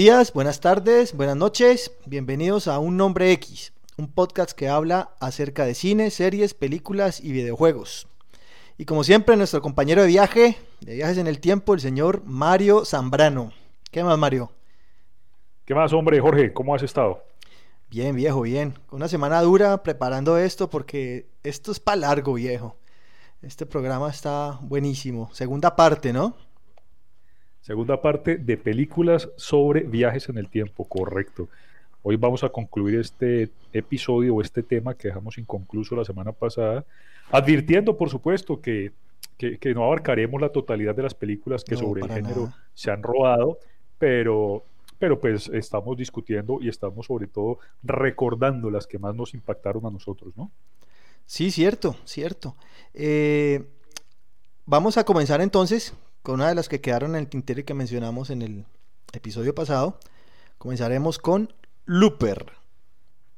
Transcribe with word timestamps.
días, 0.00 0.32
buenas 0.32 0.60
tardes, 0.60 1.14
buenas 1.14 1.36
noches, 1.36 1.92
bienvenidos 2.06 2.68
a 2.68 2.78
Un 2.78 2.96
Nombre 2.96 3.32
X, 3.32 3.74
un 3.98 4.10
podcast 4.10 4.52
que 4.52 4.66
habla 4.66 5.10
acerca 5.20 5.66
de 5.66 5.74
cine, 5.74 6.08
series, 6.08 6.54
películas 6.54 7.22
y 7.22 7.32
videojuegos. 7.32 8.08
Y 8.78 8.86
como 8.86 9.04
siempre, 9.04 9.36
nuestro 9.36 9.60
compañero 9.60 10.00
de 10.00 10.08
viaje, 10.08 10.56
de 10.80 10.94
viajes 10.94 11.18
en 11.18 11.26
el 11.26 11.38
tiempo, 11.38 11.74
el 11.74 11.80
señor 11.80 12.22
Mario 12.24 12.86
Zambrano. 12.86 13.52
¿Qué 13.90 14.02
más, 14.02 14.16
Mario? 14.16 14.50
¿Qué 15.66 15.74
más, 15.74 15.92
hombre? 15.92 16.18
Jorge, 16.18 16.54
¿cómo 16.54 16.74
has 16.74 16.82
estado? 16.82 17.22
Bien, 17.90 18.16
viejo, 18.16 18.40
bien. 18.40 18.78
Una 18.90 19.06
semana 19.06 19.42
dura 19.42 19.82
preparando 19.82 20.38
esto 20.38 20.70
porque 20.70 21.28
esto 21.42 21.72
es 21.72 21.78
para 21.78 21.96
largo, 21.96 22.32
viejo. 22.32 22.78
Este 23.42 23.66
programa 23.66 24.08
está 24.08 24.60
buenísimo. 24.62 25.28
Segunda 25.34 25.76
parte, 25.76 26.14
¿no? 26.14 26.36
Segunda 27.70 28.02
parte 28.02 28.36
de 28.36 28.56
películas 28.56 29.28
sobre 29.36 29.82
viajes 29.82 30.28
en 30.28 30.38
el 30.38 30.48
tiempo, 30.48 30.82
correcto. 30.88 31.46
Hoy 32.02 32.16
vamos 32.16 32.42
a 32.42 32.48
concluir 32.48 32.98
este 32.98 33.48
episodio 33.72 34.34
o 34.34 34.42
este 34.42 34.64
tema 34.64 34.94
que 34.94 35.06
dejamos 35.06 35.38
inconcluso 35.38 35.94
la 35.94 36.04
semana 36.04 36.32
pasada, 36.32 36.84
advirtiendo, 37.30 37.96
por 37.96 38.10
supuesto, 38.10 38.60
que, 38.60 38.90
que, 39.38 39.72
no 39.72 39.84
abarcaremos 39.84 40.40
la 40.40 40.48
totalidad 40.48 40.96
de 40.96 41.04
las 41.04 41.14
películas 41.14 41.62
que 41.62 41.76
sobre 41.76 42.02
el 42.02 42.10
género 42.10 42.52
se 42.74 42.90
han 42.90 43.04
rodado, 43.04 43.60
pero, 44.00 44.64
pero 44.98 45.20
pues 45.20 45.48
estamos 45.50 45.96
discutiendo 45.96 46.58
y 46.60 46.68
estamos 46.68 47.06
sobre 47.06 47.28
todo 47.28 47.60
recordando 47.84 48.68
las 48.68 48.88
que 48.88 48.98
más 48.98 49.14
nos 49.14 49.32
impactaron 49.32 49.86
a 49.86 49.90
nosotros, 49.90 50.36
¿no? 50.36 50.50
Sí, 51.24 51.52
cierto, 51.52 51.94
cierto. 52.04 52.56
Eh, 52.94 53.64
vamos 54.66 54.96
a 54.96 55.04
comenzar 55.04 55.40
entonces 55.40 55.94
con 56.22 56.36
una 56.36 56.48
de 56.48 56.54
las 56.54 56.68
que 56.68 56.80
quedaron 56.80 57.10
en 57.10 57.22
el 57.22 57.28
tintero 57.28 57.60
y 57.60 57.64
que 57.64 57.74
mencionamos 57.74 58.30
en 58.30 58.42
el 58.42 58.64
episodio 59.12 59.54
pasado. 59.54 59.98
Comenzaremos 60.58 61.18
con 61.18 61.52
Looper. 61.86 62.46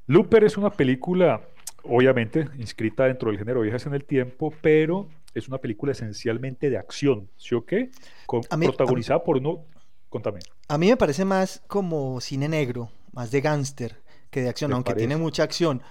Looper 0.07 0.45
es 0.45 0.57
una 0.57 0.71
película, 0.71 1.43
obviamente, 1.85 2.49
inscrita 2.59 3.05
dentro 3.05 3.31
del 3.31 3.39
género 3.39 3.61
Viejas 3.61 3.87
en 3.87 3.95
el 3.95 4.05
Tiempo, 4.05 4.53
pero 4.61 5.09
es 5.35 5.49
una 5.49 5.59
película 5.59 5.93
esencialmente 5.93 6.69
de 6.69 6.77
acción, 6.77 7.31
¿sí 7.37 7.55
o 7.55 7.65
qué? 7.65 7.91
protagonizada 8.27 9.23
por 9.23 9.37
uno... 9.37 9.65
Contame. 10.09 10.41
A 10.69 10.77
mí 10.77 10.91
me 10.91 10.97
parece 10.99 11.25
más 11.25 11.63
como 11.67 12.21
cine 12.21 12.47
negro, 12.47 12.91
más 13.13 13.31
de 13.31 13.41
gángster 13.41 14.03
que 14.29 14.43
de 14.43 14.51
acción, 14.51 14.73
aunque 14.75 14.95
tiene 14.95 15.17
mucha 15.17 15.43
acción. 15.43 15.83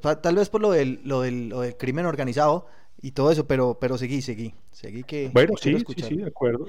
Tal 0.00 0.34
vez 0.34 0.50
por 0.50 0.60
lo 0.60 0.70
del, 0.70 1.00
lo 1.04 1.22
del, 1.22 1.48
lo 1.48 1.60
del 1.62 1.74
crimen 1.76 2.04
organizado, 2.04 2.66
y 3.04 3.10
todo 3.10 3.30
eso, 3.30 3.46
pero, 3.46 3.76
pero 3.78 3.98
seguí, 3.98 4.22
seguí, 4.22 4.54
seguí 4.70 5.04
que... 5.04 5.28
Bueno, 5.28 5.58
sí, 5.60 5.76
sí, 5.78 6.02
sí, 6.02 6.16
de 6.16 6.26
acuerdo. 6.26 6.68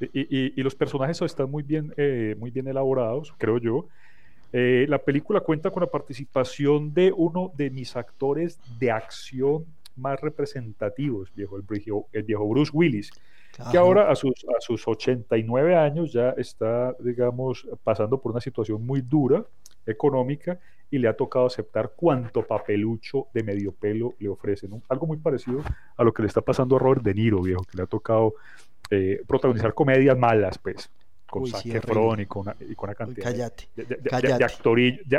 Y, 0.00 0.60
y, 0.60 0.62
los 0.64 0.74
personajes 0.74 1.22
están 1.22 1.48
muy 1.48 1.62
bien, 1.62 1.94
eh, 1.96 2.34
muy 2.40 2.50
bien 2.50 2.66
elaborados, 2.66 3.32
creo 3.38 3.58
yo. 3.58 3.86
Eh, 4.52 4.86
la 4.88 4.98
película 4.98 5.38
cuenta 5.38 5.70
con 5.70 5.82
la 5.82 5.86
participación 5.86 6.92
de 6.92 7.12
uno 7.16 7.52
de 7.56 7.70
mis 7.70 7.94
actores 7.94 8.58
de 8.80 8.90
acción 8.90 9.64
más 9.94 10.20
representativos, 10.20 11.32
viejo, 11.36 11.56
el, 11.56 11.62
viejo, 11.62 12.08
el 12.12 12.24
viejo 12.24 12.48
Bruce 12.48 12.72
Willis, 12.74 13.12
que 13.70 13.78
ahora 13.78 14.10
a 14.10 14.16
sus, 14.16 14.44
a 14.58 14.60
sus 14.60 14.88
89 14.88 15.76
años 15.76 16.12
ya 16.12 16.30
está, 16.30 16.96
digamos, 16.98 17.64
pasando 17.84 18.20
por 18.20 18.32
una 18.32 18.40
situación 18.40 18.84
muy 18.84 19.02
dura 19.02 19.44
económica 19.86 20.58
y 20.90 20.98
le 20.98 21.08
ha 21.08 21.16
tocado 21.16 21.46
aceptar 21.46 21.92
cuánto 21.96 22.46
papelucho 22.46 23.26
de 23.34 23.42
medio 23.42 23.72
pelo 23.72 24.14
le 24.18 24.28
ofrecen. 24.28 24.82
Algo 24.88 25.06
muy 25.06 25.18
parecido 25.18 25.62
a 25.96 26.04
lo 26.04 26.12
que 26.12 26.22
le 26.22 26.28
está 26.28 26.40
pasando 26.40 26.76
a 26.76 26.78
Robert 26.78 27.02
De 27.02 27.14
Niro, 27.14 27.42
viejo, 27.42 27.64
que 27.64 27.76
le 27.76 27.82
ha 27.82 27.86
tocado 27.86 28.34
eh, 28.90 29.20
protagonizar 29.26 29.74
comedias 29.74 30.16
malas, 30.16 30.58
pues, 30.58 30.90
con 31.28 31.42
Uy, 31.42 31.52
y 31.64 31.80
con, 31.80 32.42
una, 32.42 32.56
y 32.60 32.74
con 32.74 32.88
una 32.88 32.94
cantidad 32.94 33.52
de, 33.74 34.00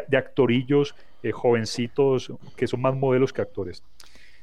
de, 0.07 0.17
actorillos 0.17 0.95
eh, 1.22 1.31
jovencitos 1.31 2.31
que 2.55 2.66
son 2.66 2.81
más 2.81 2.95
modelos 2.95 3.34
que 3.34 3.41
actores. 3.41 3.84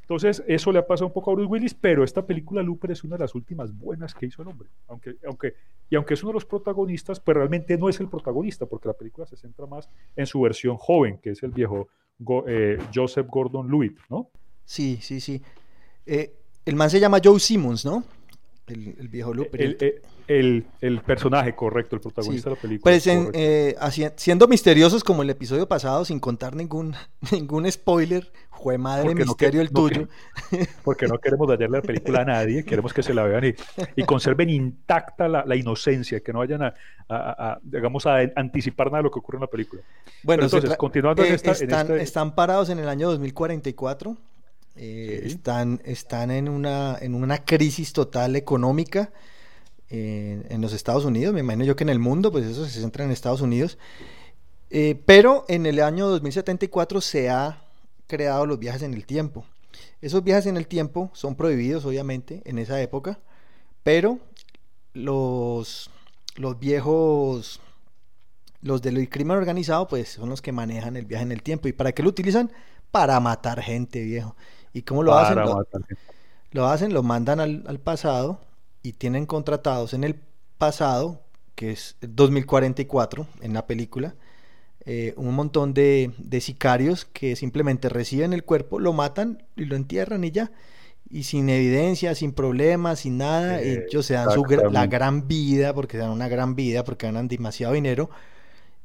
Entonces, 0.05 0.45
eso 0.47 0.71
le 0.71 0.79
ha 0.79 0.87
pasado 0.87 1.07
un 1.07 1.15
poco 1.15 1.31
a 1.31 1.35
Bruce 1.35 1.51
Willis, 1.51 1.73
pero 1.73 2.05
esta 2.05 2.27
película 2.27 2.63
Looper 2.63 2.91
es 2.91 3.05
una 3.05 3.17
de 3.17 3.21
las 3.25 3.35
últimas 3.35 3.75
buenas 3.75 4.15
que 4.15 4.27
hizo 4.27 4.43
el 4.43 4.49
hombre. 4.49 4.69
Aunque, 4.87 5.17
aunque, 5.27 5.55
y 5.89 5.97
aunque 5.97 6.13
es 6.13 6.23
uno 6.23 6.33
de 6.33 6.35
los 6.35 6.45
protagonistas, 6.45 7.21
pues 7.21 7.35
realmente 7.35 7.79
no 7.79 7.89
es 7.89 7.99
el 8.01 8.09
protagonista, 8.09 8.67
porque 8.67 8.89
la 8.89 8.95
película 8.95 9.27
se 9.27 9.37
centra 9.37 9.65
más 9.65 9.89
en 10.15 10.27
su 10.27 10.43
versión 10.43 10.77
joven, 10.77 11.19
que 11.23 11.31
es 11.31 11.43
el 11.43 11.53
viejo 11.53 11.89
eh, 12.47 12.79
Joseph 12.95 13.27
Gordon-Levitt, 13.31 13.99
¿no? 14.11 14.29
Sí, 14.67 14.99
sí, 15.01 15.21
sí. 15.21 15.41
Eh, 16.05 16.35
el 16.67 16.77
man 16.77 16.91
se 16.91 17.01
llama 17.01 17.19
Joe 17.25 17.41
Simmons, 17.41 17.87
¿no? 17.87 18.05
El, 18.67 19.09
viejo 19.09 19.35
Looper. 19.35 19.77
El, 20.27 20.67
el, 20.81 21.01
personaje, 21.03 21.55
correcto, 21.55 21.97
el 21.97 22.01
protagonista 22.01 22.49
de 22.49 22.57
la 22.57 22.63
película. 22.63 22.83
Pues 22.83 23.07
eh, 23.07 23.77
siendo 24.17 24.49
misteriosos 24.49 25.05
como 25.05 25.23
el 25.23 25.29
episodio 25.29 25.69
pasado, 25.69 26.05
sin 26.07 26.19
contar 26.19 26.57
ningún, 26.57 26.95
ningún 27.33 27.71
spoiler, 27.71 28.33
fue 28.51 28.79
madre 28.79 29.15
misterio 29.15 29.61
el 29.61 29.71
tuyo. 29.71 30.09
porque 30.83 31.07
no 31.07 31.19
queremos 31.19 31.47
dañarle 31.47 31.79
la 31.79 31.83
película 31.83 32.23
a 32.23 32.25
nadie, 32.25 32.65
queremos 32.67 32.95
que 32.95 33.03
se 33.03 33.13
la 33.13 33.25
vean 33.25 33.55
y, 33.97 34.03
conserven 34.05 34.49
intacta 34.49 35.29
la, 35.29 35.57
inocencia, 35.57 36.21
que 36.21 36.33
no 36.33 36.39
vayan 36.39 36.63
a, 37.09 37.59
digamos, 37.63 38.07
a 38.07 38.21
anticipar 38.35 38.87
nada 38.87 38.99
de 38.99 39.03
lo 39.05 39.11
que 39.11 39.19
ocurre 39.19 39.37
en 39.37 39.43
la 39.43 39.49
película. 39.49 39.83
Bueno, 40.23 40.45
entonces, 40.45 40.75
continuando 40.79 41.23
en, 41.23 41.33
eh, 41.33 41.35
esta, 41.35 41.53
están, 41.53 41.91
están 42.01 42.35
parados 42.35 42.71
en 42.71 42.79
el 42.79 42.89
año 42.89 43.11
2044 43.11 44.17
eh, 44.77 45.23
están, 45.25 45.81
están 45.85 46.31
en, 46.31 46.49
una, 46.49 46.99
en 47.01 47.15
una 47.15 47.45
crisis 47.45 47.93
total 47.93 48.37
económica 48.37 49.13
eh, 49.91 50.45
en 50.49 50.61
los 50.61 50.73
Estados 50.73 51.05
Unidos, 51.05 51.33
me 51.35 51.41
imagino 51.41 51.65
yo 51.65 51.77
que 51.77 51.85
en 51.85 51.91
el 51.91 51.99
mundo, 51.99 52.33
pues 52.33 52.45
eso 52.47 52.65
se 52.65 52.81
centra 52.81 53.05
en 53.05 53.11
Estados 53.11 53.41
Unidos. 53.41 53.79
Eh, 54.71 55.01
pero 55.07 55.45
en 55.47 55.67
el 55.67 55.81
año 55.81 56.09
2074 56.09 57.01
se 57.01 57.31
ha 57.31 57.63
creado 58.09 58.47
los 58.47 58.59
viajes 58.59 58.83
en 58.83 58.95
el 58.95 59.07
tiempo. 59.07 59.45
Esos 60.01 60.25
viajes 60.25 60.47
en 60.47 60.57
el 60.57 60.67
tiempo 60.67 61.11
son 61.15 61.37
prohibidos, 61.37 61.85
obviamente, 61.85 62.43
en 62.45 62.59
esa 62.59 62.81
época, 62.83 63.21
pero 63.85 64.19
los, 64.95 65.91
los 66.37 66.59
viejos, 66.59 67.61
los 68.63 68.83
del 68.83 69.09
crimen 69.09 69.37
organizado, 69.37 69.87
pues 69.87 70.09
son 70.09 70.29
los 70.29 70.43
que 70.43 70.51
manejan 70.51 70.97
el 70.97 71.07
viaje 71.07 71.25
en 71.25 71.33
el 71.33 71.43
tiempo. 71.43 71.69
¿Y 71.69 71.73
para 71.73 71.93
qué 71.93 72.03
lo 72.03 72.09
utilizan? 72.09 72.51
Para 72.91 73.21
matar 73.21 73.63
gente, 73.63 74.03
viejo. 74.03 74.35
¿Y 74.75 74.83
cómo 74.83 75.03
lo 75.03 75.15
hacen? 75.15 75.39
Lo, 76.51 76.67
hacen, 76.67 76.93
lo 76.93 77.03
mandan 77.03 77.41
al, 77.41 77.81
pasado 77.81 78.41
y 78.83 78.93
tienen 78.93 79.25
contratados 79.25 79.95
en 79.95 80.05
el 80.05 80.21
pasado, 80.59 81.23
que 81.55 81.71
es 81.71 81.97
2044 82.03 83.27
en 83.41 83.55
la 83.55 83.67
película, 83.67 84.15
eh, 84.85 85.15
un 85.17 85.35
montón 85.35 85.73
de, 85.73 86.13
sicarios 86.41 87.07
que 87.07 87.37
simplemente 87.37 87.89
reciben 87.89 88.33
el 88.33 88.45
cuerpo, 88.45 88.79
lo 88.79 88.93
matan 88.93 89.45
y 89.57 89.65
lo 89.65 89.77
entierran 89.77 90.25
y 90.25 90.33
ya. 90.33 90.53
Y 91.09 91.23
sin 91.23 91.49
evidencia, 91.49 92.15
sin 92.17 92.33
problemas, 92.33 93.01
sin 93.01 93.19
nada, 93.19 93.61
ellos 93.61 94.05
se 94.05 94.15
dan 94.15 94.33
su, 94.33 94.45
la 94.45 94.87
gran 94.87 95.29
vida, 95.29 95.73
porque 95.73 95.97
se 95.97 96.03
dan 96.03 96.11
una 96.11 96.29
gran 96.29 96.57
vida, 96.57 96.83
porque 96.83 97.07
ganan 97.07 97.29
demasiado 97.29 97.75
dinero. 97.75 98.11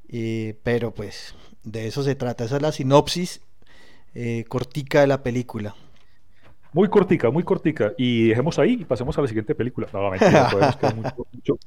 Eh, 0.10 0.60
pero 0.64 0.94
pues 0.94 1.34
de 1.64 1.88
eso 1.88 2.04
se 2.04 2.16
trata, 2.16 2.44
esa 2.44 2.58
es 2.58 2.62
la 2.62 2.72
sinopsis 2.72 3.42
eh, 4.16 4.46
cortica 4.48 5.02
de 5.02 5.08
la 5.08 5.24
película. 5.24 5.76
Muy 6.72 6.88
cortica, 6.88 7.32
muy 7.32 7.44
cortica. 7.44 7.94
Y 7.98 8.30
dejemos 8.30 8.60
ahí 8.60 8.78
y 8.82 8.86
pasemos 8.86 9.18
a 9.18 9.22
la 9.22 9.28
siguiente 9.28 9.56
película. 9.56 9.88
No, 9.92 10.12
mentira, 10.12 10.50
todavía 10.52 10.68
nos 10.68 10.78
queda 10.78 10.94
mucho, 10.94 11.58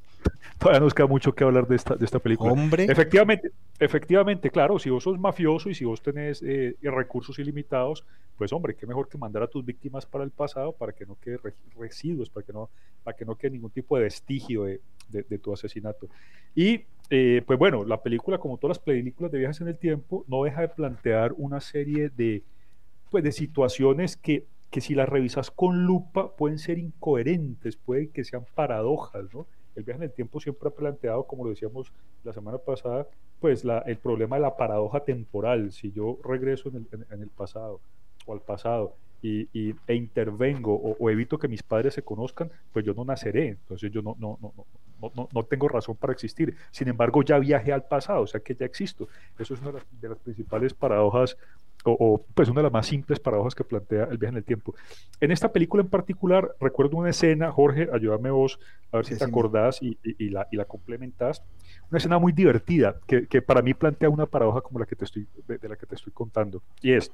todavía 0.58 0.80
nos 0.80 0.94
queda 0.94 1.06
mucho 1.06 1.34
que 1.34 1.44
hablar 1.44 1.66
de 1.66 1.76
esta, 1.76 1.96
de 1.96 2.04
esta 2.04 2.20
película. 2.20 2.52
Hombre. 2.52 2.84
Efectivamente, 2.84 3.50
efectivamente, 3.80 4.50
claro, 4.50 4.78
si 4.78 4.90
vos 4.90 5.02
sos 5.02 5.18
mafioso 5.18 5.68
y 5.70 5.74
si 5.74 5.84
vos 5.84 6.00
tenés 6.02 6.42
eh, 6.42 6.76
recursos 6.82 7.36
ilimitados, 7.40 8.04
pues 8.36 8.52
hombre, 8.52 8.76
qué 8.76 8.86
mejor 8.86 9.08
que 9.08 9.18
mandar 9.18 9.42
a 9.42 9.48
tus 9.48 9.64
víctimas 9.64 10.06
para 10.06 10.22
el 10.24 10.30
pasado 10.30 10.72
para 10.72 10.92
que 10.92 11.04
no 11.04 11.16
quede 11.20 11.38
residuos, 11.76 12.30
para 12.30 12.46
que 12.46 12.52
no, 12.52 12.70
para 13.02 13.16
que 13.16 13.24
no 13.24 13.34
quede 13.34 13.52
ningún 13.52 13.70
tipo 13.70 13.96
de 13.96 14.04
vestigio 14.04 14.64
de, 14.64 14.80
de, 15.12 15.38
tu 15.38 15.52
asesinato. 15.52 16.08
Y 16.54 16.86
eh, 17.10 17.42
pues 17.46 17.58
bueno, 17.58 17.84
la 17.84 18.02
película, 18.02 18.38
como 18.38 18.56
todas 18.56 18.78
las 18.78 18.84
películas 18.84 19.30
de 19.30 19.38
viajes 19.38 19.60
en 19.60 19.68
el 19.68 19.76
tiempo, 19.76 20.24
no 20.28 20.44
deja 20.44 20.62
de 20.62 20.68
plantear 20.68 21.34
una 21.36 21.60
serie 21.60 22.08
de, 22.08 22.42
pues, 23.10 23.22
de 23.22 23.32
situaciones 23.32 24.16
que 24.16 24.46
que 24.72 24.80
si 24.80 24.94
las 24.94 25.06
revisas 25.06 25.50
con 25.50 25.84
lupa 25.84 26.34
pueden 26.34 26.58
ser 26.58 26.78
incoherentes, 26.78 27.76
pueden 27.76 28.08
que 28.08 28.24
sean 28.24 28.46
paradojas, 28.54 29.26
¿no? 29.34 29.46
El 29.76 29.84
viaje 29.84 29.98
en 29.98 30.04
el 30.04 30.12
tiempo 30.12 30.40
siempre 30.40 30.70
ha 30.70 30.72
planteado, 30.72 31.26
como 31.26 31.44
lo 31.44 31.50
decíamos 31.50 31.92
la 32.24 32.32
semana 32.32 32.56
pasada, 32.56 33.06
pues 33.38 33.64
la, 33.64 33.80
el 33.80 33.98
problema 33.98 34.36
de 34.36 34.42
la 34.42 34.56
paradoja 34.56 35.00
temporal. 35.00 35.72
Si 35.72 35.92
yo 35.92 36.18
regreso 36.24 36.70
en 36.70 36.76
el, 36.76 37.06
en, 37.10 37.22
el 37.22 37.28
pasado 37.28 37.80
o 38.24 38.32
al 38.32 38.40
pasado 38.40 38.94
y, 39.20 39.46
e 39.86 39.94
intervengo 39.94 40.74
o, 40.74 41.10
evito 41.10 41.38
que 41.38 41.48
mis 41.48 41.62
padres 41.62 41.92
se 41.92 42.02
conozcan, 42.02 42.50
pues 42.72 42.84
yo 42.86 42.94
no 42.94 43.04
naceré. 43.04 43.48
Entonces 43.48 43.92
yo 43.92 44.00
no, 44.00 44.16
no, 44.18 44.38
no, 45.16 45.28
no 45.32 45.42
tengo 45.44 45.68
razón 45.68 45.96
para 45.96 46.12
existir. 46.12 46.56
Sin 46.70 46.88
embargo, 46.88 47.22
ya 47.22 47.38
viajé 47.38 47.72
al 47.72 47.84
pasado, 47.84 48.22
o 48.22 48.26
sea 48.26 48.40
que 48.40 48.54
ya 48.54 48.66
existo. 48.66 49.08
Eso 49.38 49.54
es 49.54 49.60
una 49.60 49.72
de 49.72 50.08
las 50.08 50.18
principales 50.18 50.74
paradojas 50.74 51.36
o, 51.84 52.24
pues 52.34 52.48
una 52.48 52.60
de 52.60 52.64
las 52.64 52.72
más 52.72 52.86
simples 52.86 53.18
paradojas 53.18 53.54
que 53.54 53.64
plantea 53.64 54.04
el 54.04 54.18
viaje 54.18 54.32
en 54.32 54.38
el 54.38 54.44
tiempo. 54.44 54.74
En 55.20 55.30
esta 55.32 55.52
película 55.52 55.82
en 55.82 55.88
particular, 55.88 56.54
recuerdo 56.60 56.96
una 56.96 57.10
escena, 57.10 57.50
Jorge, 57.50 57.88
ayúdame 57.92 58.30
vos 58.30 58.60
a 58.92 58.98
ver 58.98 59.06
si 59.06 59.16
te 59.16 59.24
acordás 59.24 59.80
y, 59.82 59.96
la, 60.30 60.46
y 60.50 60.56
la 60.56 60.64
complementás, 60.64 61.42
una 61.90 61.98
escena 61.98 62.18
muy 62.18 62.32
divertida 62.32 62.96
que, 63.06 63.26
que, 63.26 63.42
para 63.42 63.62
mí 63.62 63.74
plantea 63.74 64.08
una 64.10 64.26
paradoja 64.26 64.60
como 64.60 64.78
la 64.78 64.86
que 64.86 64.96
te 64.96 65.06
estoy, 65.06 65.26
de 65.46 65.68
la 65.68 65.76
que 65.76 65.86
te 65.86 65.94
estoy 65.94 66.12
contando, 66.12 66.62
y 66.82 66.92
es, 66.92 67.10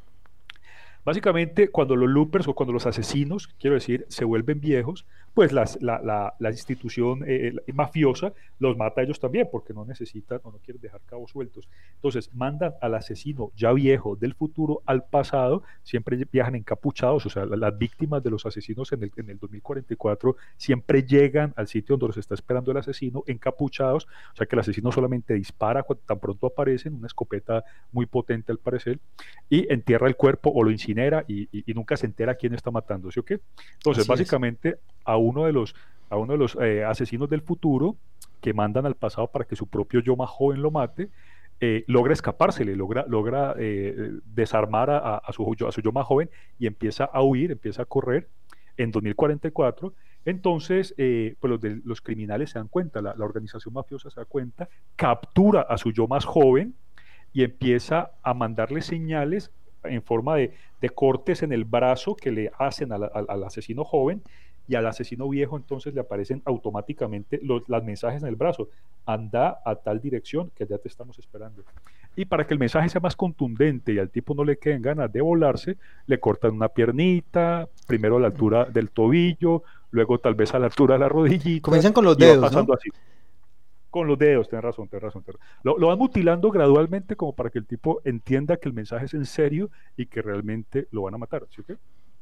Básicamente, 1.05 1.69
cuando 1.69 1.97
los 1.97 2.09
loopers 2.09 2.49
o 2.49 2.55
cuando 2.55 2.73
los 2.73 2.87
asesinos, 2.87 3.49
quiero 3.59 3.75
decir, 3.75 4.05
se 4.09 4.25
vuelven 4.25 4.61
viejos, 4.61 5.07
pues 5.33 5.53
la, 5.53 5.65
la, 5.81 6.51
institución 6.51 7.23
eh, 7.27 7.55
mafiosa 7.73 8.33
los 8.59 8.77
mata 8.77 9.01
a 9.01 9.05
ellos 9.05 9.21
también, 9.21 9.49
porque 9.51 9.73
no 9.73 9.85
necesitan 9.85 10.41
o 10.43 10.51
no 10.51 10.59
quieren 10.59 10.83
dejar 10.83 11.01
cabos 11.07 11.31
sueltos. 11.31 11.69
Entonces, 11.95 12.35
mandan 12.35 12.75
al 12.81 12.95
asesino 12.95 13.53
ya 13.57 13.73
viejo 13.73 14.17
del 14.17 14.35
futuro 14.35 14.83
al 14.85 15.05
pasado, 15.05 15.63
siempre 15.85 16.19
viajan 16.31 16.57
encapuchados, 16.57 17.25
o 17.25 17.31
sea, 17.31 17.47
las 17.47 17.79
víctimas 17.79 18.23
de 18.23 18.31
los 18.31 18.45
asesinos 18.47 18.93
en 18.93 19.05
el, 19.05 19.13
en 19.17 19.31
el 19.31 19.39
2044 19.39 20.37
siempre 20.57 21.05
llegan 21.05 21.55
al 21.57 21.69
sitio 21.69 21.97
donde 21.97 22.09
los 22.09 22.17
está 22.17 22.35
esperando 22.35 22.73
el 22.73 22.79
asesino 22.79 23.23
encapuchados, 23.29 24.07
o 24.33 24.37
sea 24.37 24.47
que 24.47 24.57
el 24.57 24.61
asesino 24.61 24.91
solamente 24.91 25.35
dispara 25.35 25.85
cuando 25.85 26.03
tan 26.05 26.19
pronto 26.19 26.49
aparecen, 26.49 26.95
una 26.95 27.07
escopeta 27.07 27.65
muy 27.93 28.07
potente 28.07 28.51
al 28.51 28.59
parecer, 28.59 28.99
y 29.49 29.73
entierra 29.73 30.09
el 30.09 30.17
cuerpo 30.17 30.51
o 30.53 30.65
lo 30.65 30.73
incinera 30.73 30.98
y, 31.27 31.49
nunca 31.75 31.97
se 31.97 32.07
entera 32.07 32.35
quién 32.35 32.55
está 32.55 32.71
matando, 32.71 33.11
¿sí 33.11 33.21
o 33.21 33.25
qué? 33.25 33.41
Entonces, 33.75 34.07
básicamente, 34.07 34.79
a 35.05 35.17
uno 35.17 35.45
de 35.45 35.53
los, 35.53 35.75
a 36.11 36.17
uno 36.17 36.33
de 36.33 36.39
los 36.39 36.57
eh, 36.61 36.85
asesinos 36.85 37.29
del 37.29 37.43
futuro 37.43 37.97
que 38.41 38.53
mandan 38.53 38.87
al 38.87 38.95
pasado 38.95 39.29
para 39.29 39.45
que 39.45 39.57
su 39.57 39.67
propio 39.67 40.01
yo 40.01 40.17
más 40.17 40.31
joven 40.31 40.63
lo 40.63 40.71
mate, 40.71 41.09
eh, 41.61 41.85
logra 41.89 42.13
escapársele, 42.13 42.77
logra, 42.77 43.05
logra 43.09 43.55
eh, 43.59 44.13
desarmar 44.25 44.91
a, 44.91 45.21
su, 45.33 45.57
a 45.67 45.73
su 45.73 45.81
yo 45.81 45.93
más 45.93 46.07
joven 46.07 46.31
y 46.59 46.67
empieza 46.67 47.05
a 47.05 47.23
huir, 47.23 47.51
empieza 47.51 47.83
a 47.83 47.85
correr 47.85 48.29
en 48.77 48.91
2044. 48.93 49.93
Entonces, 50.25 50.95
pues 50.97 51.51
los, 51.51 51.61
los, 51.85 52.01
criminales 52.01 52.51
se 52.51 52.59
dan 52.59 52.69
cuenta, 52.69 53.01
la, 53.01 53.15
organización 53.19 53.75
mafiosa 53.75 54.11
se 54.11 54.21
da 54.21 54.27
cuenta, 54.27 54.69
captura 54.95 55.63
a 55.63 55.79
su 55.79 55.91
yo 55.91 56.07
más 56.07 56.25
joven 56.25 56.75
y 57.33 57.43
empieza 57.45 58.13
a 58.23 58.35
mandarle 58.35 58.83
señales 58.83 59.53
en 59.85 60.03
forma 60.03 60.37
de, 60.37 60.53
cortes 60.95 61.43
en 61.43 61.53
el 61.53 61.65
brazo 61.65 62.17
que 62.17 62.31
le 62.31 62.51
hacen 62.59 62.93
al, 62.93 63.11
al 63.13 63.45
asesino 63.45 63.85
joven 63.85 64.23
y 64.69 64.75
al 64.75 64.87
asesino 64.87 65.29
viejo 65.29 65.57
entonces 65.57 65.95
le 65.95 66.01
aparecen 66.01 66.43
automáticamente 66.45 67.41
los 67.43 67.67
las 67.69 67.83
mensajes 67.83 68.23
en 68.23 68.29
el 68.29 68.37
brazo. 68.37 68.69
Anda 69.07 69.61
a 69.65 69.75
tal 69.77 70.01
dirección 70.01 70.51
que 70.55 70.67
ya 70.67 70.77
te 70.79 70.89
estamos 70.89 71.19
esperando. 71.19 71.65
Y 72.15 72.27
para 72.27 72.47
que 72.47 72.53
el 72.53 72.61
mensaje 72.61 72.89
sea 72.89 73.01
más 73.01 73.17
contundente 73.17 73.93
y 73.93 73.99
al 73.99 74.11
tipo 74.11 74.35
no 74.35 74.45
le 74.45 74.59
queden 74.59 74.83
ganas 74.83 75.11
de 75.11 75.21
volarse, 75.21 75.79
le 76.07 76.21
cortan 76.21 76.53
una 76.53 76.69
piernita, 76.69 77.69
primero 77.87 78.17
a 78.19 78.21
la 78.21 78.27
altura 78.27 78.67
del 78.67 78.91
tobillo, 78.91 79.63
luego 79.91 80.19
tal 80.19 80.35
vez 80.35 80.53
a 80.53 80.59
la 80.59 80.67
altura 80.67 80.95
de 80.95 81.01
la 81.01 81.09
rodillita. 81.09 81.63
Comienzan 81.63 81.93
con 81.93 82.05
los 82.05 82.19
dedos, 82.19 82.45
pasando 82.45 82.75
así. 82.75 82.91
Con 83.91 84.07
los 84.07 84.19
dedos, 84.19 84.49
tenés 84.49 84.65
razón, 84.65 84.89
tenés 84.89 85.03
razón. 85.05 85.25
Lo, 85.63 85.79
lo, 85.79 85.89
van 85.89 85.99
mutilando 85.99 86.51
gradualmente 86.51 87.17
como 87.17 87.35
para 87.35 87.51
que 87.51 87.59
el 87.59 87.67
tipo 87.67 88.01
entienda 88.05 88.57
que 88.57 88.69
el 88.69 88.75
mensaje 88.75 89.07
es 89.07 89.15
en 89.15 89.25
serio 89.25 89.71
y 89.97 90.07
que 90.07 90.21
realmente 90.21 90.89
lo 90.91 91.03
van 91.03 91.15
a 91.15 91.19
matar. 91.19 91.47
¿sí, 91.49 91.63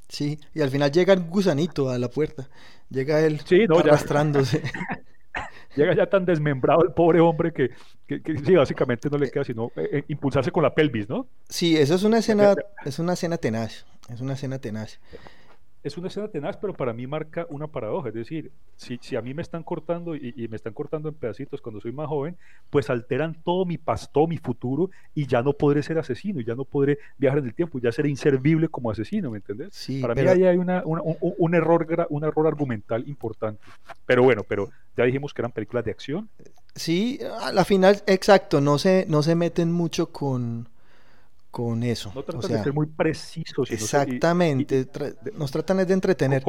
Sí, 0.09 0.39
y 0.55 0.61
al 0.61 0.71
final 0.71 0.93
llega 0.93 1.13
el 1.13 1.25
gusanito 1.25 1.91
a 1.91 1.99
la 1.99 2.09
puerta. 2.09 2.49
Llega 2.91 3.21
él 3.21 3.41
arrastrándose. 3.77 4.63
llega 5.77 5.95
ya 5.95 6.07
tan 6.07 6.25
desmembrado 6.25 6.85
el 6.85 6.93
pobre 6.93 7.21
hombre 7.21 7.53
que, 7.53 7.71
sí, 8.09 8.55
básicamente 8.55 9.11
no 9.11 9.19
le 9.19 9.31
queda 9.31 9.45
sino 9.45 9.73
eh, 9.77 9.89
eh, 9.93 10.05
impulsarse 10.09 10.53
con 10.53 10.63
la 10.63 10.75
pelvis, 10.75 11.09
¿no? 11.09 11.27
Sí, 11.49 11.77
eso 11.77 11.97
es 11.97 12.05
una 12.05 12.19
escena, 12.19 12.55
es 12.85 12.99
una 12.99 13.15
escena 13.15 13.37
tenaz. 13.37 13.85
Es 14.09 14.21
una 14.21 14.35
escena 14.35 14.61
tenaz 14.61 15.01
es 15.87 15.97
una 15.97 16.09
escena 16.09 16.27
tenaz, 16.27 16.57
pero 16.57 16.75
para 16.75 16.93
mí 16.93 17.07
marca 17.07 17.47
una 17.49 17.69
paradoja. 17.69 18.09
Es 18.09 18.15
decir, 18.15 18.51
si, 18.75 18.99
si 19.01 19.15
a 19.15 19.23
mí 19.23 19.35
me 19.35 19.43
están 19.43 19.63
cortando 19.63 20.17
y, 20.17 20.49
me 20.51 20.57
están 20.57 20.73
cortando 20.73 21.09
en 21.09 21.15
pedacitos 21.15 21.61
cuando 21.61 21.81
soy 21.81 21.93
más 21.93 22.09
joven, 22.09 22.37
pues 22.71 22.91
alteran 22.91 23.37
todo 23.45 23.65
mi 23.65 23.79
pasto, 23.79 24.27
mi 24.27 24.37
futuro, 24.37 24.91
y 25.15 25.27
ya 25.27 25.43
no 25.43 25.53
podré 25.53 25.85
ser 25.85 25.99
asesino, 25.99 26.41
y 26.41 26.45
ya 26.45 26.57
no 26.57 26.65
podré 26.65 26.99
viajar 27.19 27.39
en 27.39 27.47
el 27.47 27.55
tiempo, 27.55 27.79
ya 27.79 27.93
seré 27.93 28.09
inservible 28.09 28.69
como 28.69 28.91
asesino, 28.91 29.31
¿me 29.31 29.39
entiendes? 29.39 29.69
Sí, 29.73 30.01
para 30.01 30.15
mí 30.15 30.23
ahí 30.23 30.45
hay 30.45 30.57
una, 30.57 30.83
un, 30.85 31.55
error, 31.55 32.07
un 32.11 32.25
error 32.25 32.47
argumental 32.49 33.09
importante. 33.09 33.63
Pero 34.07 34.25
bueno, 34.25 34.43
pero 34.43 34.71
ya 34.97 35.05
dijimos 35.05 35.33
que 35.33 35.43
eran 35.43 35.53
películas 35.53 35.85
de 35.85 35.93
acción. 35.93 36.29
Sí, 36.75 37.21
a 37.41 37.53
la 37.53 37.65
final, 37.65 38.03
exacto, 38.07 38.61
no 38.61 38.79
se, 38.79 39.07
no 39.09 39.23
se 39.23 39.37
meten 39.37 39.71
mucho 39.71 40.11
con 40.11 40.69
con 41.57 41.83
eso. 41.83 42.13
No 42.15 42.23
tratan 42.23 42.53
de 42.53 42.63
ser 42.63 42.73
muy 42.75 42.85
precisos. 42.85 43.71
Exactamente, 43.71 44.87
nos 45.39 45.51
tratan 45.51 45.87
de 45.87 45.91
entretener. 45.91 46.45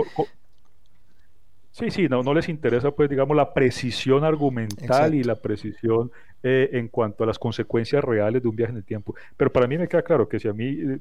sí, 1.71 1.89
sí, 1.91 2.09
no, 2.09 2.23
no 2.23 2.33
les 2.33 2.49
interesa, 2.49 2.91
pues, 2.91 3.09
digamos, 3.09 3.37
la 3.37 3.53
precisión 3.53 4.25
argumental 4.25 5.15
y 5.15 5.23
la 5.23 5.35
precisión 5.35 6.11
eh, 6.43 6.71
en 6.73 6.89
cuanto 6.89 7.23
a 7.23 7.27
las 7.27 7.39
consecuencias 7.39 8.03
reales 8.03 8.43
de 8.43 8.49
un 8.49 8.55
viaje 8.57 8.71
en 8.71 8.79
el 8.79 8.83
tiempo. 8.83 9.15
Pero 9.37 9.49
para 9.49 9.65
mí 9.65 9.77
me 9.77 9.87
queda 9.87 10.01
claro 10.01 10.27
que 10.27 10.41
si 10.41 10.49
a 10.49 10.53
mí 10.53 10.77
eh, 10.77 10.99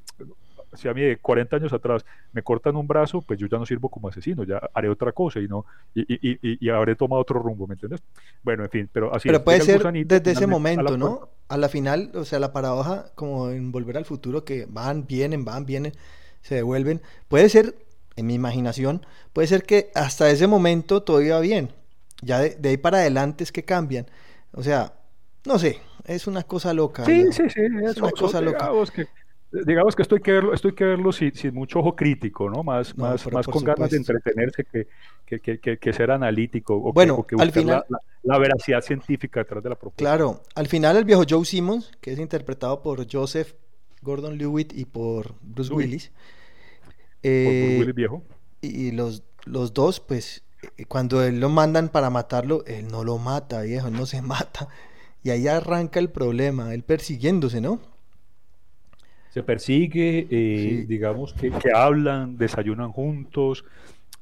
si 0.76 0.88
a 0.88 0.94
mí 0.94 1.02
de 1.02 1.16
40 1.16 1.56
años 1.56 1.72
atrás 1.72 2.04
me 2.32 2.42
cortan 2.42 2.76
un 2.76 2.86
brazo, 2.86 3.22
pues 3.22 3.38
yo 3.38 3.46
ya 3.46 3.58
no 3.58 3.66
sirvo 3.66 3.88
como 3.88 4.08
asesino, 4.08 4.44
ya 4.44 4.60
haré 4.74 4.88
otra 4.88 5.12
cosa 5.12 5.40
y 5.40 5.48
no 5.48 5.64
y, 5.94 6.02
y, 6.02 6.38
y, 6.42 6.68
habré 6.70 6.94
tomado 6.94 7.22
otro 7.22 7.40
rumbo, 7.40 7.66
¿me 7.66 7.74
entiendes? 7.74 8.02
Bueno, 8.42 8.64
en 8.64 8.70
fin, 8.70 8.90
pero 8.92 9.14
así 9.14 9.28
Pero 9.28 9.42
puede 9.42 9.60
ser 9.60 9.82
desde 10.06 10.32
ese 10.32 10.46
momento, 10.46 10.96
¿no? 10.96 11.28
A 11.48 11.56
la 11.56 11.68
final, 11.68 12.10
o 12.14 12.24
sea, 12.24 12.38
la 12.40 12.52
paradoja 12.52 13.06
como 13.14 13.50
en 13.50 13.70
Volver 13.70 13.96
al 13.96 14.04
Futuro 14.04 14.44
que 14.44 14.66
van, 14.68 15.06
vienen, 15.06 15.44
van, 15.44 15.64
vienen, 15.64 15.92
se 16.42 16.56
devuelven, 16.56 17.00
puede 17.28 17.48
ser 17.48 17.74
en 18.16 18.26
mi 18.26 18.34
imaginación, 18.34 19.06
puede 19.32 19.46
ser 19.46 19.62
que 19.62 19.90
hasta 19.94 20.30
ese 20.30 20.46
momento 20.46 21.02
todo 21.02 21.20
iba 21.22 21.38
bien. 21.40 21.70
Ya 22.22 22.40
de, 22.40 22.68
ahí 22.68 22.76
para 22.76 22.98
adelante 22.98 23.44
es 23.44 23.52
que 23.52 23.64
cambian. 23.64 24.06
O 24.52 24.62
sea, 24.62 24.94
no 25.44 25.58
sé, 25.58 25.80
es 26.04 26.26
una 26.26 26.42
cosa 26.42 26.72
loca. 26.72 27.04
Sí, 27.04 27.26
sí, 27.32 27.48
sí, 27.50 27.60
es, 27.84 27.98
una 27.98 28.10
cosa 28.10 28.40
loca 28.40 28.70
digamos 29.64 29.96
que 29.96 30.02
esto 30.02 30.16
hay 30.16 30.20
que 30.20 30.32
verlo, 30.32 30.52
esto 30.52 30.68
hay 30.68 30.74
que 30.74 30.84
verlo 30.84 31.12
sin, 31.12 31.32
mucho 31.52 31.80
ojo 31.80 31.96
crítico, 31.96 32.50
¿no? 32.50 32.62
Más, 32.62 32.96
más, 32.96 33.30
más 33.32 33.46
con 33.46 33.62
ganas 33.64 33.90
de 33.90 33.96
entretenerse 33.96 34.64
que, 34.64 34.86
que, 35.40 35.78
que, 35.78 35.92
ser 35.92 36.10
analítico 36.10 36.74
o 36.74 36.92
bueno, 36.92 37.26
que, 37.26 37.36
al 37.38 37.52
final, 37.52 37.84
la, 38.22 38.38
veracidad 38.38 38.80
científica 38.80 39.40
detrás 39.40 39.62
de 39.62 39.70
la 39.70 39.76
propuesta. 39.76 40.02
Claro, 40.02 40.42
al 40.54 40.66
final 40.66 40.96
el 40.96 41.04
viejo 41.04 41.24
Joe 41.28 41.44
Simmons, 41.44 41.92
que 42.00 42.12
es 42.12 42.18
interpretado 42.18 42.82
por 42.82 43.06
Joseph 43.10 43.54
Gordon 44.02 44.38
Lewitt 44.38 44.72
y 44.72 44.84
por 44.84 45.34
Bruce 45.42 45.72
Willis. 45.72 46.12
Eh, 47.22 47.44
Bruce 47.48 47.80
Willis 47.80 47.94
viejo. 47.94 48.22
Y, 48.60 48.90
los, 48.92 49.22
los 49.44 49.74
dos, 49.74 50.00
pues, 50.00 50.44
eh, 50.76 50.84
cuando 50.86 51.22
él 51.22 51.40
lo 51.40 51.48
mandan 51.48 51.88
para 51.88 52.10
matarlo, 52.10 52.64
él 52.66 52.88
no 52.88 53.04
lo 53.04 53.18
mata, 53.18 53.62
viejo, 53.62 53.90
no 53.90 54.06
se 54.06 54.22
mata. 54.22 54.68
Y 55.22 55.30
ahí 55.30 55.48
arranca 55.48 55.98
el 55.98 56.10
problema, 56.10 56.72
él 56.72 56.84
persiguiéndose, 56.84 57.60
¿no? 57.60 57.80
Se 59.36 59.42
persigue, 59.42 60.26
eh, 60.30 60.86
digamos 60.88 61.34
que, 61.34 61.52
hablan, 61.74 62.38
desayunan 62.38 62.90
juntos, 62.90 63.66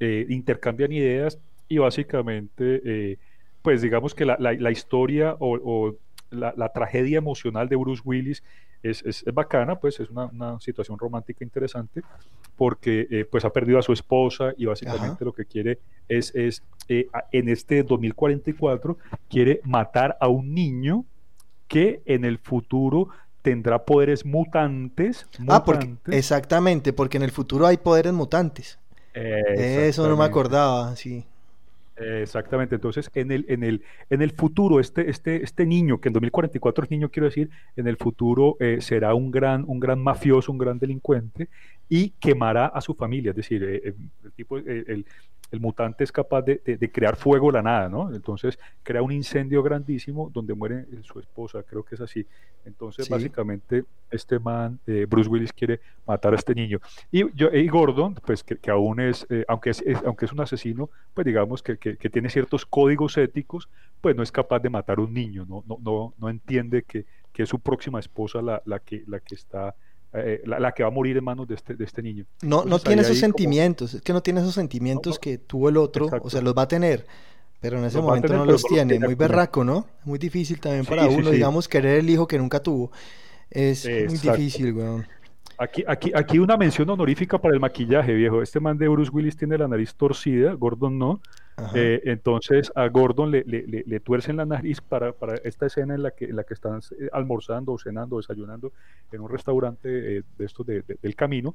eh, 0.00 0.26
intercambian 0.28 0.90
ideas 0.90 1.38
y 1.68 1.78
básicamente, 1.78 2.82
eh, 2.84 3.18
pues 3.62 3.80
digamos 3.80 4.12
que 4.12 4.24
la, 4.24 4.70
historia 4.72 5.36
o, 5.38 5.94
la, 6.32 6.68
tragedia 6.70 7.18
emocional 7.18 7.68
de 7.68 7.76
Bruce 7.76 8.02
Willis 8.04 8.42
es, 8.82 9.04
es, 9.04 9.22
bacana, 9.32 9.76
pues 9.76 10.00
es 10.00 10.10
una, 10.10 10.24
una, 10.24 10.58
situación 10.58 10.98
romántica 10.98 11.44
interesante, 11.44 12.02
porque 12.56 13.24
pues 13.30 13.44
ha 13.44 13.50
perdido 13.50 13.78
a 13.78 13.82
su 13.82 13.92
esposa 13.92 14.52
y 14.56 14.64
básicamente 14.64 15.24
lo 15.24 15.32
que 15.32 15.44
quiere 15.44 15.78
es, 16.08 16.34
es 16.34 16.64
en 16.88 17.48
este 17.48 17.84
2044, 17.84 18.98
quiere 19.30 19.60
matar 19.62 20.16
a 20.20 20.26
un 20.26 20.52
niño 20.52 21.04
que 21.68 22.02
en 22.04 22.24
el 22.24 22.38
futuro 22.38 23.10
tendrá 23.44 23.84
poderes 23.84 24.24
mutantes. 24.24 25.26
Ah, 25.48 25.62
porque, 25.62 25.96
exactamente, 26.06 26.94
porque 26.94 27.18
en 27.18 27.24
el 27.24 27.30
futuro 27.30 27.66
hay 27.66 27.76
poderes 27.76 28.14
mutantes. 28.14 28.78
Eso 29.12 30.08
no 30.08 30.16
me 30.16 30.24
acordaba, 30.24 30.96
sí. 30.96 31.24
Exactamente, 31.96 32.74
entonces 32.74 33.08
en 33.14 33.30
el, 33.30 33.44
en 33.48 33.62
el, 33.62 33.82
en 34.10 34.22
el 34.22 34.32
futuro, 34.32 34.80
este, 34.80 35.08
este, 35.10 35.44
este 35.44 35.66
niño, 35.66 36.00
que 36.00 36.08
en 36.08 36.14
2044 36.14 36.84
es 36.84 36.90
niño, 36.90 37.10
quiero 37.10 37.26
decir, 37.26 37.50
en 37.76 37.86
el 37.86 37.96
futuro 37.98 38.56
eh, 38.58 38.78
será 38.80 39.14
un 39.14 39.30
gran, 39.30 39.64
un 39.68 39.78
gran 39.78 40.02
mafioso, 40.02 40.50
un 40.50 40.58
gran 40.58 40.78
delincuente 40.78 41.48
y 41.88 42.10
quemará 42.18 42.66
a 42.66 42.80
su 42.80 42.94
familia, 42.94 43.30
es 43.30 43.36
decir, 43.36 43.62
eh, 43.62 43.80
eh, 43.84 43.94
el 44.24 44.32
tipo, 44.32 44.56
el, 44.56 45.06
el 45.54 45.60
mutante 45.60 46.04
es 46.04 46.12
capaz 46.12 46.42
de, 46.42 46.90
crear 46.92 47.16
fuego 47.16 47.46
de 47.46 47.54
la 47.54 47.62
nada, 47.62 47.88
¿no? 47.88 48.12
Entonces 48.12 48.58
crea 48.82 49.02
un 49.02 49.12
incendio 49.12 49.62
grandísimo 49.62 50.30
donde 50.32 50.52
muere 50.52 50.86
su 51.02 51.18
esposa, 51.20 51.62
creo 51.62 51.84
que 51.84 51.94
es 51.94 52.00
así. 52.00 52.26
Entonces 52.64 53.08
básicamente 53.08 53.84
este 54.10 54.38
man, 54.38 54.78
eh, 54.86 55.06
Bruce 55.08 55.28
Willis 55.28 55.52
quiere 55.52 55.80
matar 56.06 56.32
a 56.32 56.36
este 56.36 56.54
niño. 56.54 56.80
Y, 57.10 57.30
yo, 57.34 57.48
y 57.52 57.68
Gordon, 57.68 58.14
pues 58.26 58.42
que, 58.42 58.70
aún 58.70 59.00
es, 59.00 59.26
eh, 59.30 59.44
aunque 59.48 59.70
es, 59.70 59.84
aunque 60.04 60.24
es 60.24 60.32
un 60.32 60.40
asesino, 60.40 60.90
pues 61.14 61.24
digamos 61.24 61.62
que, 61.62 61.76
tiene 61.76 62.28
ciertos 62.28 62.66
códigos 62.66 63.16
éticos, 63.16 63.68
pues 64.00 64.16
no 64.16 64.22
es 64.22 64.32
capaz 64.32 64.58
de 64.58 64.70
matar 64.70 64.98
a 64.98 65.02
un 65.02 65.14
niño, 65.14 65.46
no, 65.48 65.64
no, 65.66 65.78
no, 65.80 66.14
no 66.18 66.28
entiende 66.28 66.82
que, 66.82 67.06
es 67.36 67.48
su 67.48 67.58
próxima 67.58 67.98
esposa 67.98 68.40
la, 68.42 68.62
la, 68.64 68.78
que, 68.78 69.02
la 69.08 69.18
que 69.18 69.34
está 69.34 69.74
eh, 70.14 70.42
la, 70.44 70.72
que 70.72 70.82
va 70.82 70.88
a 70.88 70.92
morir 70.92 71.16
en 71.16 71.24
manos 71.24 71.48
de 71.48 71.56
este, 71.56 71.74
de 71.74 71.84
este 71.84 72.02
niño. 72.02 72.24
No, 72.42 72.64
no 72.64 72.78
tiene 72.78 73.02
esos 73.02 73.18
sentimientos, 73.18 73.94
es 73.94 74.02
que 74.02 74.12
no 74.12 74.22
tiene 74.22 74.40
esos 74.40 74.54
sentimientos 74.54 75.18
que 75.18 75.38
tuvo 75.38 75.68
el 75.68 75.76
otro, 75.76 76.08
o 76.22 76.30
sea, 76.30 76.40
los 76.40 76.54
va 76.56 76.62
a 76.62 76.68
tener, 76.68 77.06
pero 77.60 77.78
en 77.78 77.84
ese 77.84 78.00
momento 78.00 78.32
no 78.32 78.44
los 78.44 78.62
tiene, 78.62 78.98
muy 78.98 79.14
berraco, 79.14 79.64
¿no? 79.64 79.86
Muy 80.04 80.18
difícil 80.18 80.60
también 80.60 80.86
para 80.86 81.08
uno, 81.08 81.30
digamos, 81.30 81.68
querer 81.68 81.98
el 81.98 82.10
hijo 82.10 82.26
que 82.26 82.38
nunca 82.38 82.60
tuvo. 82.60 82.92
Es 83.50 83.86
muy 83.86 84.18
difícil, 84.18 84.72
weón. 84.72 85.06
Aquí, 85.56 85.84
aquí, 85.86 86.10
aquí 86.14 86.38
una 86.38 86.56
mención 86.56 86.90
honorífica 86.90 87.38
para 87.38 87.54
el 87.54 87.60
maquillaje, 87.60 88.12
viejo. 88.12 88.42
Este 88.42 88.58
man 88.58 88.76
de 88.76 88.88
Bruce 88.88 89.10
Willis 89.12 89.36
tiene 89.36 89.56
la 89.56 89.68
nariz 89.68 89.94
torcida, 89.94 90.52
Gordon 90.54 90.98
no. 90.98 91.20
Eh, 91.74 92.00
entonces 92.06 92.72
a 92.74 92.88
Gordon 92.88 93.30
le, 93.30 93.44
le, 93.44 93.84
le, 93.86 94.00
tuercen 94.00 94.36
la 94.36 94.44
nariz 94.44 94.80
para, 94.80 95.12
para, 95.12 95.36
esta 95.44 95.66
escena 95.66 95.94
en 95.94 96.02
la 96.02 96.10
que, 96.10 96.24
en 96.24 96.34
la 96.34 96.42
que 96.42 96.54
están 96.54 96.80
eh, 96.98 97.08
almorzando 97.12 97.72
o 97.72 97.78
cenando 97.78 98.16
desayunando 98.16 98.72
en 99.12 99.20
un 99.20 99.28
restaurante 99.30 100.18
eh, 100.18 100.22
de 100.36 100.44
estos 100.44 100.66
de, 100.66 100.82
del 101.00 101.14
camino 101.14 101.54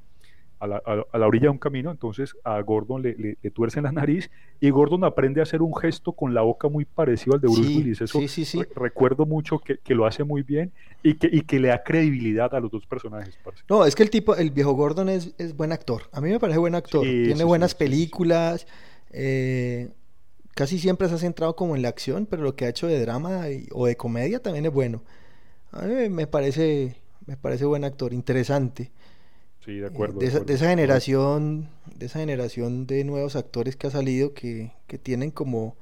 a 0.60 0.68
la, 0.68 1.28
orilla 1.28 1.44
de 1.44 1.50
un 1.50 1.58
camino, 1.58 1.90
entonces 1.90 2.36
a 2.44 2.60
Gordon 2.62 3.02
le, 3.02 3.16
le, 3.42 3.52
tuercen 3.52 3.84
la 3.84 3.92
nariz 3.92 4.30
y 4.60 4.70
Gordon 4.70 5.06
aprende 5.06 5.40
a 5.40 5.44
hacer 5.44 5.62
un 5.62 5.76
gesto 5.76 6.12
con 6.12 6.34
la 6.34 6.42
boca 6.42 6.68
muy 6.68 6.86
parecido 6.86 7.36
al 7.36 7.42
de 7.42 7.48
Bruce 7.48 7.62
Willis. 7.62 8.02
Eso 8.02 8.20
recuerdo 8.76 9.26
mucho 9.26 9.60
que, 9.60 9.80
lo 9.96 10.06
hace 10.06 10.24
muy 10.24 10.44
bien 10.44 10.72
y 11.02 11.16
que, 11.16 11.30
y 11.32 11.42
que 11.42 11.60
le 11.60 11.70
da 11.70 11.84
credibilidad 11.84 12.54
a 12.54 12.60
los 12.60 12.72
dos 12.72 12.86
personajes. 12.86 13.38
No, 13.70 13.86
es 13.86 13.96
que 13.96 14.04
el 14.04 14.10
tipo, 14.10 14.36
el 14.36 14.52
viejo 14.52 14.74
Gordon 14.74 15.10
es, 15.10 15.34
es 15.38 15.56
buen 15.56 15.72
actor. 15.72 16.04
A 16.12 16.22
mí 16.22 16.30
me 16.30 16.40
parece 16.40 16.60
buen 16.60 16.76
actor. 16.76 17.04
Tiene 17.04 17.44
buenas 17.44 17.74
películas. 17.74 18.68
Eh, 19.12 19.90
casi 20.56 20.78
siempre 20.78 21.08
se 21.08 21.16
ha 21.16 21.18
centrado 21.18 21.56
como 21.56 21.76
en 21.76 21.82
la 21.82 21.90
acción, 21.90 22.26
pero 22.26 22.44
lo 22.44 22.56
que 22.56 22.66
ha 22.66 22.70
hecho 22.70 22.88
de 22.88 23.00
drama 23.00 23.46
o 23.72 23.88
de 23.88 23.96
comedia 23.96 24.42
también 24.42 24.66
es 24.66 24.74
bueno. 24.74 25.04
A 25.72 25.84
mí 25.84 26.10
me 26.10 26.28
parece, 26.28 26.98
me 27.26 27.38
parece 27.38 27.66
buen 27.66 27.84
actor, 27.84 28.14
interesante. 28.14 28.92
Sí, 29.66 29.80
de 29.80 29.88
acuerdo. 29.88 30.20
de, 30.20 30.28
esa, 30.28 30.70
generación, 30.70 31.70
de 31.94 32.06
esa 32.06 32.20
generación 32.20 32.88
de 32.88 33.04
nuevos 33.04 33.36
actores 33.36 33.76
que 33.76 33.88
ha 33.88 33.92
salido 33.92 34.34
que, 34.34 34.72
tienen 35.04 35.32
como, 35.32 35.76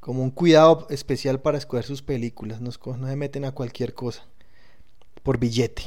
como 0.00 0.22
un 0.22 0.30
cuidado 0.30 0.86
especial 0.90 1.40
para 1.40 1.58
escoger 1.58 1.84
sus 1.84 2.02
películas, 2.02 2.60
no, 2.60 2.70
no 2.96 3.06
se 3.06 3.16
meten 3.16 3.44
a 3.44 3.52
cualquier 3.52 3.94
cosa 3.94 4.26
por 5.22 5.38
billete. 5.38 5.82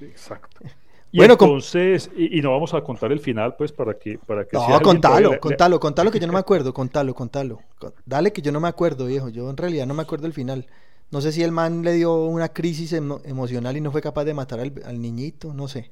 Exacto. 0.00 0.60
Y 1.12 1.18
bueno, 1.18 1.34
entonces, 1.34 2.10
y, 2.14 2.42
no 2.42 2.50
vamos 2.50 2.74
a 2.74 2.82
contar 2.82 3.10
el 3.10 3.20
final, 3.20 3.54
pues, 3.56 3.72
para 3.72 3.94
que... 3.94 4.18
Para 4.18 4.44
que 4.44 4.54
no, 4.54 4.80
contalo, 4.82 5.40
contalo, 5.40 5.80
contalo, 5.80 6.10
que 6.10 6.18
yo 6.18 6.26
no 6.26 6.32
me 6.34 6.38
acuerdo, 6.40 6.74
contalo, 6.74 7.14
contalo. 7.14 7.60
Dale 8.04 8.32
que 8.32 8.42
yo 8.42 8.52
no 8.52 8.60
me 8.60 8.68
acuerdo, 8.68 9.06
viejo, 9.06 9.30
yo 9.30 9.48
en 9.48 9.56
realidad 9.56 9.86
no 9.86 9.94
me 9.94 10.02
acuerdo 10.02 10.26
el 10.26 10.34
final. 10.34 10.66
No 11.10 11.22
sé 11.22 11.32
si 11.32 11.42
el 11.42 11.52
man 11.52 11.82
le 11.82 11.94
dio 11.94 12.16
una 12.24 12.48
crisis 12.50 12.92
emocional 12.92 13.76
y 13.78 13.80
no 13.80 13.92
fue 13.92 14.02
capaz 14.02 14.24
de 14.24 14.34
matar 14.34 14.60
al 14.60 15.00
niñito, 15.00 15.54
no 15.54 15.68
sé 15.68 15.90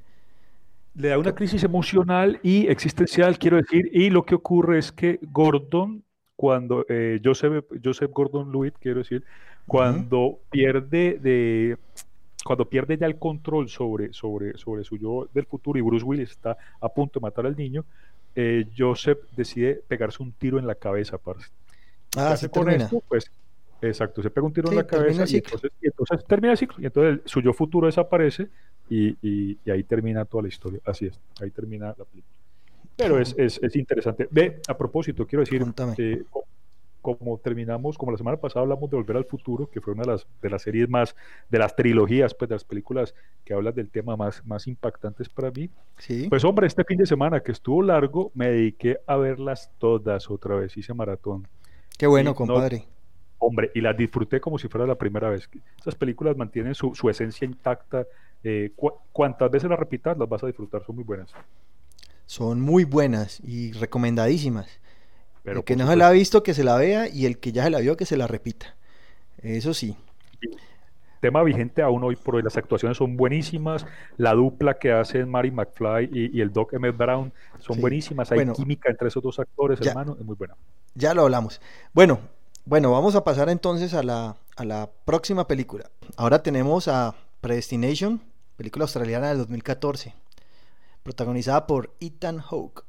le 0.95 1.09
da 1.09 1.19
una 1.19 1.35
crisis 1.35 1.65
emocional 1.65 2.39
y 2.43 2.69
existencial, 2.69 3.39
quiero 3.39 3.57
decir, 3.57 3.91
y 3.93 4.11
lo 4.11 4.25
que 4.25 4.35
ocurre 4.35 4.79
es 4.79 4.93
que 4.93 5.19
Gordon, 5.23 6.05
cuando 6.37 6.85
eh, 6.89 7.21
Joseph, 7.23 7.65
Joseph 7.83 8.11
Gordon 8.13 8.53
Lewitt, 8.53 8.75
quiero 8.79 8.99
decir, 8.99 9.25
cuando 9.67 10.39
pierde 10.51 11.19
de 11.21 11.79
cuando 12.45 12.69
pierde 12.69 12.99
ya 12.99 13.07
el 13.07 13.19
control 13.19 13.71
sobre, 13.71 14.13
sobre, 14.13 14.59
sobre 14.59 14.85
su 14.85 14.99
yo 14.99 15.27
del 15.33 15.47
futuro 15.47 15.79
y 15.79 15.83
Bruce 15.83 16.05
Willis 16.05 16.31
está 16.31 16.59
a 16.79 16.89
punto 16.91 17.19
de 17.19 17.23
matar 17.23 17.47
al 17.47 17.57
niño, 17.57 17.87
eh, 18.35 18.67
Joseph 18.77 19.19
decide 19.35 19.83
pegarse 19.89 20.23
un 20.23 20.33
tiro 20.33 20.59
en 20.59 20.67
la 20.67 20.75
cabeza, 20.75 21.17
parce. 21.17 21.51
Ah, 22.17 22.37
se 22.37 22.51
con 22.51 22.69
esto, 22.71 23.03
pues 23.09 23.31
Exacto, 23.89 24.23
se 24.23 24.31
pega 24.31 24.47
un 24.47 24.53
tiro 24.53 24.71
en 24.71 24.77
la 24.77 24.87
cabeza 24.87 25.25
y 25.27 25.37
entonces, 25.37 25.71
y 25.83 25.87
entonces, 25.87 26.25
termina 26.25 26.53
el 26.53 26.59
ciclo. 26.59 26.81
Y 26.81 26.87
entonces 26.87 27.21
su 27.27 27.41
yo 27.41 27.53
futuro 27.53 27.87
desaparece 27.87 28.49
y, 28.88 29.17
y, 29.23 29.71
ahí 29.71 29.83
termina 29.85 30.25
toda 30.25 30.43
la 30.43 30.49
historia. 30.49 30.81
Así 30.85 31.07
es, 31.07 31.21
ahí 31.41 31.50
termina 31.50 31.95
la 31.97 32.05
película. 32.05 32.35
Pero 32.97 33.19
es, 33.19 33.35
es, 33.37 33.61
es 33.62 33.76
interesante. 33.76 34.29
Ve, 34.31 34.61
a 34.69 34.76
propósito, 34.76 35.26
quiero 35.26 35.41
decir, 35.41 35.64
eh, 35.99 36.23
como 37.05 37.38
terminamos, 37.38 37.99
como 37.99 38.12
la 38.12 38.19
semana 38.19 38.38
pasada 38.38 38.62
hablamos 38.62 38.88
de 38.88 38.97
Volver 38.97 39.17
al 39.17 39.25
Futuro, 39.25 39.69
que 39.69 39.81
fue 39.81 39.93
una 39.93 40.05
de 40.05 40.12
las, 40.12 40.26
de 40.41 40.50
las 40.50 40.62
series 40.62 40.88
más, 40.88 41.14
de 41.50 41.59
las 41.59 41.76
trilogías, 41.76 42.35
pues 42.35 42.49
de 42.49 42.55
las 42.55 42.64
películas 42.64 43.14
que 43.45 43.53
hablan 43.53 43.75
del 43.75 43.91
tema 43.91 44.17
más, 44.17 44.45
más 44.47 44.67
impactantes 44.67 45.29
para 45.29 45.50
mí. 45.50 45.69
¿Sí? 45.99 46.29
Pues 46.31 46.45
hombre, 46.45 46.67
este 46.67 46.85
fin 46.85 46.99
de 46.99 47.07
semana 47.07 47.41
que 47.41 47.53
estuvo 47.53 47.83
largo, 47.83 48.31
me 48.35 48.49
dediqué 48.49 48.99
a 49.07 49.17
verlas 49.17 49.71
todas 49.79 50.31
otra 50.31 50.55
vez, 50.57 50.76
hice 50.76 50.95
maratón. 50.95 51.47
Qué 51.99 52.07
bueno, 52.07 52.35
compadre. 52.35 52.87
Hombre, 53.38 53.71
y 53.75 53.83
las 53.83 53.97
disfruté 53.97 54.41
como 54.41 54.59
si 54.59 54.69
fuera 54.69 54.87
la 54.87 54.95
primera 54.95 55.29
vez. 55.29 55.50
Esas 55.79 55.95
películas 55.95 56.37
mantienen 56.37 56.75
su, 56.75 56.93
esencia 57.11 57.45
intacta. 57.45 58.07
Eh, 58.45 58.73
cuantas 59.11 59.51
veces 59.51 59.71
las 59.71 59.79
repitas, 59.79 60.17
las 60.19 60.29
vas 60.29 60.45
a 60.45 60.47
disfrutar, 60.47 60.85
son 60.85 60.97
muy 60.97 61.05
buenas. 61.05 61.33
Son 62.27 62.61
muy 62.61 62.85
buenas 62.85 63.41
y 63.41 63.73
recomendadísimas. 63.73 64.69
Pero 65.43 65.61
el 65.61 65.65
que 65.65 65.77
no 65.77 65.87
se 65.87 65.97
la 65.97 66.09
ha 66.09 66.11
visto, 66.11 66.43
que 66.43 66.55
se 66.55 66.63
la 66.63 66.77
vea, 66.77 67.09
y 67.09 67.27
el 67.27 67.39
que 67.39 67.53
ya 67.53 67.65
se 67.65 67.71
la 67.71 67.81
vio, 67.81 67.97
que 67.97 68.07
se 68.07 68.17
la 68.17 68.27
repita. 68.27 68.77
Eso 69.39 69.75
sí. 69.75 69.97
Tema 71.21 71.43
vigente 71.43 71.81
aún 71.81 72.05
hoy 72.05 72.17
por 72.17 72.37
hoy, 72.37 72.43
las 72.43 72.57
actuaciones 72.59 72.99
son 72.99 73.17
buenísimas, 73.17 73.87
la 74.19 74.35
dupla 74.35 74.75
que 74.75 74.93
hacen 74.93 75.31
Mary 75.31 75.51
McFly 75.51 76.11
y, 76.13 76.41
el 76.43 76.53
Doc 76.53 76.75
Emmett 76.75 76.97
Brown 76.97 77.33
son 77.61 77.81
buenísimas, 77.81 78.31
hay 78.31 78.47
química 78.53 78.91
entre 78.91 79.09
esos 79.09 79.23
dos 79.23 79.39
actores, 79.39 79.81
hermano, 79.81 80.17
es 80.19 80.25
muy 80.25 80.37
buena. 80.37 80.55
Ya 80.95 81.15
lo 81.15 81.23
hablamos. 81.23 81.63
Bueno, 81.95 82.21
bueno, 82.67 82.93
vamos 82.93 83.15
a 83.15 83.25
pasar 83.25 83.49
entonces 83.49 83.95
a 83.95 84.03
la, 84.03 84.37
a 84.57 84.65
la 84.67 84.91
próxima 85.07 85.47
película. 85.47 85.91
Ahora 86.17 86.43
tenemos 86.43 86.89
a 86.89 87.15
Predestination, 87.41 88.21
película 88.56 88.84
australiana 88.84 89.28
del 89.28 89.38
2014, 89.38 90.14
protagonizada 91.02 91.66
por 91.66 91.94
Ethan 92.00 92.38
Hawke. 92.38 92.84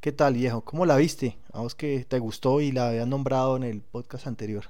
¿Qué 0.00 0.12
tal, 0.12 0.34
viejo? 0.34 0.62
¿Cómo 0.62 0.86
la 0.86 0.96
viste? 0.96 1.36
A 1.52 1.60
vos 1.60 1.74
que 1.74 2.04
te 2.08 2.18
gustó 2.18 2.60
y 2.60 2.72
la 2.72 2.88
habías 2.88 3.06
nombrado 3.06 3.56
en 3.56 3.64
el 3.64 3.82
podcast 3.82 4.26
anterior. 4.26 4.64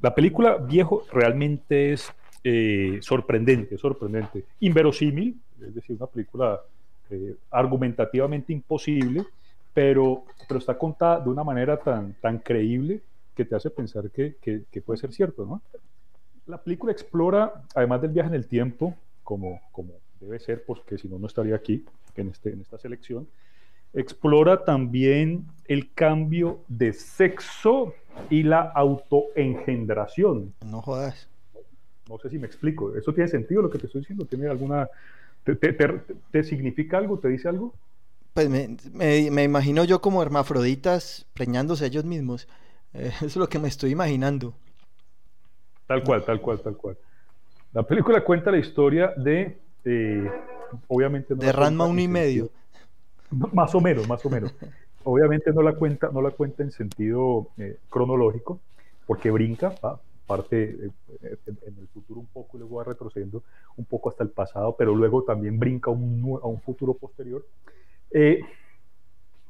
La 0.00 0.14
película, 0.14 0.56
viejo, 0.56 1.04
realmente 1.12 1.92
es 1.92 2.12
eh, 2.44 2.98
sorprendente, 3.00 3.78
sorprendente. 3.78 4.44
Inverosímil, 4.60 5.40
es 5.60 5.74
decir, 5.74 5.96
una 5.96 6.06
película 6.06 6.60
eh, 7.10 7.36
argumentativamente 7.50 8.52
imposible 8.52 9.26
pero, 9.74 10.24
pero 10.48 10.58
está 10.58 10.76
contada 10.76 11.20
de 11.20 11.30
una 11.30 11.44
manera 11.44 11.76
tan, 11.76 12.14
tan 12.20 12.38
creíble 12.38 13.00
que 13.34 13.44
te 13.44 13.56
hace 13.56 13.70
pensar 13.70 14.10
que, 14.10 14.36
que, 14.40 14.82
puede 14.82 14.98
ser 14.98 15.12
cierto, 15.12 15.46
¿no? 15.46 15.62
La 16.46 16.62
película 16.62 16.92
explora, 16.92 17.64
además 17.74 18.02
del 18.02 18.10
viaje 18.10 18.28
en 18.28 18.34
el 18.34 18.46
tiempo, 18.46 18.94
como, 19.22 19.60
como 19.70 19.94
debe 20.20 20.38
ser, 20.38 20.64
porque 20.64 20.98
si 20.98 21.08
no, 21.08 21.18
no 21.18 21.26
estaría 21.26 21.54
aquí, 21.54 21.84
en, 22.16 22.28
este, 22.28 22.50
en 22.50 22.60
esta 22.60 22.78
selección, 22.78 23.28
explora 23.92 24.64
también 24.64 25.46
el 25.66 25.92
cambio 25.92 26.60
de 26.68 26.92
sexo 26.92 27.94
y 28.30 28.42
la 28.42 28.60
autoengendración. 28.60 30.54
No 30.66 30.82
jodas. 30.82 31.28
No, 32.08 32.18
sé 32.18 32.30
si 32.30 32.38
me 32.38 32.46
explico. 32.46 32.94
¿Eso 32.96 33.14
tiene 33.14 33.28
sentido 33.28 33.62
lo 33.62 33.70
que 33.70 33.78
te 33.78 33.86
estoy 33.86 34.00
diciendo? 34.00 34.26
¿Tiene 34.26 34.48
alguna... 34.48 34.88
te, 35.44 35.54
te 35.54 36.44
significa 36.44 36.98
algo? 36.98 37.18
¿Te 37.18 37.28
dice 37.28 37.48
algo? 37.48 37.74
Pues 38.34 38.48
me, 38.48 38.76
me, 38.92 39.44
imagino 39.44 39.84
yo 39.84 40.00
como 40.00 40.22
hermafroditas 40.22 41.26
preñándose 41.34 41.86
ellos 41.86 42.04
mismos. 42.04 42.48
Eh, 42.94 43.12
eso 43.16 43.26
es 43.26 43.36
lo 43.36 43.48
que 43.48 43.58
me 43.58 43.68
estoy 43.68 43.90
imaginando. 43.90 44.54
Tal 45.86 46.02
cual, 46.02 46.24
tal 46.24 46.40
cual, 46.40 46.60
tal 46.60 46.76
cual. 46.76 46.96
La 47.72 47.82
película 47.82 48.22
cuenta 48.22 48.50
la 48.50 48.58
historia 48.58 49.14
de, 49.16 49.58
eh, 49.84 50.30
obviamente... 50.88 51.34
de 51.34 51.52
Ranma 51.52 51.86
uno 51.86 52.00
y 52.00 52.08
medio. 52.08 52.50
Más 53.30 53.74
o 53.74 53.80
menos, 53.80 54.06
más 54.06 54.24
o 54.26 54.30
menos. 54.30 54.54
obviamente 55.04 55.52
no 55.52 55.62
la 55.62 55.74
cuenta, 55.74 56.10
no 56.12 56.20
la 56.20 56.30
cuenta 56.30 56.62
en 56.62 56.70
sentido 56.70 57.48
eh, 57.56 57.78
cronológico, 57.88 58.60
porque 59.06 59.30
brinca, 59.30 59.74
parte 60.26 60.90
eh, 61.22 61.36
en, 61.46 61.78
el 61.78 61.88
futuro 61.88 62.20
un 62.20 62.26
poco 62.26 62.56
y 62.56 62.60
luego 62.60 62.76
va 62.76 62.84
retrocediendo 62.84 63.42
un 63.76 63.86
poco 63.86 64.10
hasta 64.10 64.22
el 64.22 64.30
pasado, 64.30 64.76
pero 64.76 64.94
luego 64.94 65.24
también 65.24 65.58
brinca 65.58 65.90
a 65.90 65.94
un 65.94 66.60
futuro 66.60 66.94
posterior. 66.94 67.44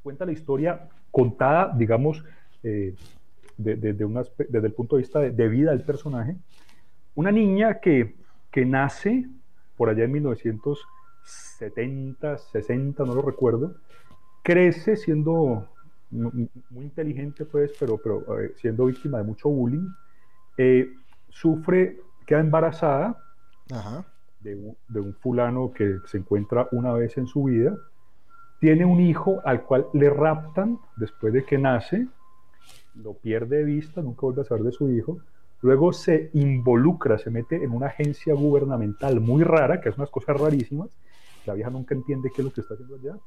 cuenta 0.02 0.24
la 0.24 0.32
historia 0.32 0.88
contada, 1.10 1.74
digamos, 1.76 2.24
desde 3.56 4.66
el 4.66 4.72
punto 4.72 4.96
de 4.96 5.02
vista 5.02 5.20
de, 5.20 5.48
vida 5.48 5.70
del 5.70 5.82
personaje. 5.82 6.36
Una 7.14 7.30
niña 7.30 7.78
que, 7.80 8.16
que 8.50 8.64
nace 8.64 9.28
por 9.76 9.88
allá 9.88 10.04
en 10.04 10.12
1970, 10.12 12.38
60, 12.38 13.04
no 13.04 13.14
lo 13.14 13.22
recuerdo, 13.22 13.76
crece 14.42 14.96
siendo 14.96 15.68
muy 16.10 16.84
inteligente, 16.84 17.44
pues, 17.44 17.72
pero, 17.78 17.98
pero 17.98 18.40
eh, 18.40 18.52
siendo 18.56 18.86
víctima 18.86 19.18
de 19.18 19.24
mucho 19.24 19.48
bullying, 19.48 19.88
eh, 20.58 20.92
sufre, 21.28 22.00
queda 22.26 22.40
embarazada 22.40 23.18
De, 24.40 24.54
un, 24.54 24.76
de, 24.88 25.00
un, 25.00 25.14
fulano 25.14 25.72
que 25.72 25.98
se 26.06 26.18
encuentra 26.18 26.68
una 26.72 26.92
vez 26.92 27.16
en 27.16 27.26
su 27.26 27.44
vida, 27.44 27.76
tiene 28.60 28.84
un 28.84 29.00
hijo 29.00 29.40
al 29.44 29.62
cual 29.62 29.86
le 29.94 30.10
raptan 30.10 30.78
después 30.96 31.32
de 31.32 31.44
que 31.44 31.58
nace, 31.58 32.06
lo 32.94 33.14
pierde 33.14 33.58
de 33.58 33.64
vista, 33.64 34.02
nunca 34.02 34.22
vuelve 34.22 34.42
a 34.42 34.44
saber 34.44 34.64
de 34.64 34.72
su 34.72 34.90
hijo, 34.90 35.18
luego 35.60 35.92
se 35.92 36.30
involucra, 36.34 37.18
se 37.18 37.30
mete 37.30 37.56
en 37.62 37.72
una 37.72 37.86
agencia 37.86 38.34
gubernamental 38.34 39.20
muy 39.20 39.44
rara, 39.44 39.80
que 39.80 39.88
es 39.88 39.96
unas 39.96 40.10
cosas 40.10 40.38
rarísimas, 40.38 40.90
la 41.46 41.54
vieja 41.54 41.70
nunca 41.70 41.94
entiende 41.94 42.30
qué 42.34 42.42
es 42.42 42.46
lo 42.46 42.52
que 42.52 42.60
está 42.60 42.74
haciendo 42.74 42.96
allá, 42.96 43.18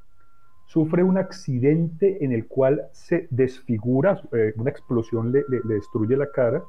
sufre 0.66 1.04
un 1.04 1.18
accidente 1.18 2.24
en 2.24 2.32
el 2.32 2.48
cual 2.48 2.88
se 2.92 3.28
desfigura, 3.32 4.22
eh, 4.32 4.54
una 4.58 4.70
explosión 4.70 5.32
le, 5.32 5.46
le, 5.48 5.62
destruye 5.76 6.18
la 6.18 6.32
cara, 6.32 6.64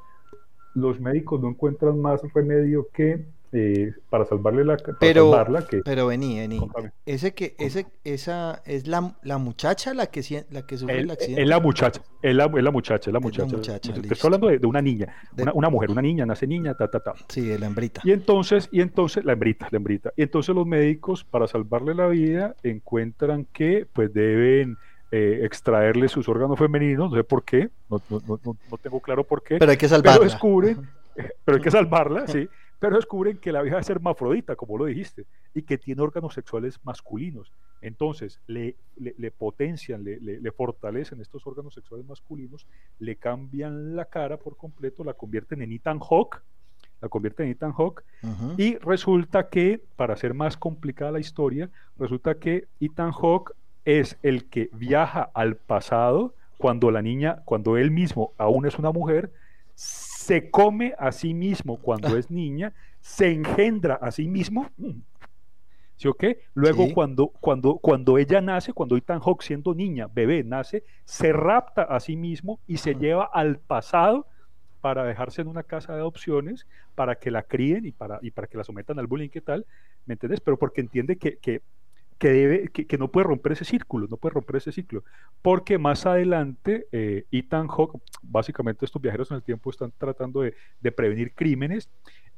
los 0.75 0.99
médicos 0.99 1.41
no 1.41 1.49
encuentran 1.49 1.99
más 1.99 2.21
remedio 2.33 2.87
que 2.93 3.25
eh, 3.53 3.93
para 4.09 4.25
salvarle 4.25 4.65
la 4.65 4.77
pero, 4.99 5.31
salvarla 5.31 5.65
que 5.65 5.81
pero 5.81 6.07
vení, 6.07 6.39
vení. 6.39 6.59
ese 7.05 7.33
que 7.33 7.55
ese 7.57 7.85
esa 8.03 8.61
es 8.65 8.87
la, 8.87 9.15
la 9.23 9.37
muchacha 9.37 9.93
la 9.93 10.07
que 10.07 10.45
la 10.51 10.65
que 10.65 10.77
sufre 10.77 10.99
el, 10.99 11.11
accidente. 11.11 11.43
es 11.43 11.47
la 11.47 11.59
muchacha 11.61 12.01
es 12.21 12.35
la, 12.35 12.45
es 12.45 12.63
la 12.63 12.71
muchacha 12.71 13.09
es 13.09 13.13
la 13.13 13.19
muchacha, 13.21 13.55
muchacha 13.55 13.93
estoy 13.93 14.17
hablando 14.23 14.47
de, 14.47 14.59
de, 14.59 14.67
una 14.67 14.81
niña 14.81 15.15
una, 15.37 15.53
una, 15.53 15.69
mujer 15.69 15.91
una 15.91 16.01
niña 16.01 16.25
nace 16.25 16.45
niña 16.45 16.73
ta 16.73 16.89
ta 16.89 16.99
ta. 16.99 17.13
Sí 17.29 17.41
de 17.41 17.57
la 17.57 17.67
hembrita. 17.67 18.01
Y 18.03 18.11
entonces 18.11 18.67
y 18.71 18.81
entonces 18.81 19.23
la 19.23 19.33
hembrita 19.33 19.69
la 19.71 19.77
hembrita. 19.77 20.11
Y 20.17 20.23
entonces 20.23 20.53
los 20.53 20.67
médicos 20.67 21.23
para 21.23 21.47
salvarle 21.47 21.95
la 21.95 22.07
vida 22.07 22.55
encuentran 22.63 23.45
que 23.53 23.87
pues 23.91 24.13
deben 24.13 24.77
eh, 25.11 25.41
extraerle 25.43 26.09
sus 26.09 26.27
órganos 26.27 26.59
femeninos, 26.59 27.11
no 27.11 27.17
sé 27.17 27.23
por 27.23 27.45
qué, 27.45 27.69
no, 27.89 28.01
no, 28.09 28.21
no, 28.27 28.39
no, 28.43 28.77
tengo 28.77 28.99
claro 28.99 29.23
por 29.23 29.41
qué. 29.41 29.57
Pero 29.57 29.71
hay 29.71 29.77
que 29.77 29.87
salvarla. 29.87 30.19
Pero 30.19 30.29
descubren, 30.29 30.89
pero 31.45 31.55
hay 31.57 31.63
que 31.63 31.71
salvarla, 31.71 32.27
sí 32.27 32.49
pero 32.79 32.95
descubren 32.95 33.37
que 33.37 33.51
la 33.51 33.61
vieja 33.61 33.79
es 33.79 33.89
hermafrodita, 33.89 34.55
como 34.55 34.77
lo 34.77 34.85
dijiste, 34.85 35.25
y 35.53 35.63
que 35.63 35.77
tiene 35.77 36.01
órganos 36.01 36.33
sexuales 36.33 36.79
masculinos. 36.83 37.51
Entonces, 37.81 38.39
le, 38.47 38.75
le, 38.97 39.31
potencian, 39.31 40.03
le, 40.03 40.19
le, 40.19 40.51
fortalecen 40.51 41.21
estos 41.21 41.45
órganos 41.47 41.73
sexuales 41.73 42.05
masculinos, 42.05 42.67
le 42.99 43.15
cambian 43.15 43.95
la 43.95 44.05
cara 44.05 44.37
por 44.37 44.57
completo, 44.57 45.03
la 45.03 45.13
convierten 45.13 45.61
en 45.61 45.71
Ethan 45.71 45.99
Hawk, 45.99 46.41
la 47.01 47.09
convierten 47.09 47.47
en 47.47 47.51
Ethan 47.53 47.73
Hawk, 47.77 48.03
y 48.57 48.77
resulta 48.77 49.49
que, 49.49 49.81
para 49.95 50.13
hacer 50.13 50.33
más 50.33 50.57
complicada 50.57 51.11
la 51.11 51.19
historia, 51.19 51.69
resulta 51.97 52.35
que 52.35 52.67
Ethan 52.79 53.11
Hawk 53.11 53.53
es 53.85 54.17
el 54.21 54.45
que 54.49 54.69
viaja 54.73 55.29
al 55.33 55.55
pasado 55.55 56.33
cuando 56.57 56.91
la 56.91 57.01
niña, 57.01 57.41
cuando 57.45 57.77
él 57.77 57.91
mismo 57.91 58.33
aún 58.37 58.65
es 58.65 58.77
una 58.77 58.91
mujer, 58.91 59.31
se 60.27 60.51
come 60.51 60.93
a 60.99 61.13
sí 61.13 61.33
mismo 61.33 61.77
cuando 61.77 62.09
ah. 62.09 62.19
es 62.19 62.29
niña, 62.29 62.73
se 62.99 63.31
engendra 63.31 63.95
a 63.95 64.11
sí 64.11 64.27
mismo. 64.27 64.69
¿Sí 65.95 66.09
o 66.09 66.13
qué? 66.13 66.41
Luego 66.53 66.93
cuando, 66.93 67.29
cuando, 67.39 67.77
cuando 67.77 68.17
ella 68.17 68.41
nace, 68.41 68.73
cuando 68.73 68.97
Ethan 68.97 69.21
Hawke 69.21 69.41
siendo 69.41 69.73
niña, 69.73 70.09
bebé, 70.13 70.43
nace, 70.43 70.83
se 71.05 71.31
rapta 71.31 71.83
a 71.83 72.01
sí 72.01 72.17
mismo 72.17 72.59
y 72.67 72.77
se 72.77 72.95
lleva 72.95 73.29
al 73.33 73.59
pasado 73.59 74.27
para 74.81 75.05
dejarse 75.05 75.41
en 75.41 75.47
una 75.47 75.63
casa 75.63 75.93
de 75.93 75.99
adopciones, 75.99 76.67
para 76.93 77.15
que 77.15 77.31
la 77.31 77.43
críen 77.43 77.85
y 77.85 77.93
para, 77.93 78.19
y 78.21 78.31
para 78.31 78.47
que 78.47 78.57
la 78.57 78.65
sometan 78.65 78.99
al 78.99 79.07
bullying, 79.07 79.29
¿qué 79.29 79.41
tal? 79.41 79.65
¿Me 80.05 80.15
entiendes? 80.15 80.41
Pero 80.41 80.59
porque 80.59 80.81
entiende 80.81 81.15
que, 81.15 81.37
que 81.37 81.61
que, 82.17 82.29
debe, 82.29 82.67
que, 82.69 82.97
no 82.97 83.11
puede 83.11 83.27
romper 83.27 83.53
ese 83.53 83.65
círculo, 83.65 84.07
no 84.09 84.17
puede 84.17 84.33
romper 84.33 84.57
ese 84.57 84.71
ciclo, 84.71 85.03
porque 85.41 85.77
más 85.77 86.05
adelante 86.05 86.87
eh, 86.91 87.25
Ethan 87.31 87.67
Hawke, 87.67 87.99
básicamente 88.23 88.85
estos 88.85 89.01
viajeros 89.01 89.29
en 89.31 89.37
el 89.37 89.43
tiempo 89.43 89.69
están 89.69 89.93
tratando 89.97 90.41
de, 90.41 90.53
de 90.79 90.91
prevenir 90.91 91.33
crímenes, 91.33 91.89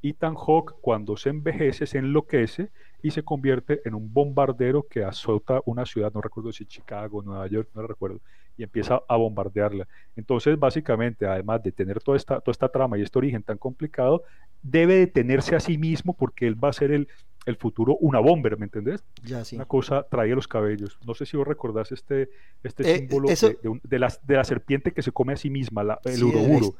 Ethan 0.01 0.35
Hawke 0.35 0.75
cuando 0.81 1.17
se 1.17 1.29
envejece 1.29 1.85
se 1.85 1.97
enloquece 1.97 2.71
y 3.01 3.11
se 3.11 3.23
convierte 3.23 3.81
en 3.85 3.95
un 3.95 4.13
bombardero 4.13 4.85
que 4.89 5.03
azota 5.03 5.61
una 5.65 5.85
ciudad, 5.85 6.11
no 6.13 6.21
recuerdo 6.21 6.51
si 6.51 6.65
Chicago, 6.65 7.21
Nueva 7.21 7.47
York, 7.47 7.69
no 7.73 7.85
recuerdo, 7.85 8.19
y 8.57 8.63
empieza 8.63 9.01
a 9.07 9.15
bombardearla. 9.15 9.87
Entonces, 10.17 10.59
básicamente, 10.59 11.25
además 11.25 11.63
de 11.63 11.71
tener 11.71 12.01
toda 12.01 12.17
esta, 12.17 12.41
toda 12.41 12.51
esta 12.51 12.67
trama 12.67 12.97
y 12.97 13.01
este 13.01 13.17
origen 13.17 13.41
tan 13.41 13.57
complicado, 13.57 14.23
debe 14.61 14.95
detenerse 14.95 15.55
a 15.55 15.61
sí 15.61 15.77
mismo 15.77 16.13
porque 16.13 16.45
él 16.45 16.61
va 16.61 16.69
a 16.69 16.73
ser 16.73 16.91
el, 16.91 17.07
el 17.49 17.57
futuro 17.57 17.97
una 17.97 18.19
bomber, 18.19 18.57
¿me 18.57 18.65
entendés? 18.65 19.03
Ya, 19.23 19.43
sí. 19.43 19.55
Una 19.55 19.65
cosa 19.65 20.03
traía 20.03 20.35
los 20.35 20.47
cabellos. 20.47 20.97
No 21.05 21.13
sé 21.13 21.25
si 21.25 21.35
vos 21.35 21.47
recordás 21.47 21.91
este, 21.91 22.29
este 22.63 22.89
eh, 22.89 22.97
símbolo 22.99 23.27
de, 23.27 23.79
de, 23.83 23.99
la, 23.99 24.13
de, 24.23 24.35
la, 24.35 24.43
serpiente 24.43 24.91
que 24.91 25.01
se 25.01 25.11
come 25.11 25.33
a 25.33 25.37
sí 25.37 25.49
misma, 25.49 25.83
la, 25.83 25.99
el 26.05 26.15
sí, 26.15 26.31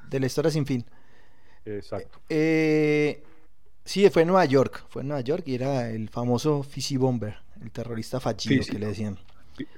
De, 0.10 0.20
la, 0.20 0.26
historia 0.26 0.52
sin 0.52 0.66
fin. 0.66 0.86
Exacto. 1.66 2.20
Eh, 2.30 3.24
sí, 3.84 4.10
fue 4.10 4.22
en 4.22 4.30
Nueva 4.30 4.46
York, 4.46 4.86
fue 4.88 5.02
en 5.02 5.10
Nueva 5.10 5.22
York 5.22 5.44
y 5.48 5.56
era 5.56 5.90
el 5.90 6.10
famoso 6.10 6.64
Fizzy 6.64 6.98
Bomber, 6.98 7.38
el 7.62 7.72
terrorista 7.72 8.20
fallido 8.20 8.64
que 8.66 8.80
le 8.80 8.88
decían. 8.88 9.18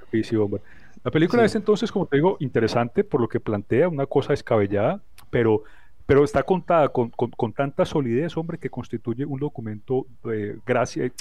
Fizzy 0.09 0.35
Bomber. 0.35 0.61
La 1.03 1.09
película 1.09 1.43
es 1.43 1.55
entonces, 1.55 1.91
como 1.91 2.05
te 2.05 2.17
digo, 2.17 2.37
interesante 2.39 3.03
por 3.03 3.21
lo 3.21 3.27
que 3.27 3.39
plantea, 3.39 3.87
una 3.87 4.05
cosa 4.05 4.33
descabellada, 4.33 5.01
pero 5.31 5.63
pero 6.05 6.23
está 6.23 6.43
contada 6.43 6.89
con, 6.89 7.09
con, 7.09 7.53
tanta 7.53 7.85
solidez, 7.85 8.35
hombre, 8.37 8.57
que 8.57 8.69
constituye 8.69 9.25
un 9.25 9.39
documento 9.39 10.07
eh, 10.31 10.57
gracia, 10.65 11.11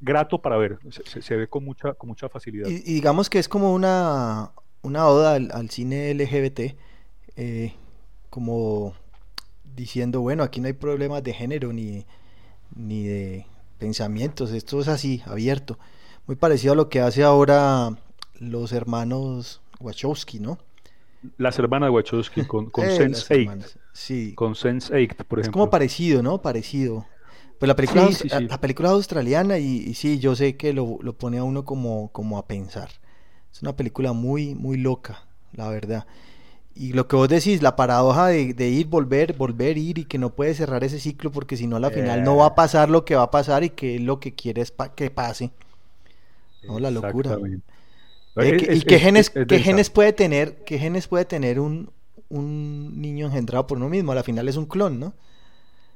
grato 0.00 0.40
para 0.40 0.56
ver. 0.56 0.78
Se, 0.90 1.22
se, 1.22 1.36
ve 1.36 1.46
con 1.48 1.64
mucha, 1.64 1.94
con 1.94 2.08
mucha 2.08 2.28
facilidad. 2.28 2.68
Y, 2.68 2.80
digamos 2.80 3.30
que 3.30 3.38
es 3.38 3.48
como 3.48 3.72
una, 3.74 4.52
una 4.82 5.06
oda 5.06 5.34
al, 5.34 5.70
cine 5.70 6.12
LGBT, 6.14 6.76
eh, 7.36 7.74
como 8.28 8.94
diciendo, 9.74 10.20
bueno, 10.20 10.42
aquí 10.42 10.60
no 10.60 10.66
hay 10.66 10.72
problemas 10.74 11.22
de 11.22 11.32
género 11.32 11.72
ni, 11.72 12.04
ni 12.74 13.04
de 13.04 13.46
pensamientos, 13.78 14.52
esto 14.52 14.80
es 14.80 14.88
así, 14.88 15.22
abierto. 15.26 15.78
Muy 16.26 16.36
parecido 16.36 16.74
a 16.74 16.76
lo 16.76 16.88
que 16.88 17.00
hace 17.00 17.24
ahora 17.24 17.96
los 18.38 18.72
hermanos 18.72 19.60
Wachowski, 19.80 20.38
¿no? 20.38 20.58
Las 21.36 21.58
hermanas 21.58 21.90
Wachowski 21.90 22.44
con, 22.44 22.70
con 22.70 22.84
eh, 22.88 22.98
Sense8. 22.98 23.79
Sí. 23.92 24.34
Con 24.34 24.54
Sense8, 24.54 25.16
por 25.24 25.38
ejemplo. 25.38 25.40
Es 25.40 25.48
como 25.48 25.70
parecido, 25.70 26.22
¿no? 26.22 26.40
Parecido. 26.42 27.06
Pues 27.58 27.68
la 27.68 27.76
película, 27.76 28.08
la 28.48 28.60
película 28.60 28.88
es 28.88 28.94
australiana 28.94 29.58
y, 29.58 29.92
sí, 29.94 30.18
yo 30.18 30.34
sé 30.34 30.56
que 30.56 30.72
lo, 30.72 30.98
lo, 31.02 31.12
pone 31.12 31.36
a 31.36 31.44
uno 31.44 31.66
como, 31.66 32.10
como 32.10 32.38
a 32.38 32.46
pensar. 32.46 32.88
Es 33.52 33.60
una 33.60 33.76
película 33.76 34.14
muy, 34.14 34.54
muy 34.54 34.78
loca, 34.78 35.26
la 35.52 35.68
verdad. 35.68 36.06
Y 36.74 36.94
lo 36.94 37.06
que 37.06 37.16
vos 37.16 37.28
decís, 37.28 37.60
la 37.60 37.76
paradoja 37.76 38.28
de, 38.28 38.54
de, 38.54 38.68
ir, 38.70 38.86
volver, 38.86 39.34
volver, 39.34 39.76
ir 39.76 39.98
y 39.98 40.04
que 40.06 40.16
no 40.16 40.34
puede 40.34 40.54
cerrar 40.54 40.84
ese 40.84 40.98
ciclo 40.98 41.30
porque 41.30 41.58
si 41.58 41.66
no 41.66 41.76
a 41.76 41.80
la 41.80 41.90
final 41.90 42.24
no 42.24 42.36
va 42.36 42.46
a 42.46 42.54
pasar 42.54 42.88
lo 42.88 43.04
que 43.04 43.16
va 43.16 43.24
a 43.24 43.30
pasar 43.30 43.62
y 43.62 43.70
que 43.70 43.98
lo 43.98 44.20
que 44.20 44.34
quiere 44.34 44.62
es 44.62 44.72
que 44.94 45.10
pase. 45.10 45.50
No, 46.62 46.78
la 46.78 46.90
locura. 46.90 47.36
¿Y 48.36 48.80
qué, 48.82 48.98
genes, 48.98 49.28
qué 49.28 49.58
genes 49.58 49.90
puede 49.90 50.14
tener, 50.14 50.64
qué 50.64 50.78
genes 50.78 51.08
puede 51.08 51.26
tener 51.26 51.60
un, 51.60 51.90
un 52.30 53.00
niño 53.00 53.26
engendrado 53.26 53.66
por 53.66 53.76
uno 53.76 53.88
mismo? 53.88 54.12
A 54.12 54.22
final 54.22 54.48
es 54.48 54.56
un 54.56 54.66
clon, 54.66 54.98
¿no? 54.98 55.12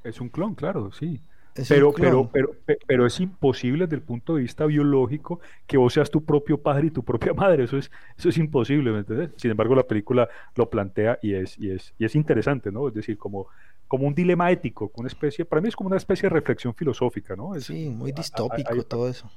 Es 0.02 0.20
un 0.20 0.28
clon, 0.28 0.54
claro, 0.54 0.92
sí. 0.92 1.20
pero, 1.68 1.92
pero, 1.92 2.28
pero, 2.30 2.50
pero 2.86 3.06
es 3.06 3.20
imposible 3.20 3.84
desde 3.84 3.96
el 3.96 4.02
punto 4.02 4.34
de 4.34 4.42
vista 4.42 4.66
biológico 4.66 5.40
que 5.66 5.78
vos 5.78 5.94
seas 5.94 6.10
tu 6.10 6.24
propio 6.24 6.58
padre 6.58 6.88
y 6.88 6.90
tu 6.90 7.02
propia 7.02 7.32
madre. 7.32 7.64
Eso 7.64 7.78
es, 7.78 7.90
eso 8.18 8.28
es 8.28 8.36
imposible, 8.36 8.90
¿me 8.92 8.98
entiendes? 8.98 9.30
Sin 9.36 9.50
embargo, 9.50 9.74
la 9.74 9.84
película 9.84 10.28
lo 10.56 10.68
plantea 10.68 11.18
y 11.22 11.34
es, 11.34 11.58
y 11.58 11.70
es, 11.70 11.94
y 11.98 12.04
es 12.04 12.14
interesante, 12.14 12.70
¿no? 12.70 12.88
Es 12.88 12.94
decir, 12.94 13.16
como, 13.16 13.46
como 13.88 14.06
un 14.06 14.14
dilema 14.14 14.50
ético, 14.50 14.90
una 14.96 15.08
especie, 15.08 15.44
para 15.44 15.62
mí 15.62 15.68
es 15.68 15.76
como 15.76 15.86
una 15.86 15.96
especie 15.96 16.28
de 16.28 16.34
reflexión 16.34 16.74
filosófica, 16.74 17.36
¿no? 17.36 17.58
sí, 17.60 17.88
muy 17.88 18.12
distópico 18.12 18.82
todo 18.82 19.08
eso. 19.08 19.30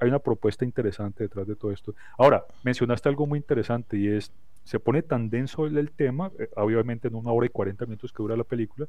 Hay 0.00 0.08
una 0.08 0.18
propuesta 0.18 0.64
interesante 0.64 1.24
detrás 1.24 1.46
de 1.46 1.56
todo 1.56 1.70
esto. 1.70 1.94
Ahora, 2.18 2.44
mencionaste 2.64 3.08
algo 3.08 3.26
muy 3.26 3.38
interesante 3.38 3.96
y 3.96 4.08
es 4.08 4.32
se 4.64 4.80
pone 4.80 5.02
tan 5.02 5.30
denso 5.30 5.66
el, 5.66 5.90
tema, 5.90 6.30
eh, 6.38 6.48
obviamente 6.56 7.08
en 7.08 7.14
una 7.14 7.32
hora 7.32 7.46
y 7.46 7.50
40 7.50 7.86
minutos 7.86 8.12
que 8.12 8.22
dura 8.22 8.36
la 8.36 8.44
película, 8.44 8.86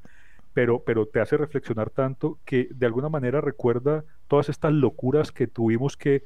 pero, 0.53 0.79
pero 0.79 1.07
te 1.07 1.19
hace 1.19 1.37
reflexionar 1.37 1.89
tanto 1.89 2.37
que 2.45 2.67
de 2.71 2.85
alguna 2.85 3.09
manera 3.09 3.41
recuerda 3.41 4.03
todas 4.27 4.49
estas 4.49 4.71
locuras 4.71 5.31
que 5.31 5.47
tuvimos 5.47 5.97
que 5.97 6.23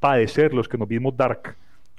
padecer 0.00 0.54
los 0.54 0.68
que 0.68 0.78
nos 0.78 0.88
vimos 0.88 1.16
Dark. 1.16 1.56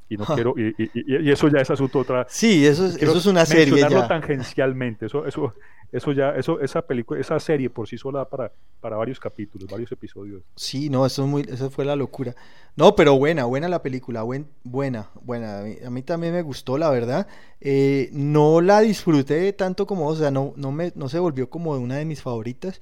Y 0.07 0.17
no 0.17 0.25
quiero, 0.25 0.53
y, 0.55 0.75
y, 0.93 1.31
eso 1.31 1.47
ya 1.47 1.61
es 1.61 1.69
asunto 1.71 1.99
otra. 1.99 2.27
Sí, 2.29 2.65
eso 2.65 2.85
es, 2.85 2.95
eso 3.01 3.17
es 3.17 3.25
una 3.25 3.43
serie. 3.45 3.79
Ya. 3.79 4.07
tangencialmente, 4.07 5.07
eso, 5.07 5.25
eso, 5.25 5.55
eso 5.91 6.11
ya, 6.11 6.35
eso, 6.35 6.59
esa 6.59 6.83
película, 6.83 7.19
esa 7.19 7.39
serie 7.39 7.71
por 7.71 7.87
sí 7.87 7.97
sola 7.97 8.29
para, 8.29 8.51
para 8.79 8.97
varios 8.97 9.19
capítulos, 9.19 9.67
varios 9.67 9.91
episodios. 9.91 10.43
Sí, 10.55 10.89
no, 10.89 11.07
eso 11.07 11.23
es 11.23 11.29
muy, 11.29 11.41
eso 11.49 11.71
fue 11.71 11.85
la 11.85 11.95
locura. 11.95 12.35
No, 12.75 12.95
pero 12.95 13.17
buena, 13.17 13.45
buena 13.45 13.67
la 13.67 13.81
película, 13.81 14.21
buen, 14.21 14.47
buena, 14.63 15.09
buena. 15.21 15.61
A 15.85 15.89
mí, 15.89 16.03
también 16.03 16.33
me 16.33 16.43
gustó, 16.43 16.77
la 16.77 16.91
verdad. 16.91 17.27
Eh, 17.59 18.09
no 18.11 18.61
la 18.61 18.81
disfruté 18.81 19.53
tanto 19.53 19.87
como, 19.87 20.07
o 20.07 20.15
sea, 20.15 20.29
no, 20.29 20.53
no 20.55 20.71
me, 20.71 20.91
no 20.95 21.09
se 21.09 21.17
volvió 21.17 21.49
como 21.49 21.71
una 21.71 21.97
de 21.97 22.05
mis 22.05 22.21
favoritas. 22.21 22.79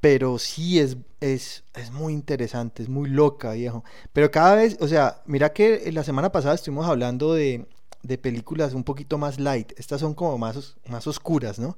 Pero 0.00 0.38
sí 0.38 0.78
es, 0.78 0.96
es, 1.20 1.64
es 1.74 1.90
muy 1.90 2.12
interesante, 2.12 2.82
es 2.82 2.88
muy 2.88 3.08
loca, 3.10 3.52
viejo. 3.52 3.84
Pero 4.12 4.30
cada 4.30 4.54
vez, 4.54 4.76
o 4.80 4.86
sea, 4.86 5.22
mira 5.26 5.52
que 5.52 5.90
la 5.92 6.04
semana 6.04 6.30
pasada 6.30 6.54
estuvimos 6.54 6.86
hablando 6.86 7.34
de, 7.34 7.66
de 8.02 8.18
películas 8.18 8.74
un 8.74 8.84
poquito 8.84 9.18
más 9.18 9.40
light. 9.40 9.72
Estas 9.76 10.00
son 10.00 10.14
como 10.14 10.38
más, 10.38 10.76
más 10.86 11.06
oscuras, 11.06 11.58
¿no? 11.58 11.76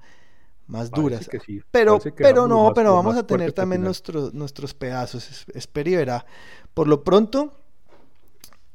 más 0.71 0.91
duras. 0.91 1.29
pero 1.71 1.99
pero 2.17 2.47
no, 2.47 2.73
pero 2.75 2.95
vamos 2.95 3.17
a 3.17 3.27
tener 3.27 3.53
también 3.53 3.83
nuestros 3.83 4.33
nuestros 4.33 4.73
pedazos. 4.73 5.45
Espera 5.53 5.91
y 5.91 5.97
verá. 5.97 6.27
Por 6.75 6.87
lo 6.87 7.03
pronto, 7.03 7.53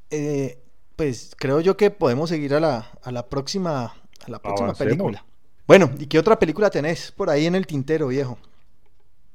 eh, 0.10 0.62
pues 0.96 1.32
creo 1.38 1.62
yo 1.62 1.78
que 1.78 1.92
podemos 1.92 2.30
seguir 2.30 2.54
a 2.54 2.60
la, 2.60 2.92
a 3.02 3.12
la 3.12 3.28
próxima, 3.28 3.96
a 4.26 4.30
la 4.30 4.40
próxima 4.40 4.74
película. 4.74 5.26
Bueno, 5.68 5.90
¿y 5.98 6.06
qué 6.06 6.20
otra 6.20 6.38
película 6.38 6.70
tenés 6.70 7.12
por 7.12 7.30
ahí 7.30 7.46
en 7.46 7.56
el 7.56 7.66
tintero, 7.66 8.08
viejo? 8.08 8.38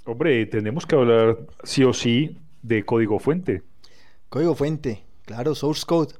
Hombre, 0.04 0.46
tenemos 0.46 0.86
que 0.86 0.94
hablar 0.94 1.38
sí 1.62 1.84
o 1.84 1.92
sí 1.92 2.38
de 2.62 2.84
Código 2.84 3.18
Fuente. 3.18 3.62
Código 4.28 4.54
Fuente, 4.54 5.04
claro, 5.24 5.54
Source 5.54 5.84
Code. 5.86 6.14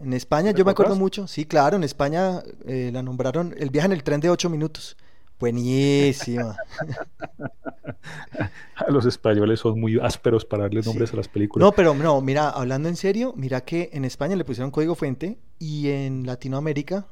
En 0.00 0.14
España, 0.14 0.52
yo 0.52 0.64
me 0.64 0.70
acuerdo 0.70 0.96
mucho, 0.96 1.26
sí, 1.26 1.44
claro, 1.44 1.76
en 1.76 1.84
España 1.84 2.42
eh, 2.66 2.90
la 2.92 3.02
nombraron 3.02 3.54
El 3.58 3.70
viaje 3.70 3.86
en 3.86 3.92
el 3.92 4.02
tren 4.02 4.20
de 4.20 4.30
8 4.30 4.48
minutos. 4.48 4.96
Buenísima. 5.38 6.56
Los 8.88 9.06
españoles 9.06 9.60
son 9.60 9.80
muy 9.80 9.98
ásperos 9.98 10.44
para 10.44 10.62
darle 10.62 10.82
nombres 10.82 11.12
a 11.12 11.16
las 11.16 11.26
películas. 11.26 11.66
No, 11.66 11.72
pero 11.72 11.94
no, 11.94 12.20
mira, 12.20 12.48
hablando 12.48 12.88
en 12.88 12.96
serio, 12.96 13.34
mira 13.36 13.62
que 13.62 13.90
en 13.92 14.04
España 14.04 14.36
le 14.36 14.44
pusieron 14.44 14.70
código 14.70 14.94
fuente 14.94 15.38
y 15.58 15.88
en 15.88 16.26
Latinoamérica, 16.26 17.08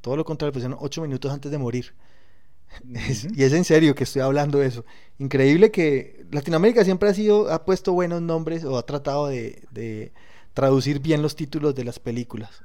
todo 0.00 0.16
lo 0.16 0.24
contrario, 0.24 0.50
le 0.50 0.54
pusieron 0.54 0.78
ocho 0.80 1.02
minutos 1.02 1.30
antes 1.32 1.52
de 1.52 1.58
morir. 1.58 1.92
Y 3.34 3.42
es 3.42 3.52
en 3.52 3.64
serio 3.64 3.94
que 3.94 4.04
estoy 4.04 4.22
hablando 4.22 4.58
de 4.58 4.66
eso. 4.66 4.84
Increíble 5.18 5.70
que 5.70 6.24
Latinoamérica 6.30 6.84
siempre 6.84 7.08
ha 7.08 7.14
sido, 7.14 7.50
ha 7.52 7.64
puesto 7.64 7.92
buenos 7.92 8.22
nombres 8.22 8.64
o 8.64 8.78
ha 8.78 8.84
tratado 8.84 9.28
de 9.28 10.12
traducir 10.54 11.00
bien 11.00 11.20
los 11.20 11.36
títulos 11.36 11.74
de 11.74 11.84
las 11.84 11.98
películas. 11.98 12.62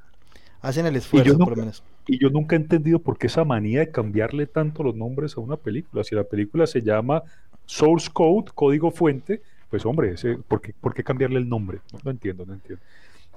Hacen 0.62 0.86
el 0.86 0.96
esfuerzo, 0.96 1.38
por 1.38 1.50
lo 1.50 1.56
menos. 1.56 1.82
Y 2.06 2.18
yo 2.18 2.30
nunca 2.30 2.54
he 2.54 2.58
entendido 2.58 2.98
por 2.98 3.18
qué 3.18 3.26
esa 3.26 3.44
manía 3.44 3.80
de 3.80 3.90
cambiarle 3.90 4.46
tanto 4.46 4.82
los 4.82 4.94
nombres 4.94 5.36
a 5.36 5.40
una 5.40 5.56
película. 5.56 6.04
Si 6.04 6.14
la 6.14 6.24
película 6.24 6.66
se 6.66 6.82
llama 6.82 7.22
Source 7.66 8.10
Code, 8.12 8.50
código 8.54 8.90
fuente, 8.90 9.42
pues 9.70 9.86
hombre, 9.86 10.12
ese, 10.12 10.36
¿por, 10.36 10.60
qué, 10.60 10.74
¿por, 10.78 10.92
qué, 10.92 11.02
cambiarle 11.02 11.38
el 11.38 11.48
nombre? 11.48 11.80
No, 12.04 12.10
entiendo, 12.10 12.44
no 12.44 12.54
entiendo. 12.54 12.82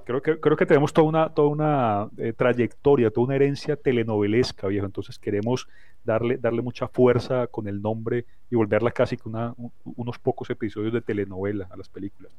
Creo 0.04 0.22
que, 0.22 0.38
creo 0.38 0.56
que 0.56 0.66
tenemos 0.66 0.92
toda 0.92 1.08
una, 1.08 1.28
toda 1.30 1.48
una 1.48 2.08
eh, 2.18 2.32
trayectoria, 2.32 3.10
toda 3.10 3.26
una 3.26 3.36
herencia 3.36 3.76
telenovelesca, 3.76 4.68
viejo. 4.68 4.86
Entonces 4.86 5.18
queremos 5.18 5.68
darle, 6.04 6.36
darle 6.36 6.62
mucha 6.62 6.88
fuerza 6.88 7.46
con 7.46 7.66
el 7.66 7.80
nombre 7.80 8.26
y 8.50 8.56
volverla 8.56 8.90
casi 8.90 9.16
que 9.16 9.28
una, 9.28 9.54
unos 9.84 10.18
pocos 10.18 10.50
episodios 10.50 10.92
de 10.92 11.00
telenovela 11.00 11.68
a 11.70 11.76
las 11.76 11.88
películas. 11.88 12.32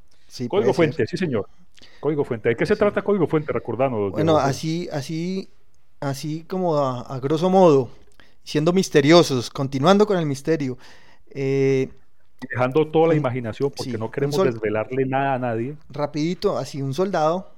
Código 0.47 0.73
Fuente, 0.73 1.05
sí 1.07 1.17
señor. 1.17 1.47
Código 1.99 2.23
Fuente. 2.23 2.49
¿De 2.49 2.55
qué 2.55 2.65
se 2.65 2.75
trata 2.75 3.01
Código 3.01 3.27
Fuente? 3.27 3.51
Recordanos. 3.51 4.11
Bueno, 4.11 4.37
así, 4.37 4.87
así, 4.91 5.49
así 5.99 6.43
como 6.43 6.77
a, 6.77 7.19
grosso 7.19 7.49
modo, 7.49 7.89
siendo 8.43 8.73
misteriosos, 8.73 9.49
continuando 9.49 10.05
con 10.05 10.17
el 10.17 10.25
misterio. 10.25 10.77
Eh, 11.29 11.89
Dejando 12.49 12.87
toda 12.87 13.09
la 13.09 13.15
imaginación 13.15 13.71
porque 13.75 13.97
no 13.97 14.11
queremos 14.11 14.43
desvelarle 14.43 15.05
nada 15.05 15.35
a 15.35 15.39
nadie. 15.39 15.77
Rapidito, 15.89 16.57
así 16.57 16.81
un 16.81 16.93
soldado, 16.93 17.54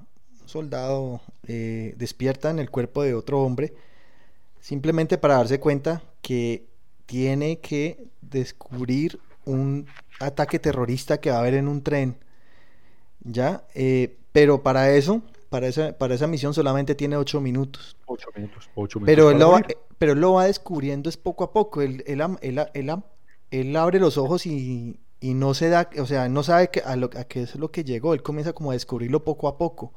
soldado 0.48 1.22
eh, 1.48 1.94
despierta 1.98 2.50
en 2.50 2.60
el 2.60 2.70
cuerpo 2.70 3.04
de 3.04 3.14
otro 3.14 3.42
hombre 3.42 3.74
simplemente 4.68 5.18
para 5.18 5.36
darse 5.36 5.60
cuenta 5.60 6.02
que 6.22 6.66
tiene 7.06 7.60
que 7.60 8.06
descubrir 8.22 9.20
un 9.46 9.88
ataque 10.20 10.60
terrorista 10.60 11.20
que 11.20 11.32
va 11.32 11.38
a 11.38 11.40
haber 11.40 11.54
en 11.54 11.68
un 11.70 11.82
tren. 11.82 12.18
¿Ya? 13.24 13.64
Eh, 13.76 14.18
pero 14.34 14.62
para 14.64 14.92
eso, 14.92 15.22
para 15.50 15.68
esa, 15.68 15.98
para 15.98 16.16
esa 16.16 16.28
misión 16.28 16.54
solamente 16.54 16.96
tiene 16.96 17.16
ocho 17.16 17.40
minutos. 17.40 17.96
Ocho 18.06 18.28
minutos, 18.36 18.70
ocho 18.76 19.00
minutos. 19.00 19.16
Pero 19.16 19.32
él, 19.32 19.40
lo 19.40 19.52
va, 19.52 19.64
pero 19.98 20.16
lo 20.16 20.34
va 20.34 20.46
descubriendo 20.46 21.10
es 21.10 21.16
poco 21.16 21.46
a 21.46 21.54
poco. 21.54 21.82
Él, 21.82 22.04
él, 22.06 23.76
abre 23.78 24.00
los 24.00 24.18
ojos 24.18 24.46
y, 24.46 25.00
y, 25.22 25.34
no 25.34 25.54
se 25.54 25.70
da, 25.70 25.90
o 25.98 26.06
sea, 26.06 26.28
no 26.28 26.44
sabe 26.44 26.70
que, 26.70 26.82
a, 26.82 26.98
lo, 26.98 27.10
a 27.18 27.24
qué 27.24 27.44
es 27.44 27.56
lo 27.56 27.72
que 27.72 27.86
llegó. 27.86 28.14
Él 28.14 28.22
comienza 28.22 28.52
como 28.52 28.72
a 28.72 28.74
descubrirlo 28.74 29.24
poco 29.24 29.48
a 29.48 29.58
poco. 29.58 29.94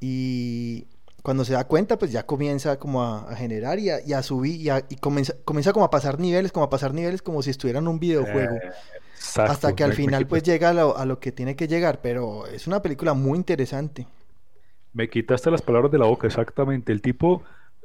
Y, 0.00 0.86
cuando 1.22 1.44
se 1.44 1.54
da 1.54 1.64
cuenta, 1.64 1.98
pues 1.98 2.12
ya 2.12 2.24
comienza 2.24 2.78
como 2.78 3.02
a, 3.02 3.34
generar 3.34 3.80
y 3.80 3.90
a, 3.90 4.22
subir 4.22 4.72
y, 4.88 4.96
comienza, 4.96 5.34
comienza 5.44 5.72
como 5.72 5.84
a 5.84 5.90
pasar 5.90 6.20
niveles, 6.20 6.52
como 6.52 6.64
a 6.64 6.70
pasar 6.70 6.94
niveles 6.94 7.20
como 7.20 7.42
si 7.42 7.50
estuviera 7.50 7.80
en 7.80 7.88
un 7.88 7.98
videojuego. 7.98 8.54
Eh, 8.54 8.70
hasta 9.36 9.74
que 9.74 9.84
al 9.84 9.92
final 9.92 10.26
pues 10.26 10.42
llega 10.42 10.70
a 10.70 11.04
lo, 11.04 11.18
que 11.18 11.32
tiene 11.32 11.56
que 11.56 11.66
llegar, 11.68 12.00
pero 12.00 12.46
es 12.46 12.66
una 12.66 12.80
película 12.80 13.14
muy 13.14 13.38
interesante. 13.38 14.06
Me 14.92 15.10
quitaste 15.10 15.50
las 15.50 15.62
palabras 15.62 15.90
de 15.90 15.98
la 15.98 16.06
boca, 16.06 16.26
exactamente. 16.26 16.92
El 16.92 17.02
tipo 17.02 17.42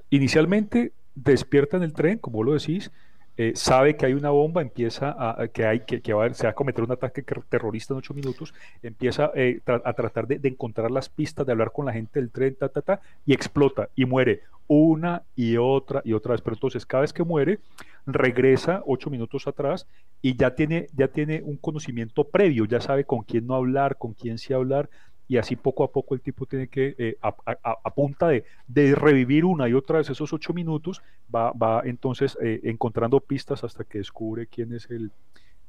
inicialmente 0.10 0.94
despierta 1.16 1.78
en 1.78 1.84
el 1.84 1.94
tren, 1.94 2.20
como 2.20 2.44
lo 2.44 2.54
decís, 2.54 2.92
eh, 3.38 3.54
sabe 3.56 3.96
que 3.96 4.06
hay 4.06 4.14
una 4.14 4.30
bomba, 4.30 4.62
empieza 4.62 5.16
a, 5.18 5.48
que 5.48 5.66
hay 5.66 5.82
que, 5.82 6.14
va, 6.14 6.34
se 6.34 6.44
va 6.44 6.52
a 6.52 6.56
cometer 6.56 6.84
un 6.84 6.92
ataque 6.92 7.24
terrorista 7.24 7.94
en 7.94 8.00
ocho 8.00 8.14
minutos, 8.14 8.54
empieza 8.84 9.32
eh, 9.36 9.62
a 9.66 9.94
tratar 9.94 10.28
de, 10.28 10.40
encontrar 10.48 10.92
las 10.92 11.10
pistas, 11.10 11.46
de 11.46 11.52
hablar 11.52 11.72
con 11.72 11.86
la 11.86 11.94
gente 11.94 12.20
del 12.20 12.30
tren, 12.30 12.56
ta, 12.56 12.70
ta, 12.70 12.82
ta, 12.82 13.02
y 13.26 13.34
explota 13.34 13.90
y 13.96 14.06
muere 14.06 14.42
una 14.68 15.24
y 15.36 15.58
otra 15.58 16.02
y 16.06 16.14
otra 16.14 16.32
vez. 16.32 16.42
Pero 16.42 16.56
entonces 16.56 16.86
cada 16.86 17.02
vez 17.02 17.14
que 17.14 17.24
muere, 17.24 17.60
regresa 18.06 18.82
ocho 18.86 19.10
minutos 19.10 19.48
atrás 19.48 19.88
y 20.22 20.36
ya 20.36 20.56
tiene, 20.56 20.88
ya 20.96 21.08
tiene 21.08 21.42
un 21.44 21.58
conocimiento 21.58 22.24
previo, 22.24 22.66
ya 22.66 22.80
sabe 22.80 23.04
con 23.04 23.24
quién 23.24 23.48
no 23.48 23.56
hablar, 23.56 23.98
con 23.98 24.14
quién 24.14 24.38
sí 24.38 24.54
hablar, 24.54 24.90
y 25.32 25.38
así 25.38 25.56
poco 25.56 25.86
a 25.86 25.88
poco 25.90 26.14
el 26.14 26.20
tipo 26.20 26.46
tiene 26.46 26.68
que, 26.68 26.94
eh, 26.98 27.18
a, 27.22 27.94
punta 27.96 28.28
de, 28.28 28.44
de, 28.68 28.94
revivir 28.96 29.46
una 29.46 29.70
y 29.70 29.74
otra 29.74 30.00
vez 30.00 30.10
esos 30.10 30.34
ocho 30.34 30.52
minutos, 30.52 31.02
va, 31.34 31.54
va 31.54 31.84
entonces 31.86 32.38
eh, 32.42 32.60
encontrando 32.66 33.18
pistas 33.22 33.64
hasta 33.64 33.86
que 33.86 34.00
descubre 34.00 34.48
quién 34.48 34.74
es 34.74 34.90
el, 34.90 35.10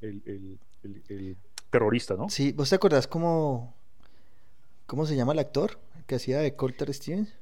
el, 0.00 0.58
el, 0.82 1.36
terrorista, 1.70 2.16
¿no? 2.16 2.28
Sí, 2.28 2.50
¿vos 2.50 2.70
te 2.70 2.74
acordás 2.74 3.06
cómo, 3.06 3.72
cómo 4.86 5.06
se 5.06 5.14
llama 5.14 5.32
el 5.32 5.38
actor 5.38 5.78
que 6.08 6.16
hacía 6.16 6.40
de 6.40 6.56
Colter 6.56 6.92
Stevens? 6.92 7.32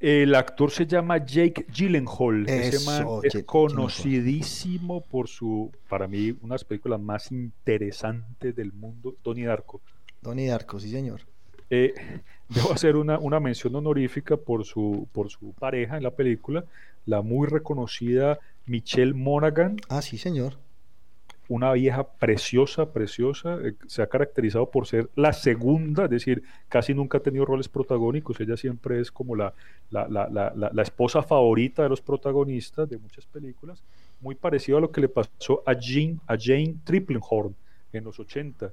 El 0.00 0.34
actor 0.34 0.72
se 0.72 0.84
llama 0.84 1.24
Jake 1.24 1.66
Gyllenhaal. 1.72 2.48
Ese 2.48 2.84
man 2.84 3.06
es 3.22 3.44
conocidísimo 3.44 5.00
por 5.00 5.28
su, 5.28 5.70
para 5.88 6.08
mí, 6.08 6.36
unas 6.42 6.64
películas 6.64 6.98
más 6.98 7.30
interesantes 7.30 8.56
del 8.56 8.72
mundo, 8.72 9.14
Tony 9.22 9.44
Darko. 9.44 9.80
Tony 10.22 10.48
Darko, 10.48 10.80
sí 10.80 10.90
señor. 10.90 11.20
Eh, 11.70 11.94
debo 12.48 12.72
hacer 12.72 12.96
una, 12.96 13.18
una, 13.18 13.40
mención 13.40 13.74
honorífica 13.74 14.36
por 14.36 14.64
su, 14.64 15.08
por 15.12 15.30
su 15.30 15.52
pareja 15.52 15.96
en 15.96 16.02
la 16.02 16.12
película, 16.12 16.64
la 17.04 17.22
muy 17.22 17.48
reconocida 17.48 18.38
Michelle 18.66 19.14
Monaghan. 19.14 19.76
Ah, 19.88 20.02
sí, 20.02 20.18
señor. 20.18 20.54
Una 21.48 21.72
vieja 21.72 22.04
preciosa, 22.04 22.92
preciosa. 22.92 23.58
Eh, 23.62 23.74
se 23.86 24.02
ha 24.02 24.08
caracterizado 24.08 24.68
por 24.70 24.86
ser 24.86 25.08
la 25.14 25.32
segunda, 25.32 26.04
es 26.04 26.10
decir, 26.10 26.42
casi 26.68 26.92
nunca 26.92 27.18
ha 27.18 27.22
tenido 27.22 27.44
roles 27.44 27.68
protagónicos. 27.68 28.40
Ella 28.40 28.56
siempre 28.56 29.00
es 29.00 29.12
como 29.12 29.36
la, 29.36 29.54
la, 29.90 30.08
la, 30.08 30.52
la 30.54 30.82
esposa 30.82 31.22
favorita 31.22 31.84
de 31.84 31.88
los 31.88 32.00
protagonistas 32.00 32.88
de 32.88 32.98
muchas 32.98 33.26
películas. 33.26 33.82
Muy 34.20 34.34
parecido 34.34 34.78
a 34.78 34.80
lo 34.80 34.90
que 34.90 35.00
le 35.00 35.08
pasó 35.08 35.62
a 35.66 35.74
Jane, 35.74 36.18
a 36.26 36.36
Jane 36.38 36.76
Triplenhorn 36.84 37.54
en 37.92 38.04
los 38.04 38.18
80. 38.18 38.72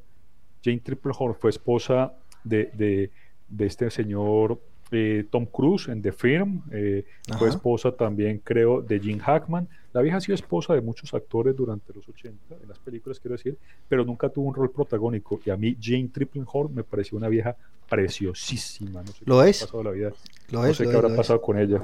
Jane 0.64 0.80
Triplehorn 0.80 1.36
fue 1.36 1.50
esposa 1.50 2.14
de, 2.44 3.10
de, 3.50 3.66
este 3.66 3.90
señor 3.90 4.60
eh, 4.92 5.26
Tom 5.30 5.46
Cruise 5.46 5.88
en 5.88 6.02
The 6.02 6.12
Firm, 6.12 6.64
eh, 6.72 7.06
fue 7.38 7.50
esposa 7.50 7.92
también, 7.92 8.42
creo, 8.44 8.82
de 8.82 9.00
Jim 9.00 9.20
Hackman. 9.20 9.68
La 9.92 10.02
vieja 10.02 10.18
ha 10.18 10.22
sido 10.22 10.36
esposa 10.36 10.74
de 10.74 10.82
muchos 10.82 11.14
actores 11.14 11.56
durante 11.56 11.94
los 11.94 12.08
80, 12.08 12.56
en 12.62 12.70
las 12.70 12.80
películas, 12.80 13.20
quiero 13.20 13.36
decir, 13.36 13.58
pero 13.88 14.04
nunca 14.04 14.30
tuvo 14.30 14.48
un 14.50 14.56
rol 14.56 14.72
protagónico. 14.72 15.40
Y 15.46 15.50
a 15.50 15.58
mí, 15.58 15.78
Jane 15.80 16.10
Triplenhorn 16.12 16.74
me 16.74 16.84
pareció 16.84 17.18
una 17.18 17.28
vieja 17.28 17.56
preciosísima. 17.90 19.04
No 19.04 19.12
sé 19.12 19.24
¿Lo 19.26 19.44
qué 19.44 19.50
es? 19.50 19.62
Ha 19.62 19.66
pasado 19.66 19.84
la 19.84 19.92
vida. 19.92 20.14
Lo 20.50 20.62
no 20.62 20.68
es, 20.68 20.78
sé 20.78 20.84
lo 20.84 20.90
qué 20.90 20.98
es, 20.98 21.04
habrá 21.04 21.16
pasado 21.16 21.42
con 21.42 21.60
ella. 21.60 21.82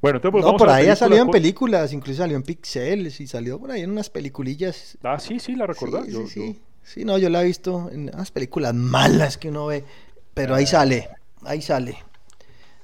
Bueno, 0.00 0.18
entonces 0.18 0.32
pues 0.32 0.42
no, 0.42 0.48
vamos 0.48 0.58
por 0.60 0.70
a 0.70 0.76
ahí 0.76 0.88
ha 0.88 0.96
salido 0.96 1.22
en 1.22 1.30
películas, 1.30 1.92
incluso 1.92 2.18
salió 2.18 2.36
en 2.36 2.42
Pixels 2.42 3.20
y 3.20 3.26
salió 3.26 3.58
por 3.58 3.70
ahí 3.70 3.82
en 3.82 3.90
unas 3.90 4.10
peliculillas. 4.10 4.98
Ah, 5.02 5.18
sí, 5.18 5.38
sí, 5.38 5.54
la 5.54 5.66
recordás. 5.66 6.06
Sí, 6.06 6.12
Yo- 6.12 6.26
sí, 6.26 6.54
yo- 6.54 6.67
sí. 6.88 7.04
No, 7.04 7.18
yo 7.18 7.28
la 7.30 7.42
he 7.42 7.46
visto 7.46 7.90
en 7.92 8.10
unas 8.14 8.30
películas 8.30 8.74
malas 8.74 9.38
que 9.38 9.48
uno 9.48 9.66
ve, 9.66 9.84
pero 10.34 10.54
ahí 10.54 10.66
sale, 10.66 11.08
ahí 11.44 11.62
sale. 11.62 11.98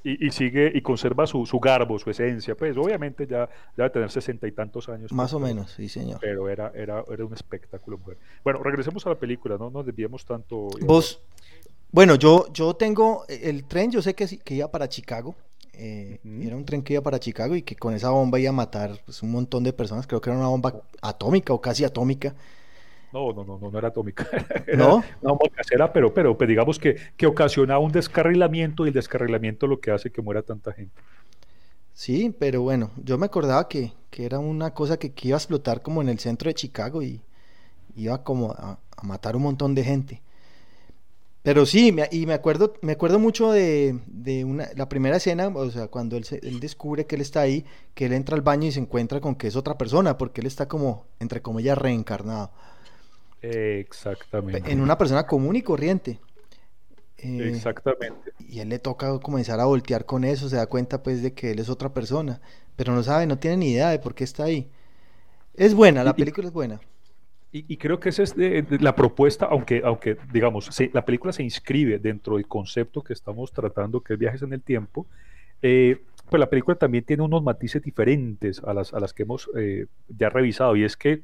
Y, 0.03 0.27
y 0.27 0.29
sigue 0.29 0.71
y 0.71 0.81
conserva 0.81 1.25
su, 1.25 1.47
su 1.47 1.59
garbo, 1.59 1.97
su 1.97 2.11
esencia. 2.11 2.53
Pues 2.55 2.77
obviamente 2.77 3.25
ya, 3.25 3.49
ya 3.49 3.49
debe 3.75 3.89
tener 3.89 4.11
sesenta 4.11 4.47
y 4.47 4.51
tantos 4.51 4.87
años. 4.87 5.11
Más 5.11 5.33
o 5.33 5.39
menos, 5.39 5.71
sí, 5.71 5.89
señor. 5.89 6.19
Pero 6.21 6.47
era, 6.47 6.71
era, 6.75 7.03
era 7.11 7.25
un 7.25 7.33
espectáculo, 7.33 7.97
mujer. 7.97 8.17
Bueno, 8.43 8.61
regresemos 8.61 9.03
a 9.07 9.09
la 9.09 9.15
película, 9.15 9.57
no 9.57 9.71
nos 9.71 9.83
desviemos 9.83 10.23
tanto. 10.23 10.67
Vos, 10.81 11.21
bueno, 11.91 12.13
yo, 12.15 12.53
yo 12.53 12.75
tengo 12.75 13.25
el 13.27 13.63
tren, 13.63 13.89
yo 13.91 14.03
sé 14.03 14.13
que, 14.13 14.27
que 14.37 14.53
iba 14.53 14.69
para 14.69 14.87
Chicago. 14.87 15.33
eh. 15.73 16.19
Era 16.23 16.55
un 16.55 16.65
tren 16.65 16.83
que 16.83 16.93
iba 16.93 17.01
para 17.01 17.19
Chicago 17.19 17.55
y 17.55 17.63
que 17.63 17.75
con 17.75 17.95
esa 17.95 18.11
bomba 18.11 18.39
iba 18.39 18.49
a 18.49 18.53
matar 18.53 18.99
pues, 19.05 19.23
un 19.23 19.31
montón 19.31 19.63
de 19.63 19.73
personas. 19.73 20.05
Creo 20.05 20.21
que 20.21 20.29
era 20.29 20.37
una 20.37 20.49
bomba 20.49 20.83
atómica 21.01 21.51
o 21.51 21.59
casi 21.59 21.83
atómica. 21.83 22.35
No, 23.15 23.31
no, 23.33 23.43
no, 23.45 23.57
no, 23.59 23.71
no 23.71 23.77
era 23.79 23.87
atómica. 23.89 24.27
Era 24.67 24.87
¿No? 24.87 25.03
Una 25.21 25.31
bomba 25.33 25.49
casera, 25.55 25.91
pero, 25.93 26.13
pero 26.13 26.37
pues, 26.37 26.47
digamos 26.49 26.79
que, 26.79 26.95
que 27.15 27.25
ocasiona 27.27 27.79
un 27.79 27.91
descarrilamiento 27.91 28.85
y 28.85 28.89
el 28.89 28.93
descarrilamiento 28.93 29.67
lo 29.67 29.79
que 29.79 29.91
hace 29.91 30.11
que 30.11 30.21
muera 30.21 30.41
tanta 30.43 30.73
gente. 30.73 31.01
Sí, 31.93 32.35
pero 32.37 32.61
bueno, 32.61 32.91
yo 32.97 33.17
me 33.17 33.25
acordaba 33.25 33.67
que, 33.67 33.93
que 34.11 34.25
era 34.25 34.39
una 34.39 34.73
cosa 34.73 34.97
que, 34.97 35.13
que 35.13 35.29
iba 35.29 35.37
a 35.37 35.39
explotar 35.39 35.81
como 35.81 36.01
en 36.01 36.09
el 36.09 36.19
centro 36.19 36.49
de 36.49 36.53
Chicago 36.53 37.01
y 37.01 37.21
iba 37.95 38.23
como 38.23 38.51
a, 38.53 38.79
a 38.97 39.03
matar 39.07 39.35
un 39.37 39.43
montón 39.43 39.75
de 39.75 39.83
gente. 39.83 40.23
Pero 41.43 41.65
sí, 41.67 41.91
me- 41.91 42.09
y 42.11 42.25
me 42.25 42.33
acuerdo, 42.33 42.73
me 42.81 42.93
acuerdo 42.93 43.19
mucho 43.19 43.51
de, 43.51 43.99
de 44.07 44.43
una, 44.45 44.67
la 44.75 44.89
primera 44.89 45.17
escena, 45.17 45.47
o 45.49 45.69
sea, 45.69 45.87
cuando 45.87 46.17
él, 46.17 46.23
se- 46.23 46.39
él 46.43 46.59
descubre 46.59 47.05
que 47.05 47.15
él 47.15 47.21
está 47.21 47.41
ahí, 47.41 47.65
que 47.93 48.07
él 48.07 48.13
entra 48.13 48.35
al 48.35 48.41
baño 48.41 48.67
y 48.67 48.71
se 48.71 48.79
encuentra 48.79 49.21
con 49.21 49.35
que 49.35 49.47
es 49.47 49.55
otra 49.55 49.77
persona, 49.77 50.17
porque 50.17 50.41
él 50.41 50.47
está 50.47 50.67
como, 50.67 51.05
entre 51.19 51.41
comillas, 51.43 51.77
reencarnado, 51.77 52.51
Exactamente. 53.79 54.71
en 54.71 54.81
una 54.81 54.97
persona 54.97 55.25
común 55.25 55.55
y 55.55 55.61
corriente. 55.61 56.19
Eh, 57.17 57.51
Exactamente. 57.55 58.33
y 58.39 58.59
él 58.59 58.69
le 58.69 58.77
toca 58.79 59.17
comenzar 59.19 59.59
a 59.59 59.65
voltear 59.65 60.05
con 60.05 60.23
eso, 60.25 60.49
se 60.49 60.57
da 60.57 60.67
cuenta 60.67 61.01
pues 61.01 61.23
de 61.23 61.33
que 61.33 61.51
él 61.51 61.59
es 61.59 61.69
otra 61.69 61.93
persona, 61.93 62.41
pero 62.75 62.93
no 62.93 63.01
sabe, 63.03 63.25
no 63.25 63.37
tiene 63.39 63.57
ni 63.57 63.71
idea 63.71 63.89
de 63.89 63.99
por 63.99 64.13
qué 64.13 64.23
está 64.25 64.43
ahí. 64.43 64.69
Es 65.53 65.73
buena, 65.73 66.03
la 66.03 66.11
Y- 66.11 66.13
película 66.13 66.47
es 66.47 66.53
buena. 66.53 66.79
Y, 67.53 67.65
y 67.73 67.77
creo 67.77 68.01
que 68.01 68.09
esa 68.09 68.21
es 68.23 68.35
de- 68.35 68.63
de 68.63 68.79
la 68.79 68.93
propuesta, 68.95 69.45
aunque, 69.45 69.81
aunque 69.85 70.17
digamos, 70.33 70.65
se- 70.65 70.91
la 70.93 71.05
película 71.05 71.31
se 71.31 71.41
inscribe 71.41 71.99
dentro 71.99 72.35
del 72.35 72.47
concepto 72.47 73.01
que 73.01 73.13
estamos 73.13 73.53
tratando, 73.53 74.01
que 74.01 74.13
es 74.13 74.19
viajes 74.19 74.41
en 74.41 74.51
el 74.51 74.61
tiempo, 74.61 75.07
eh, 75.61 76.01
pues 76.29 76.37
la 76.39 76.49
película 76.49 76.75
también 76.75 77.05
tiene 77.05 77.23
unos 77.23 77.41
matices 77.41 77.81
diferentes 77.81 78.61
a 78.63 78.73
las, 78.73 78.93
a 78.93 78.99
las 78.99 79.13
que 79.13 79.23
hemos 79.23 79.49
eh, 79.57 79.85
ya 80.09 80.29
revisado, 80.29 80.75
y 80.75 80.83
es 80.83 80.97
que 80.97 81.21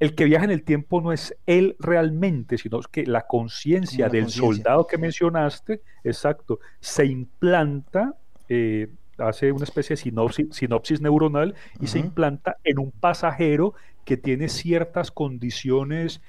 el 0.00 0.14
que 0.14 0.24
viaja 0.24 0.46
en 0.46 0.50
el 0.50 0.62
tiempo 0.62 1.02
no 1.02 1.12
es 1.12 1.36
él 1.46 1.76
realmente, 1.78 2.56
sino 2.56 2.80
que 2.80 3.04
la 3.04 3.26
conciencia 3.26 4.08
del 4.08 4.30
soldado 4.30 4.86
que 4.86 4.96
mencionaste, 4.96 5.82
exacto, 6.02 6.58
se 6.80 7.04
implanta, 7.04 8.16
eh, 8.48 8.88
hace 9.18 9.52
una 9.52 9.64
especie 9.64 9.94
de 9.94 10.02
sinopsis, 10.02 10.46
sinopsis 10.50 11.02
neuronal 11.02 11.54
y 11.80 11.86
se 11.86 11.98
implanta 11.98 12.56
en 12.64 12.78
un 12.78 12.90
pasajero 12.90 13.74
que 14.06 14.16
tiene 14.16 14.48
ciertas 14.48 15.10
condiciones 15.10 16.22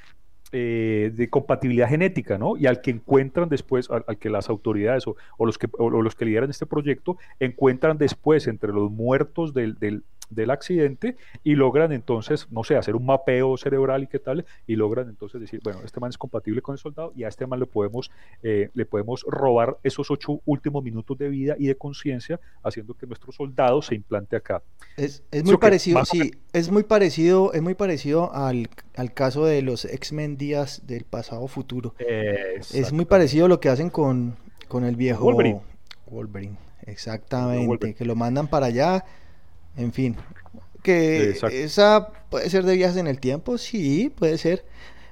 eh, 0.51 1.13
de 1.15 1.29
compatibilidad 1.29 1.87
genética, 1.87 2.37
¿no? 2.37 2.57
Y 2.57 2.67
al 2.67 2.81
que 2.81 2.91
encuentran 2.91 3.47
después, 3.47 3.89
al, 3.89 4.03
al 4.05 4.17
que 4.17 4.29
las 4.29 4.49
autoridades 4.49 5.07
o, 5.07 5.15
o 5.37 5.45
los 5.45 5.57
que, 5.57 5.67
o, 5.79 5.85
o 5.85 6.01
los 6.01 6.13
que 6.13 6.25
lideran 6.25 6.49
este 6.49 6.65
proyecto 6.65 7.17
encuentran 7.39 7.97
después 7.97 8.47
entre 8.47 8.73
los 8.73 8.91
muertos 8.91 9.53
del, 9.53 9.75
del, 9.75 10.03
del 10.31 10.49
accidente 10.49 11.15
y 11.43 11.55
logran 11.55 11.91
entonces, 11.91 12.47
no 12.49 12.63
sé, 12.63 12.75
hacer 12.75 12.95
un 12.95 13.05
mapeo 13.05 13.57
cerebral 13.57 14.03
y 14.03 14.07
qué 14.07 14.19
tal, 14.19 14.45
y 14.65 14.75
logran 14.75 15.09
entonces 15.09 15.39
decir, 15.39 15.59
bueno, 15.63 15.79
este 15.83 15.99
man 15.99 16.09
es 16.09 16.17
compatible 16.17 16.61
con 16.61 16.73
el 16.73 16.79
soldado 16.79 17.13
y 17.15 17.23
a 17.23 17.27
este 17.27 17.45
man 17.45 17.59
le 17.59 17.65
podemos, 17.65 18.09
eh, 18.41 18.69
le 18.73 18.85
podemos 18.85 19.23
robar 19.27 19.77
esos 19.83 20.09
ocho 20.09 20.41
últimos 20.45 20.83
minutos 20.83 21.17
de 21.17 21.29
vida 21.29 21.55
y 21.59 21.67
de 21.67 21.75
conciencia, 21.75 22.39
haciendo 22.63 22.93
que 22.93 23.05
nuestro 23.05 23.31
soldado 23.31 23.81
se 23.81 23.95
implante 23.95 24.35
acá. 24.35 24.63
Es, 24.97 25.23
es 25.31 25.43
muy 25.43 25.57
parecido, 25.57 26.03
sí, 26.05 26.31
es 26.53 26.71
muy 26.71 26.83
parecido, 26.83 27.53
es 27.53 27.61
muy 27.61 27.75
parecido 27.75 28.33
al, 28.33 28.69
al 28.95 29.13
caso 29.13 29.45
de 29.45 29.61
los 29.61 29.85
X-Men 29.85 30.37
días 30.37 30.87
del 30.87 31.03
pasado 31.03 31.47
futuro. 31.47 31.93
Es 31.99 32.93
muy 32.93 33.05
parecido 33.05 33.45
a 33.45 33.49
lo 33.49 33.59
que 33.59 33.69
hacen 33.69 33.89
con, 33.89 34.35
con 34.67 34.85
el 34.85 34.95
viejo 34.95 35.23
Wolverine. 35.25 35.61
Wolverine, 36.07 36.57
exactamente, 36.83 37.67
Wolverine. 37.67 37.95
que 37.95 38.05
lo 38.05 38.15
mandan 38.15 38.47
para 38.47 38.67
allá, 38.67 39.05
en 39.77 39.91
fin. 39.93 40.15
Que 40.83 41.29
Exacto. 41.29 41.55
esa 41.55 42.07
puede 42.29 42.49
ser 42.49 42.63
de 42.65 42.75
viajes 42.75 42.97
en 42.97 43.07
el 43.07 43.19
tiempo, 43.19 43.57
sí, 43.57 44.11
puede 44.15 44.37
ser. 44.37 44.65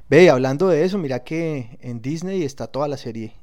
Ve, 0.10 0.30
hablando 0.30 0.68
de 0.68 0.84
eso, 0.84 0.98
mira 0.98 1.24
que 1.24 1.78
en 1.82 2.02
Disney 2.02 2.44
está 2.44 2.68
toda 2.68 2.88
la 2.88 2.98
serie. 2.98 3.36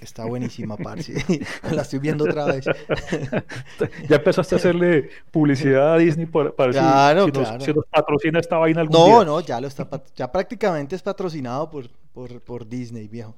Está 0.00 0.24
buenísima, 0.26 0.76
parce. 0.84 1.12
La 1.72 1.82
estoy 1.82 1.98
viendo 1.98 2.24
otra 2.24 2.44
vez. 2.46 2.64
ya 4.08 4.16
empezaste 4.16 4.54
a 4.54 4.58
hacerle 4.58 5.10
publicidad 5.32 5.94
a 5.94 5.98
Disney 5.98 6.26
para, 6.26 6.52
para 6.52 6.70
Claro, 6.70 7.24
si, 7.26 7.32
nos, 7.32 7.48
claro. 7.48 7.64
si 7.64 7.72
nos 7.72 7.84
patrocina 7.86 8.38
esta 8.38 8.58
vaina 8.58 8.80
algún 8.82 8.96
No, 8.96 9.06
día. 9.06 9.24
no, 9.24 9.40
ya 9.40 9.60
lo 9.60 9.66
está, 9.66 9.88
ya 10.14 10.30
prácticamente 10.30 10.94
es 10.94 11.02
patrocinado 11.02 11.68
por, 11.68 11.88
por, 12.12 12.40
por 12.42 12.68
Disney, 12.68 13.08
viejo. 13.08 13.34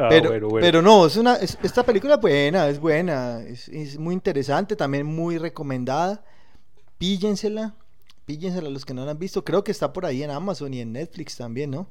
Ah, 0.00 0.06
Pero, 0.08 0.30
bueno, 0.30 0.48
bueno. 0.48 0.64
pero 0.64 0.80
no, 0.80 1.06
es 1.06 1.16
una, 1.16 1.34
es- 1.36 1.58
esta 1.62 1.82
película 1.82 2.14
es 2.14 2.20
buena, 2.20 2.68
es 2.68 2.78
buena, 2.78 3.42
es, 3.42 3.68
es 3.68 3.98
muy 3.98 4.14
interesante, 4.14 4.76
también 4.76 5.04
muy 5.04 5.38
recomendada. 5.38 6.24
Píllensela, 6.98 7.74
píllensela 8.24 8.70
los 8.70 8.84
que 8.84 8.94
no 8.94 9.04
la 9.04 9.12
han 9.12 9.18
visto. 9.18 9.44
Creo 9.44 9.64
que 9.64 9.72
está 9.72 9.92
por 9.92 10.06
ahí 10.06 10.22
en 10.22 10.30
Amazon 10.30 10.72
y 10.74 10.80
en 10.80 10.92
Netflix 10.92 11.36
también, 11.36 11.72
¿no? 11.72 11.88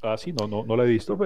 Ah, 0.00 0.16
sí, 0.16 0.32
no, 0.32 0.46
no, 0.46 0.64
no 0.64 0.76
la 0.76 0.84
he 0.84 0.86
visto. 0.86 1.18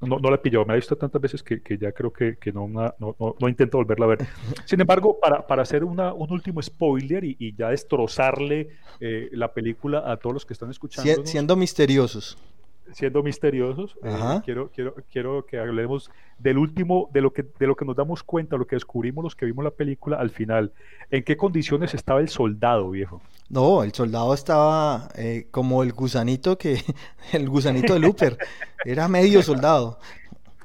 No, 0.00 0.20
no 0.20 0.30
la 0.30 0.36
he 0.36 0.38
pillado. 0.38 0.64
Me 0.64 0.68
la 0.68 0.74
he 0.74 0.78
visto 0.78 0.94
tantas 0.96 1.20
veces 1.20 1.42
que, 1.42 1.60
que 1.60 1.76
ya 1.76 1.90
creo 1.90 2.12
que, 2.12 2.36
que 2.38 2.52
no, 2.52 2.68
no, 2.68 2.94
no, 3.00 3.16
no 3.40 3.48
intento 3.48 3.76
volverla 3.78 4.06
a 4.06 4.08
ver. 4.10 4.18
Sin 4.66 4.80
embargo, 4.80 5.18
para, 5.20 5.44
para 5.44 5.62
hacer 5.62 5.82
una, 5.82 6.12
un 6.12 6.30
último 6.30 6.62
spoiler 6.62 7.24
y, 7.24 7.36
y 7.40 7.56
ya 7.56 7.70
destrozarle 7.70 8.68
eh, 9.00 9.30
la 9.32 9.52
película 9.52 10.08
a 10.10 10.16
todos 10.16 10.32
los 10.34 10.46
que 10.46 10.52
están 10.52 10.70
escuchando. 10.70 11.10
Sie- 11.10 11.26
siendo 11.26 11.56
misteriosos. 11.56 12.38
Siendo 12.92 13.22
misteriosos, 13.22 13.96
eh, 14.02 14.40
quiero, 14.44 14.70
quiero, 14.74 14.94
quiero 15.10 15.46
que 15.46 15.58
hablemos 15.58 16.10
del 16.38 16.58
último, 16.58 17.08
de 17.12 17.20
lo, 17.20 17.32
que, 17.32 17.44
de 17.58 17.66
lo 17.66 17.76
que 17.76 17.84
nos 17.84 17.96
damos 17.96 18.22
cuenta, 18.22 18.56
lo 18.56 18.66
que 18.66 18.76
descubrimos 18.76 19.24
los 19.24 19.36
que 19.36 19.46
vimos 19.46 19.64
la 19.64 19.70
película 19.70 20.16
al 20.16 20.30
final. 20.30 20.72
¿En 21.10 21.22
qué 21.22 21.36
condiciones 21.36 21.94
estaba 21.94 22.20
el 22.20 22.28
soldado, 22.28 22.90
viejo? 22.90 23.20
No, 23.48 23.82
el 23.82 23.92
soldado 23.92 24.34
estaba 24.34 25.08
eh, 25.16 25.46
como 25.50 25.82
el 25.82 25.92
gusanito 25.92 26.58
que, 26.58 26.78
el 27.32 27.48
gusanito 27.48 27.94
de 27.94 28.00
Looper, 28.00 28.38
era 28.84 29.08
medio 29.08 29.42
soldado. 29.42 29.98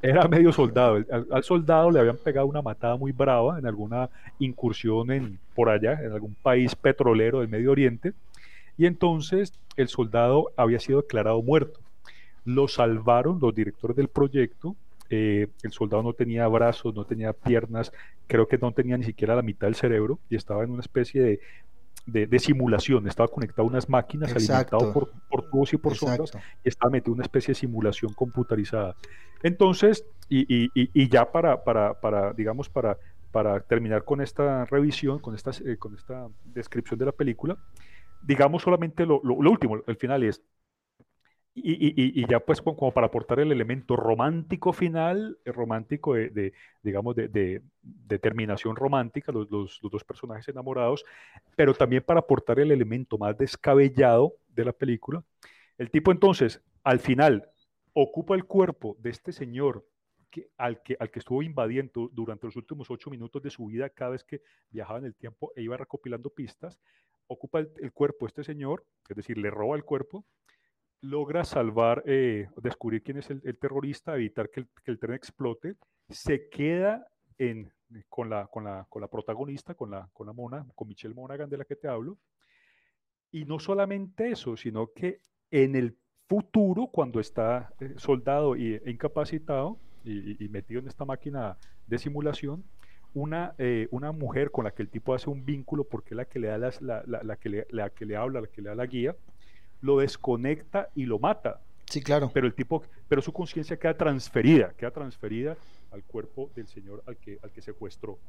Era 0.02 0.28
medio 0.28 0.54
soldado. 0.54 1.04
Al, 1.12 1.28
al 1.32 1.44
soldado 1.44 1.92
le 1.92 2.00
habían 2.00 2.18
pegado 2.18 2.48
una 2.48 2.62
matada 2.62 2.96
muy 2.96 3.12
brava 3.12 3.60
en 3.60 3.66
alguna 3.66 4.10
incursión 4.40 5.12
en, 5.12 5.40
por 5.54 5.70
allá, 5.70 6.00
en 6.02 6.14
algún 6.14 6.36
país 6.42 6.74
petrolero 6.76 7.42
del 7.42 7.50
Medio 7.50 7.72
Oriente. 7.72 8.14
Y 8.78 8.86
entonces 8.86 9.52
el 9.76 9.90
soldado 9.90 10.52
había 10.56 10.80
sido 10.80 11.02
declarado 11.02 11.42
muerto. 11.42 11.80
Lo 12.56 12.68
salvaron 12.68 13.40
los 13.40 13.54
directores 13.54 13.96
del 13.96 14.08
proyecto. 14.08 14.76
eh, 15.12 15.48
el 15.64 15.72
soldado 15.72 16.04
no 16.04 16.14
tenía 16.14 16.48
brazos, 16.48 16.94
no 16.94 17.04
tenía 17.04 17.34
piernas, 17.34 17.92
creo 18.28 18.48
que 18.48 18.60
no 18.60 18.72
tenía 18.72 18.96
ni 18.96 19.04
siquiera 19.06 19.36
la 19.36 19.42
mitad 19.42 19.66
del 19.66 19.74
cerebro 19.76 20.20
y 20.30 20.36
estaba 20.36 20.64
en 20.64 20.70
una 20.70 20.82
especie 20.82 21.22
de, 21.24 21.40
de- 22.06 22.28
de 22.28 22.40
simulación. 22.40 23.08
Estaba 23.08 23.28
conectado 23.28 23.64
a 23.68 23.72
unas 23.72 23.90
máquinas, 23.90 24.30
alimentado 24.36 24.82
Exacto. 24.84 24.94
por, 24.94 25.12
por 25.28 25.50
tubos 25.50 25.74
y 25.74 25.78
por 25.78 25.96
sondas 25.96 26.32
y 26.64 26.70
estaba 26.70 26.92
metido 26.92 27.14
en 27.14 27.20
una 27.22 27.24
especie 27.24 27.54
de 27.54 27.60
simulación 27.60 28.14
computarizada. 28.14 28.96
Entonces, 29.42 30.06
y, 30.28 30.42
y- 30.42 30.70
y- 30.76 30.90
y 30.94 31.10
ya 31.10 31.32
para, 31.32 31.64
para, 31.64 31.94
para, 32.00 32.32
digamos, 32.34 32.70
para, 32.70 32.98
para 33.32 33.60
terminar 33.62 34.04
con 34.04 34.22
esta 34.22 34.66
revisión, 34.66 35.18
con 35.20 35.34
esta, 35.34 35.52
eh, 35.66 35.78
con 35.78 35.96
esta 35.96 36.28
descripción 36.46 37.00
de 37.00 37.06
la 37.06 37.12
película, 37.14 37.58
digamos 38.22 38.62
solamente 38.62 39.06
lo, 39.08 39.22
lo- 39.24 39.42
lo 39.42 39.50
último, 39.52 39.82
el 39.88 39.96
final 39.96 40.22
es, 40.24 40.42
y, 41.54 42.26
ya 42.30 42.40
pues 42.40 42.62
como 42.62 42.92
para 42.94 43.08
aportar 43.08 43.40
el 43.40 43.52
elemento 43.52 43.96
romántico 43.96 44.72
final, 44.72 45.38
eh, 45.44 45.52
romántico 45.52 46.14
de, 46.14 46.54
digamos, 46.82 47.16
de, 47.16 47.28
de- 47.28 48.20
terminación 48.20 48.76
romántica, 48.76 49.32
los, 49.32 49.50
dos 49.50 50.04
personajes 50.04 50.48
enamorados, 50.48 51.04
pero 51.56 51.74
también 51.74 52.04
para 52.04 52.20
aportar 52.20 52.60
el 52.60 52.72
elemento 52.72 53.18
más 53.18 53.38
descabellado 53.38 54.36
de 54.50 54.66
la 54.66 54.74
película. 54.74 55.24
El 55.78 55.90
tipo 55.90 56.12
entonces, 56.12 56.62
al 56.84 57.00
final, 57.00 57.50
ocupa 57.94 58.36
el 58.36 58.46
cuerpo 58.46 58.96
de 59.00 59.10
este 59.10 59.32
señor 59.32 59.86
que, 60.30 60.50
al, 60.58 60.82
que, 60.84 60.96
al 61.00 61.10
que 61.10 61.20
estuvo 61.20 61.42
invadiendo 61.42 62.10
durante 62.14 62.46
los 62.46 62.56
últimos 62.56 62.90
ocho 62.92 63.10
minutos 63.10 63.42
de 63.42 63.50
su 63.50 63.66
vida 63.66 63.90
cada 63.90 64.12
vez 64.12 64.24
que 64.24 64.42
viajaba 64.70 65.00
en 65.00 65.06
el 65.06 65.16
tiempo 65.16 65.52
e 65.56 65.62
iba 65.62 65.78
recopilando 65.78 66.30
pistas, 66.30 66.80
ocupa 67.28 67.60
el, 67.60 67.92
cuerpo 67.94 68.28
este 68.28 68.44
señor, 68.44 68.86
es 69.08 69.16
decir, 69.16 69.38
le 69.38 69.50
roba 69.50 69.76
el 69.76 69.84
cuerpo, 69.84 70.26
logra 71.02 71.44
salvar, 71.44 72.04
eh, 72.06 72.48
descubrir 72.58 73.02
quién 73.04 73.18
es 73.18 73.30
el, 73.30 73.42
terrorista, 73.58 74.16
evitar 74.16 74.50
que 74.50 74.66
el, 74.86 75.00
tren 75.00 75.14
explote, 75.14 75.76
se 76.10 76.50
queda 76.50 77.08
con, 78.10 78.30
la, 78.30 78.48
protagonista, 79.12 79.74
con 79.76 79.92
la, 79.92 80.34
mona, 80.34 80.66
con 80.76 80.88
Michelle 80.88 81.14
Monaghan 81.14 81.50
de 81.50 81.58
la 81.58 81.66
que 81.66 81.76
te 81.76 81.88
hablo, 81.88 82.18
y 83.32 83.46
no 83.46 83.60
solamente 83.60 84.32
eso, 84.32 84.58
sino 84.58 84.92
que 84.94 85.20
en 85.52 85.76
el 85.76 85.98
futuro, 86.28 86.88
cuando 86.88 87.20
está 87.20 87.74
eh, 87.80 87.94
soldado 87.98 88.56
e 88.56 88.82
incapacitado 88.86 89.80
y, 90.04 90.48
metido 90.50 90.80
en 90.80 90.88
esta 90.88 91.06
máquina 91.06 91.58
de 91.88 91.98
simulación, 91.98 92.64
una, 93.14 93.56
eh, 93.58 93.88
una 93.92 94.12
mujer 94.12 94.52
con 94.52 94.66
la 94.66 94.72
que 94.72 94.84
el 94.84 94.90
tipo 94.90 95.14
hace 95.14 95.30
un 95.30 95.44
vínculo 95.44 95.84
porque 95.84 96.14
es 96.14 96.18
la 96.18 96.26
que 96.26 96.40
le 96.40 96.48
da 96.48 96.58
la 96.58 97.38
que 97.38 97.50
le 98.06 98.16
habla, 98.16 98.42
la 98.42 98.48
que 98.48 98.62
le 98.62 98.70
da 98.70 98.76
la 98.76 98.86
guía, 98.86 99.16
lo 99.82 100.00
desconecta 100.00 100.90
y 100.96 101.06
lo 101.06 101.20
mata. 101.20 101.62
Sí, 101.90 102.02
claro. 102.02 102.30
Pero 102.34 102.46
el 102.46 102.54
tipo, 102.54 102.84
pero 103.08 103.22
su 103.22 103.34
conciencia 103.34 103.78
queda 103.78 103.96
transferida, 103.96 104.74
queda 104.78 104.92
transferida 104.92 105.58
al 105.92 106.04
cuerpo 106.04 106.52
del 106.56 106.68
señor 106.68 107.04
al 107.08 107.18
que, 107.18 107.40
al 107.42 107.52
que 107.52 107.62
secuestró. 107.62 108.20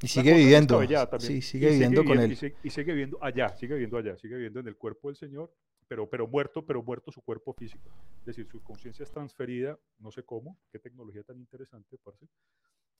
Y 0.00 0.08
sigue 0.08 0.32
viviendo. 0.34 0.80
Sí, 1.18 1.42
sigue 1.42 1.70
viviendo 1.70 2.04
con 2.04 2.18
él. 2.18 2.32
Y, 2.32 2.70
sigue 2.70 2.92
viviendo 2.92 3.18
allá, 3.20 3.48
sigue 3.56 3.74
viviendo 3.74 3.98
allá, 3.98 4.16
sigue 4.16 4.36
viviendo 4.36 4.60
en 4.60 4.68
el 4.68 4.76
cuerpo 4.76 5.08
del 5.08 5.16
Señor, 5.16 5.52
pero, 5.88 6.08
pero 6.08 6.28
muerto, 6.28 6.64
pero 6.64 6.82
muerto 6.82 7.10
su 7.10 7.20
cuerpo 7.20 7.52
físico. 7.52 7.90
Es 8.20 8.26
decir, 8.26 8.46
su 8.48 8.62
conciencia 8.62 9.02
es 9.02 9.10
transferida, 9.10 9.76
no 9.98 10.12
sé 10.12 10.22
cómo, 10.22 10.56
qué 10.70 10.78
tecnología 10.78 11.22
tan 11.24 11.38
interesante, 11.38 11.98
parce. 12.02 12.26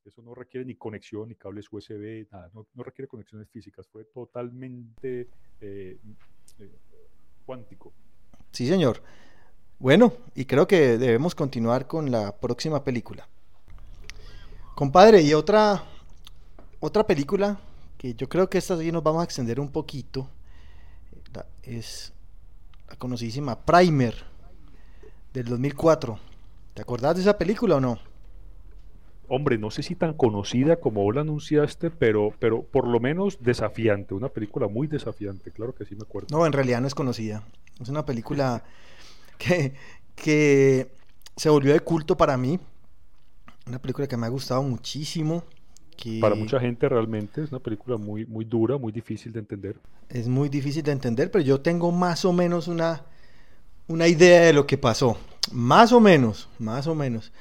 Eso 0.04 0.22
no 0.22 0.34
requiere 0.34 0.64
ni 0.64 0.74
conexión, 0.74 1.28
ni 1.28 1.34
cables 1.34 1.66
USB, 1.70 2.26
nada, 2.30 2.50
no, 2.54 2.66
no 2.72 2.82
requiere 2.82 3.08
conexiones 3.08 3.50
físicas, 3.50 3.86
fue 3.88 4.04
totalmente 4.06 5.28
eh, 5.60 5.98
eh, 6.58 6.70
cuántico. 7.48 7.94
Sí, 8.52 8.68
señor. 8.68 9.02
Bueno, 9.78 10.12
y 10.34 10.44
creo 10.44 10.68
que 10.68 10.98
debemos 10.98 11.34
continuar 11.34 11.86
con 11.86 12.10
la 12.10 12.36
próxima 12.36 12.84
película. 12.84 13.26
Compadre, 14.74 15.22
y 15.22 15.32
otra 15.32 15.82
otra 16.78 17.06
película 17.06 17.58
que 17.96 18.12
yo 18.12 18.28
creo 18.28 18.50
que 18.50 18.58
esta 18.58 18.76
sí 18.76 18.92
nos 18.92 19.02
vamos 19.02 19.22
a 19.22 19.24
extender 19.24 19.58
un 19.60 19.70
poquito 19.72 20.28
es 21.62 22.12
la 22.86 22.96
conocidísima 22.96 23.58
Primer 23.58 24.14
del 25.32 25.46
2004. 25.46 26.18
¿Te 26.74 26.82
acordás 26.82 27.16
de 27.16 27.22
esa 27.22 27.38
película 27.38 27.76
o 27.76 27.80
no? 27.80 27.98
Hombre, 29.28 29.58
no 29.58 29.70
sé 29.70 29.82
si 29.82 29.94
tan 29.94 30.14
conocida 30.14 30.76
como 30.76 31.02
vos 31.02 31.14
la 31.14 31.20
anunciaste, 31.20 31.90
pero, 31.90 32.32
pero 32.38 32.62
por 32.62 32.88
lo 32.88 32.98
menos 32.98 33.38
desafiante, 33.40 34.14
una 34.14 34.28
película 34.28 34.68
muy 34.68 34.86
desafiante, 34.86 35.50
claro 35.50 35.74
que 35.74 35.84
sí 35.84 35.94
me 35.94 36.02
acuerdo. 36.02 36.28
No, 36.30 36.46
en 36.46 36.52
realidad 36.52 36.80
no 36.80 36.86
es 36.86 36.94
conocida. 36.94 37.42
Es 37.80 37.88
una 37.88 38.06
película 38.06 38.64
que, 39.36 39.74
que 40.16 40.88
se 41.36 41.48
volvió 41.48 41.72
de 41.72 41.80
culto 41.80 42.16
para 42.16 42.36
mí. 42.36 42.58
Una 43.66 43.78
película 43.78 44.06
que 44.06 44.16
me 44.16 44.26
ha 44.26 44.30
gustado 44.30 44.62
muchísimo. 44.62 45.44
Para 46.20 46.34
mucha 46.34 46.60
gente 46.60 46.88
realmente 46.88 47.42
es 47.42 47.50
una 47.50 47.58
película 47.58 47.96
muy, 47.96 48.24
muy 48.24 48.44
dura, 48.44 48.78
muy 48.78 48.92
difícil 48.92 49.32
de 49.32 49.40
entender. 49.40 49.76
Es 50.08 50.28
muy 50.28 50.48
difícil 50.48 50.82
de 50.82 50.92
entender, 50.92 51.30
pero 51.30 51.42
yo 51.44 51.60
tengo 51.60 51.90
más 51.90 52.24
o 52.24 52.32
menos 52.32 52.68
una, 52.68 53.02
una 53.88 54.06
idea 54.06 54.42
de 54.42 54.52
lo 54.52 54.66
que 54.66 54.78
pasó. 54.78 55.18
Más 55.50 55.92
o 55.92 56.00
menos, 56.00 56.48
más 56.58 56.86
o 56.86 56.94
menos. 56.94 57.32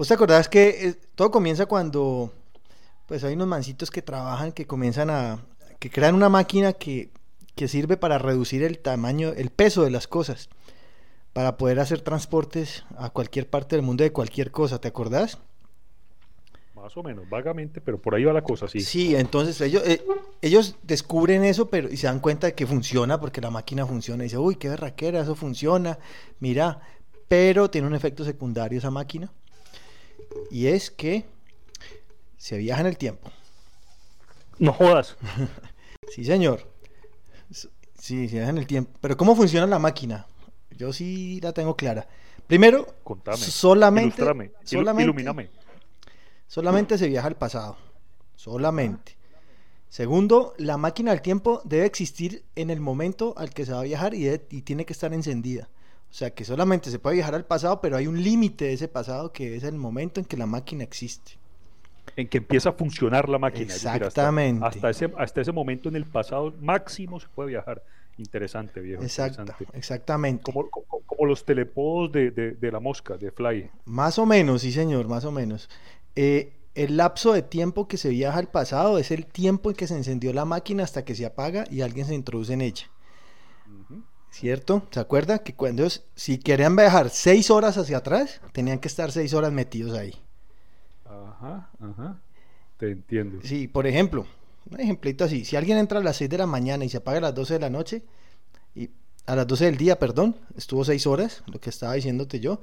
¿Vos 0.00 0.08
te 0.08 0.14
acordás 0.14 0.48
que 0.48 0.88
eh, 0.88 0.94
todo 1.14 1.30
comienza 1.30 1.66
cuando 1.66 2.32
pues 3.04 3.22
hay 3.22 3.34
unos 3.34 3.48
mancitos 3.48 3.90
que 3.90 4.00
trabajan, 4.00 4.50
que 4.50 4.66
comienzan 4.66 5.10
a, 5.10 5.44
que 5.78 5.90
crean 5.90 6.14
una 6.14 6.30
máquina 6.30 6.72
que, 6.72 7.10
que 7.54 7.68
sirve 7.68 7.98
para 7.98 8.16
reducir 8.16 8.62
el 8.62 8.78
tamaño, 8.78 9.34
el 9.36 9.50
peso 9.50 9.82
de 9.82 9.90
las 9.90 10.08
cosas, 10.08 10.48
para 11.34 11.58
poder 11.58 11.80
hacer 11.80 12.00
transportes 12.00 12.86
a 12.96 13.10
cualquier 13.10 13.50
parte 13.50 13.76
del 13.76 13.84
mundo 13.84 14.02
de 14.02 14.10
cualquier 14.10 14.50
cosa, 14.50 14.80
¿te 14.80 14.88
acordás? 14.88 15.36
Más 16.74 16.96
o 16.96 17.02
menos, 17.02 17.28
vagamente, 17.28 17.82
pero 17.82 18.00
por 18.00 18.14
ahí 18.14 18.24
va 18.24 18.32
la 18.32 18.42
cosa, 18.42 18.68
sí. 18.68 18.80
Sí, 18.80 19.14
entonces 19.14 19.60
ellos, 19.60 19.82
eh, 19.84 20.02
ellos 20.40 20.76
descubren 20.82 21.44
eso 21.44 21.68
pero, 21.68 21.90
y 21.90 21.98
se 21.98 22.06
dan 22.06 22.20
cuenta 22.20 22.46
de 22.46 22.54
que 22.54 22.66
funciona 22.66 23.20
porque 23.20 23.42
la 23.42 23.50
máquina 23.50 23.84
funciona. 23.84 24.24
Y 24.24 24.28
dice, 24.28 24.38
uy, 24.38 24.56
qué 24.56 24.70
berraquera, 24.70 25.20
eso 25.20 25.34
funciona. 25.34 25.98
Mira, 26.38 26.80
pero 27.28 27.68
tiene 27.68 27.86
un 27.86 27.94
efecto 27.94 28.24
secundario 28.24 28.78
esa 28.78 28.90
máquina. 28.90 29.30
Y 30.50 30.66
es 30.66 30.90
que 30.90 31.24
se 32.36 32.58
viaja 32.58 32.80
en 32.80 32.86
el 32.86 32.98
tiempo. 32.98 33.30
No 34.58 34.72
jodas. 34.72 35.16
sí, 36.10 36.24
señor. 36.24 36.68
Sí, 37.50 38.28
se 38.28 38.36
viaja 38.36 38.50
en 38.50 38.58
el 38.58 38.66
tiempo. 38.66 38.90
Pero 39.00 39.16
¿cómo 39.16 39.36
funciona 39.36 39.66
la 39.66 39.78
máquina? 39.78 40.26
Yo 40.70 40.92
sí 40.92 41.40
la 41.42 41.52
tengo 41.52 41.76
clara. 41.76 42.08
Primero, 42.46 42.96
Contame, 43.04 43.36
solamente, 43.36 44.24
solamente 44.64 45.02
ilumíname 45.04 45.50
Solamente 46.48 46.98
se 46.98 47.06
viaja 47.06 47.28
al 47.28 47.36
pasado. 47.36 47.76
Solamente. 48.34 49.16
Segundo, 49.88 50.54
la 50.56 50.76
máquina 50.76 51.10
del 51.10 51.22
tiempo 51.22 51.62
debe 51.64 51.84
existir 51.84 52.44
en 52.56 52.70
el 52.70 52.80
momento 52.80 53.34
al 53.36 53.50
que 53.50 53.66
se 53.66 53.72
va 53.72 53.80
a 53.80 53.84
viajar 53.84 54.14
y, 54.14 54.38
tiene 54.62 54.84
que 54.84 54.92
estar 54.92 55.12
encendida. 55.12 55.68
O 56.10 56.12
sea 56.12 56.30
que 56.30 56.44
solamente 56.44 56.90
se 56.90 56.98
puede 56.98 57.16
viajar 57.16 57.34
al 57.36 57.44
pasado, 57.44 57.80
pero 57.80 57.96
hay 57.96 58.08
un 58.08 58.20
límite 58.20 58.64
de 58.64 58.72
ese 58.72 58.88
pasado 58.88 59.32
que 59.32 59.56
es 59.56 59.62
el 59.62 59.76
momento 59.76 60.18
en 60.18 60.26
que 60.26 60.36
la 60.36 60.46
máquina 60.46 60.82
existe. 60.82 61.38
En 62.16 62.26
que 62.26 62.38
empieza 62.38 62.70
a 62.70 62.72
funcionar 62.72 63.28
la 63.28 63.38
máquina. 63.38 63.72
Exactamente. 63.72 64.64
hasta, 64.64 64.90
ese, 64.90 65.12
hasta 65.16 65.40
ese 65.40 65.52
momento 65.52 65.88
en 65.88 65.96
el 65.96 66.04
pasado 66.06 66.52
máximo 66.60 67.20
se 67.20 67.28
puede 67.28 67.50
viajar. 67.50 67.82
Interesante, 68.18 68.80
viejo. 68.80 69.02
Exactamente. 69.02 70.42
Como, 70.42 70.68
como, 70.68 71.26
los 71.26 71.44
telepodos 71.44 72.10
de, 72.12 72.30
de, 72.30 72.72
la 72.72 72.80
mosca, 72.80 73.16
de 73.16 73.30
Fly. 73.30 73.70
Más 73.84 74.18
o 74.18 74.26
menos, 74.26 74.62
sí, 74.62 74.72
señor, 74.72 75.06
más 75.06 75.24
o 75.24 75.32
menos. 75.32 75.70
Eh, 76.16 76.52
el 76.74 76.96
lapso 76.96 77.32
de 77.32 77.42
tiempo 77.42 77.88
que 77.88 77.96
se 77.96 78.10
viaja 78.10 78.38
al 78.38 78.48
pasado 78.48 78.98
es 78.98 79.10
el 79.10 79.26
tiempo 79.26 79.70
en 79.70 79.76
que 79.76 79.86
se 79.86 79.96
encendió 79.96 80.32
la 80.32 80.44
máquina 80.44 80.84
hasta 80.84 81.04
que 81.04 81.14
se 81.14 81.24
apaga 81.24 81.64
y 81.70 81.80
alguien 81.80 82.06
se 82.06 82.14
introduce 82.14 82.52
en 82.52 82.60
ella. 82.60 82.90
¿Cierto? 84.30 84.86
¿Se 84.90 85.00
acuerda? 85.00 85.40
Que 85.40 85.54
cuando 85.54 85.86
si 86.14 86.38
querían 86.38 86.76
viajar 86.76 87.10
seis 87.10 87.50
horas 87.50 87.76
hacia 87.76 87.98
atrás, 87.98 88.40
tenían 88.52 88.78
que 88.78 88.88
estar 88.88 89.10
seis 89.12 89.34
horas 89.34 89.52
metidos 89.52 89.98
ahí. 89.98 90.14
Ajá, 91.04 91.68
ajá. 91.80 92.20
Te 92.76 92.92
entiendo. 92.92 93.40
Sí, 93.42 93.68
por 93.68 93.86
ejemplo, 93.86 94.26
un 94.70 94.80
ejemplito 94.80 95.24
así. 95.24 95.44
Si 95.44 95.56
alguien 95.56 95.78
entra 95.78 95.98
a 95.98 96.02
las 96.02 96.16
6 96.16 96.30
de 96.30 96.38
la 96.38 96.46
mañana 96.46 96.84
y 96.84 96.88
se 96.88 96.98
apaga 96.98 97.18
a 97.18 97.22
las 97.22 97.34
12 97.34 97.54
de 97.54 97.60
la 97.60 97.70
noche, 97.70 98.04
y 98.74 98.90
a 99.26 99.36
las 99.36 99.46
12 99.46 99.66
del 99.66 99.76
día, 99.76 99.98
perdón, 99.98 100.36
estuvo 100.56 100.84
seis 100.84 101.06
horas, 101.06 101.42
lo 101.46 101.60
que 101.60 101.70
estaba 101.70 101.94
diciéndote 101.94 102.40
yo, 102.40 102.60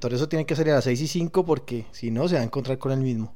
por 0.00 0.12
eso 0.12 0.28
tiene 0.28 0.46
que 0.46 0.56
salir 0.56 0.72
a 0.72 0.76
las 0.76 0.84
6 0.84 1.00
y 1.00 1.06
5 1.08 1.46
porque 1.46 1.86
si 1.92 2.10
no 2.10 2.28
se 2.28 2.34
va 2.34 2.40
a 2.40 2.44
encontrar 2.44 2.78
con 2.78 2.92
el 2.92 3.00
mismo. 3.00 3.34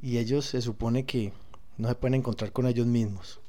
Y 0.00 0.18
ellos 0.18 0.46
se 0.46 0.62
supone 0.62 1.04
que 1.04 1.32
no 1.76 1.88
se 1.88 1.94
pueden 1.94 2.14
encontrar 2.14 2.52
con 2.52 2.66
ellos 2.66 2.86
mismos. 2.86 3.40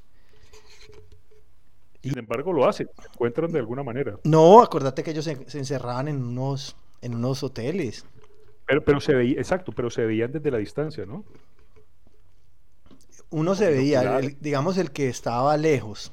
Sin 2.09 2.17
embargo 2.17 2.53
lo 2.53 2.67
hacen, 2.67 2.89
se 3.01 3.07
encuentran 3.07 3.51
de 3.51 3.59
alguna 3.59 3.83
manera. 3.83 4.17
No, 4.23 4.61
acordate 4.61 5.03
que 5.03 5.11
ellos 5.11 5.25
se, 5.25 5.57
encerraban 5.57 6.07
en 6.07 6.23
unos, 6.23 6.75
en 7.01 7.15
unos 7.15 7.43
hoteles. 7.43 8.05
Pero, 8.65 8.83
pero 8.83 8.99
se 8.99 9.13
veía, 9.13 9.39
exacto, 9.39 9.71
pero 9.71 9.89
se 9.89 10.05
veían 10.05 10.31
desde 10.31 10.51
la 10.51 10.57
distancia, 10.57 11.05
¿no? 11.05 11.23
Uno 13.29 13.55
se 13.55 13.69
veía, 13.69 14.19
digamos 14.39 14.77
el 14.77 14.91
que 14.91 15.09
estaba 15.09 15.57
lejos. 15.57 16.11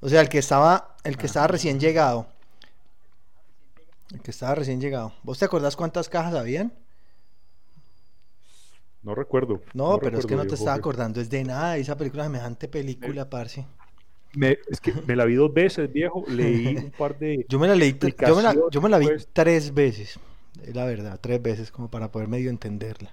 O 0.00 0.08
sea, 0.08 0.20
el 0.20 0.28
que 0.28 0.38
estaba, 0.38 0.96
el 1.04 1.16
que 1.16 1.26
estaba 1.26 1.46
recién 1.46 1.78
llegado 1.80 2.26
el 4.12 4.20
que 4.20 4.30
estaba 4.30 4.54
recién 4.54 4.80
llegado. 4.80 5.12
¿Vos 5.22 5.38
te 5.38 5.44
acordás 5.44 5.76
cuántas 5.76 6.08
cajas 6.08 6.34
habían? 6.34 6.72
No 9.02 9.14
recuerdo. 9.14 9.62
No, 9.72 9.98
pero 9.98 10.18
es 10.18 10.26
que 10.26 10.36
no 10.36 10.46
te 10.46 10.54
estaba 10.54 10.74
acordando, 10.74 11.20
es 11.20 11.30
de 11.30 11.44
nada, 11.44 11.76
esa 11.76 11.96
película, 11.96 12.24
semejante 12.24 12.68
película, 12.68 13.30
parce. 13.30 13.66
Me, 14.34 14.58
es 14.68 14.80
que 14.80 14.92
me 15.06 15.16
la 15.16 15.24
vi 15.24 15.34
dos 15.34 15.52
veces, 15.52 15.92
viejo. 15.92 16.24
Leí 16.28 16.76
un 16.76 16.90
par 16.98 17.18
de. 17.18 17.44
yo 17.48 17.58
me 17.58 17.66
la 17.66 17.74
leí, 17.74 17.96
yo 17.98 18.36
me 18.36 18.42
la, 18.42 18.56
yo 18.70 18.80
me 18.80 18.88
la 18.88 18.98
vi 18.98 19.08
tres 19.32 19.74
veces, 19.74 20.18
la 20.72 20.84
verdad, 20.84 21.18
tres 21.20 21.42
veces, 21.42 21.70
como 21.70 21.88
para 21.90 22.10
poder 22.10 22.28
medio 22.28 22.50
entenderla. 22.50 23.12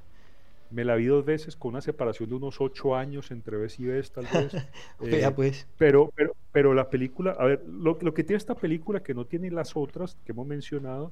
Me 0.69 0.84
la 0.84 0.95
vi 0.95 1.06
dos 1.06 1.23
veces 1.23 1.56
con 1.56 1.69
una 1.69 1.82
separación 1.82 2.30
de 2.30 2.36
unos 2.36 2.60
ocho 2.60 2.95
años 2.95 3.32
entre 3.32 3.56
vez 3.56 3.80
y 3.80 3.86
vez, 3.86 4.12
tal 4.12 4.27
vez. 4.32 4.53
eh, 5.01 5.32
pues. 5.34 5.65
Pero, 5.77 6.12
pero, 6.13 6.36
pero 6.51 6.73
la 6.73 6.89
película, 6.89 7.32
a 7.32 7.45
ver, 7.45 7.63
lo, 7.67 7.97
lo, 8.01 8.13
que 8.13 8.23
tiene 8.23 8.38
esta 8.38 8.56
película 8.56 9.01
que 9.01 9.13
no 9.13 9.25
tiene 9.25 9.49
las 9.49 9.77
otras 9.77 10.17
que 10.25 10.34
hemos 10.34 10.45
mencionado, 10.45 11.12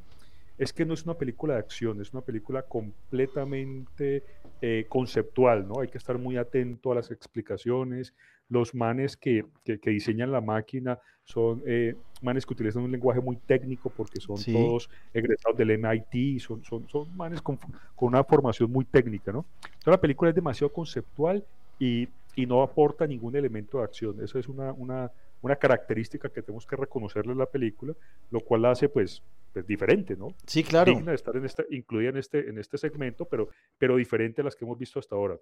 es 0.58 0.72
que 0.72 0.86
no 0.86 0.94
es 0.94 1.04
una 1.04 1.16
película 1.16 1.56
de 1.56 1.60
acción, 1.60 2.02
es 2.02 2.14
una 2.14 2.22
película 2.22 2.64
completamente 2.64 4.24
eh, 4.62 4.86
conceptual, 4.88 5.68
¿no? 5.68 5.82
Hay 5.82 5.90
que 5.90 5.98
estar 5.98 6.18
muy 6.18 6.38
atento 6.38 6.92
a 6.92 6.96
las 6.96 7.12
explicaciones. 7.12 8.14
Los 8.48 8.74
manes 8.74 9.18
que, 9.18 9.46
que, 9.64 9.90
diseñan 9.90 10.32
la 10.32 10.40
máquina 10.40 11.00
son 11.24 11.62
eh, 11.66 11.96
manes 12.22 12.46
que 12.46 12.54
utilizan 12.54 12.84
un 12.84 12.92
lenguaje 12.92 13.20
muy 13.20 13.38
técnico 13.38 13.90
porque 13.90 14.22
son 14.22 14.38
todos 14.44 14.90
egresados 15.14 15.58
del 15.58 15.72
MIT, 15.72 16.40
son, 16.40 16.64
son, 16.64 16.88
son 16.88 17.18
manes 17.18 17.42
con, 17.42 17.58
con, 17.58 18.10
una 18.10 18.24
formación 18.24 18.72
muy 18.72 18.86
técnica, 18.86 19.32
¿no? 19.32 19.46
Entonces 19.64 19.88
la 19.88 20.00
película 20.00 20.30
es 20.30 20.36
demasiado 20.36 20.72
conceptual 20.72 21.44
y, 21.80 22.08
y 22.36 22.46
no 22.46 22.62
aporta 22.62 23.08
ningún 23.08 23.36
elemento 23.36 23.80
de 23.80 23.84
acción. 23.84 24.24
Eso 24.24 24.38
es 24.40 24.48
una, 24.48 24.72
una, 24.74 25.12
una 25.42 25.56
característica 25.56 26.30
que 26.30 26.42
tenemos 26.42 26.66
que 26.66 26.76
reconocerle 26.76 27.34
a 27.34 27.36
la 27.36 27.46
película, 27.46 27.94
lo 28.32 28.40
cual 28.40 28.62
la 28.62 28.72
hace 28.72 28.88
pues 28.88 29.22
pues, 29.56 29.68
diferente, 29.68 30.18
¿no? 30.18 30.36
Sí, 30.46 30.66
claro. 30.66 30.92
Digna 30.92 31.12
de 31.12 31.16
estar 31.16 31.34
en 31.38 31.46
esta, 31.46 31.64
incluida 31.70 32.10
en 32.10 32.18
este, 32.18 32.50
en 32.50 32.58
este 32.58 32.78
segmento, 32.78 33.24
pero, 33.24 33.48
pero 33.78 33.96
diferente 33.96 34.42
a 34.42 34.44
las 34.44 34.54
que 34.54 34.66
hemos 34.66 34.78
visto 34.78 35.00
hasta 35.00 35.16
ahora. 35.16 35.40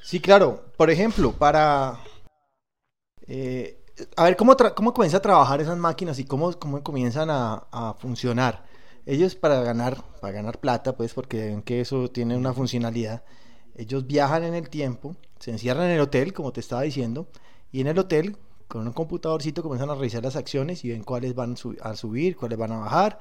Sí, 0.00 0.20
claro. 0.20 0.72
Por 0.74 0.90
ejemplo, 0.90 1.32
para... 1.32 2.00
Eh, 3.26 3.84
a 4.16 4.24
ver, 4.24 4.36
¿cómo, 4.36 4.56
¿cómo 4.74 4.94
comienza 4.94 5.18
a 5.18 5.20
trabajar 5.20 5.60
esas 5.60 5.76
máquinas 5.76 6.18
y 6.18 6.24
cómo, 6.24 6.58
cómo 6.58 6.82
comienzan 6.82 7.28
a, 7.28 7.66
a, 7.70 7.92
funcionar? 7.92 8.64
Ellos 9.04 9.34
para 9.34 9.60
ganar, 9.60 9.98
para 10.22 10.32
ganar 10.32 10.58
plata, 10.58 10.96
pues 10.96 11.12
porque 11.12 11.48
ven 11.48 11.60
que 11.60 11.82
eso 11.82 12.08
tiene 12.10 12.38
una 12.38 12.54
funcionalidad, 12.54 13.22
ellos 13.74 14.06
viajan 14.06 14.44
en 14.44 14.54
el 14.54 14.70
tiempo, 14.70 15.14
se 15.40 15.50
encierran 15.50 15.88
en 15.88 15.92
el 15.92 16.00
hotel, 16.00 16.32
como 16.32 16.54
te 16.54 16.60
estaba 16.60 16.80
diciendo, 16.80 17.28
y 17.70 17.82
en 17.82 17.88
el 17.88 17.98
hotel 17.98 18.38
con 18.68 18.86
un 18.86 18.92
computadorcito 18.92 19.62
comienzan 19.62 19.90
a 19.90 19.94
revisar 19.94 20.22
las 20.22 20.36
acciones 20.36 20.84
y 20.84 20.90
ven 20.90 21.04
cuáles 21.04 21.34
van 21.34 21.56
a 21.82 21.94
subir, 21.94 22.36
cuáles 22.36 22.58
van 22.58 22.72
a 22.72 22.78
bajar. 22.78 23.18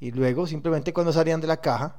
Y 0.00 0.10
luego 0.12 0.46
simplemente 0.46 0.92
cuando 0.92 1.12
salían 1.12 1.40
de 1.40 1.46
la 1.46 1.60
caja, 1.60 1.96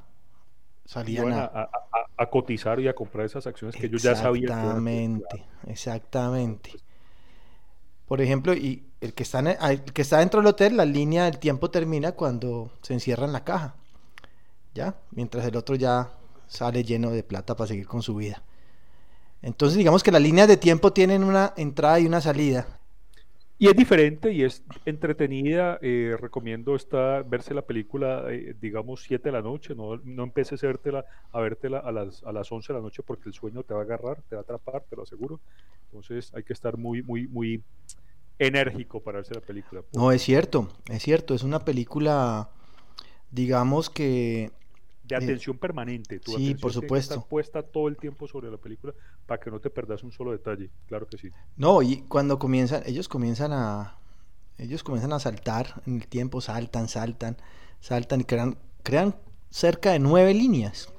salían 0.86 1.32
a, 1.34 1.70
a, 2.18 2.30
cotizar 2.30 2.80
y 2.80 2.88
a 2.88 2.96
comprar 2.96 3.26
esas 3.26 3.46
acciones 3.46 3.76
que 3.76 3.88
ellos 3.88 4.02
ya 4.02 4.16
sabían. 4.16 4.60
Exactamente, 4.60 5.46
exactamente. 5.68 6.72
Por 8.08 8.22
ejemplo, 8.22 8.56
y 8.56 8.88
el 9.02 9.14
que, 9.14 9.22
está 9.22 9.40
el 9.40 9.84
que 9.84 10.02
está 10.02 10.18
dentro 10.18 10.40
del 10.40 10.48
hotel, 10.48 10.78
la 10.78 10.86
línea 10.86 11.26
del 11.26 11.38
tiempo 11.38 11.70
termina 11.70 12.14
cuando 12.14 12.72
se 12.82 12.94
encierra 12.94 13.26
en 13.26 13.34
la 13.34 13.44
caja. 13.44 13.76
¿Ya? 14.74 14.96
Mientras 15.12 15.46
el 15.46 15.56
otro 15.56 15.76
ya 15.76 16.10
sale 16.48 16.84
lleno 16.84 17.12
de 17.12 17.24
plata 17.24 17.56
para 17.56 17.68
seguir 17.68 17.88
con 17.88 18.02
su 18.02 18.16
vida. 18.16 18.44
Entonces 19.42 19.78
digamos 19.78 20.04
que 20.04 20.12
las 20.12 20.22
líneas 20.22 20.48
de 20.48 20.58
tiempo 20.58 20.92
tienen 20.92 21.24
una 21.24 21.54
entrada 21.56 22.00
y 22.00 22.08
una 22.08 22.20
salida. 22.20 22.79
Y 23.62 23.68
es 23.68 23.76
diferente 23.76 24.32
y 24.32 24.44
es 24.44 24.64
entretenida. 24.86 25.78
Eh, 25.82 26.16
recomiendo 26.18 26.76
esta, 26.76 27.22
verse 27.24 27.54
la 27.54 27.64
película, 27.64 28.24
eh, 28.30 28.56
digamos, 28.60 29.04
7 29.04 29.22
de 29.22 29.32
la 29.34 29.42
noche. 29.42 29.76
No, 29.76 29.98
no 29.98 30.24
empieces 30.24 30.64
a 30.64 30.70
a 31.34 31.40
vértela 31.42 31.80
a, 31.80 31.92
las, 31.92 32.24
a 32.24 32.32
las 32.32 32.50
11 32.50 32.72
de 32.72 32.80
la 32.80 32.84
noche 32.84 33.04
porque 33.04 33.28
el 33.28 33.34
sueño 33.34 33.64
te 33.64 33.74
va 33.74 33.82
a 33.82 33.84
agarrar, 33.84 34.22
te 34.30 34.36
va 34.36 34.42
a 34.42 34.44
atrapar, 34.44 34.86
te 34.90 34.96
lo 34.96 35.04
aseguro. 35.04 35.42
Entonces 35.88 36.34
hay 36.34 36.44
que 36.44 36.54
estar 36.54 36.78
muy, 36.78 37.04
muy, 37.04 37.28
muy 37.28 37.62
enérgico 38.40 39.02
para 39.02 39.18
verse 39.18 39.34
la 39.34 39.42
película. 39.42 39.84
No, 39.94 40.14
es 40.14 40.22
cierto, 40.22 40.70
es 40.90 41.04
cierto. 41.04 41.36
Es 41.36 41.44
una 41.44 41.60
película, 41.60 42.52
digamos 43.30 43.90
que 43.90 44.52
de 45.10 45.16
atención 45.16 45.58
permanente. 45.58 46.20
Tu 46.20 46.34
sí, 46.34 46.54
por 46.54 46.72
supuesto. 46.72 47.16
Tiene 47.16 47.28
puesta 47.28 47.64
todo 47.64 47.88
el 47.88 47.98
tiempo 47.98 48.28
sobre 48.28 48.52
la 48.52 48.58
película 48.58 48.94
para 49.26 49.40
que 49.40 49.50
no 49.50 49.60
te 49.60 49.70
perdas 49.72 50.04
un 50.04 50.12
solo 50.12 50.32
detalle. 50.32 50.70
Claro 50.88 51.08
que 51.08 51.18
sí. 51.18 51.30
No, 51.58 51.82
y 51.82 52.04
cuando 52.04 52.38
comienzan, 52.38 52.84
ellos 52.86 53.08
comienzan 53.08 53.52
a, 53.52 53.98
ellos 54.58 54.84
comienzan 54.84 55.12
a 55.14 55.20
saltar 55.20 55.82
en 55.88 55.96
el 55.96 56.08
tiempo, 56.08 56.42
saltan, 56.42 56.88
saltan, 56.88 57.38
saltan 57.80 58.22
y 58.22 58.24
crean, 58.26 58.58
crean 58.84 59.16
cerca 59.50 59.92
de 59.92 60.00
nueve 60.00 60.34
líneas. 60.34 60.90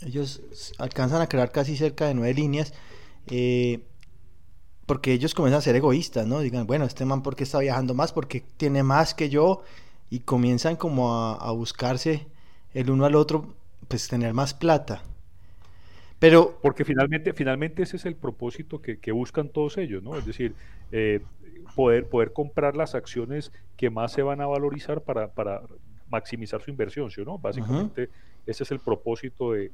Ellos 0.00 0.42
alcanzan 0.78 1.20
a 1.20 1.28
crear 1.28 1.52
casi 1.52 1.76
cerca 1.76 2.06
de 2.06 2.14
nueve 2.14 2.32
líneas. 2.32 2.72
Eh, 3.26 3.86
porque 4.86 5.12
ellos 5.12 5.34
comienzan 5.34 5.58
a 5.58 5.62
ser 5.62 5.76
egoístas, 5.76 6.26
¿no? 6.26 6.40
Digan, 6.40 6.66
bueno, 6.66 6.84
este 6.86 7.04
man, 7.04 7.22
¿por 7.22 7.36
qué 7.36 7.44
está 7.44 7.58
viajando 7.58 7.94
más? 7.94 8.12
Porque 8.12 8.42
tiene 8.56 8.82
más 8.82 9.14
que 9.14 9.28
yo. 9.28 9.62
Y 10.10 10.20
comienzan 10.20 10.76
como 10.76 11.14
a, 11.14 11.34
a 11.34 11.50
buscarse 11.52 12.26
el 12.74 12.90
uno 12.90 13.04
al 13.04 13.14
otro, 13.14 13.54
pues 13.88 14.08
tener 14.08 14.34
más 14.34 14.52
plata. 14.52 15.02
Pero... 16.18 16.58
Porque 16.60 16.84
finalmente, 16.84 17.32
finalmente 17.32 17.82
ese 17.82 17.96
es 17.96 18.04
el 18.04 18.16
propósito 18.16 18.80
que, 18.82 19.12
buscan 19.12 19.48
todos 19.48 19.78
ellos, 19.78 20.02
¿no? 20.02 20.16
Es 20.16 20.26
decir, 20.26 20.54
eh, 20.90 21.20
poder, 21.74 22.08
poder 22.08 22.32
comprar 22.32 22.76
las 22.76 22.94
acciones 22.94 23.52
que 23.76 23.90
más 23.90 24.12
se 24.12 24.22
van 24.22 24.40
a 24.40 24.46
valorizar 24.46 25.02
para, 25.02 25.28
para 25.28 25.62
maximizar 26.08 26.60
su 26.60 26.70
inversión, 26.70 27.10
¿sí 27.10 27.22
no? 27.24 27.38
Básicamente 27.38 28.10
ese 28.46 28.64
es 28.64 28.70
el 28.70 28.80
propósito 28.80 29.52
de... 29.52 29.70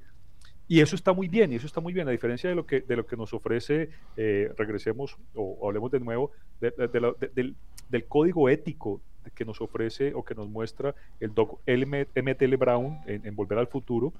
Y 0.69 0.81
eso 0.81 0.95
está 0.95 1.13
muy 1.13 1.27
bien, 1.27 1.53
y 1.53 1.57
eso 1.57 1.67
está 1.67 1.81
muy 1.81 1.93
bien, 1.93 2.07
a 2.07 2.13
diferencia 2.13 2.49
de 2.49 2.55
lo 2.55 2.65
que, 2.65 2.81
de 2.83 2.95
lo 2.95 3.05
que 3.05 3.17
nos 3.17 3.35
ofrece, 3.35 3.91
eh, 4.17 4.53
regresemos 4.57 5.17
o 5.35 5.67
hablemos 5.67 5.91
de 5.91 5.99
nuevo, 5.99 6.31
del, 6.61 7.57
del 7.89 8.05
código 8.05 8.49
ético 8.49 9.01
que 9.35 9.45
nos 9.45 9.61
ofrece 9.61 10.15
o 10.15 10.25
que 10.25 10.35
nos 10.35 10.49
muestra 10.49 10.95
el 11.21 11.35
doc 11.35 11.61
MTL 11.67 12.57
Brown 12.57 13.01
en, 13.07 13.35
Volver 13.37 13.59
al 13.59 13.67
Futuro, 13.67 14.13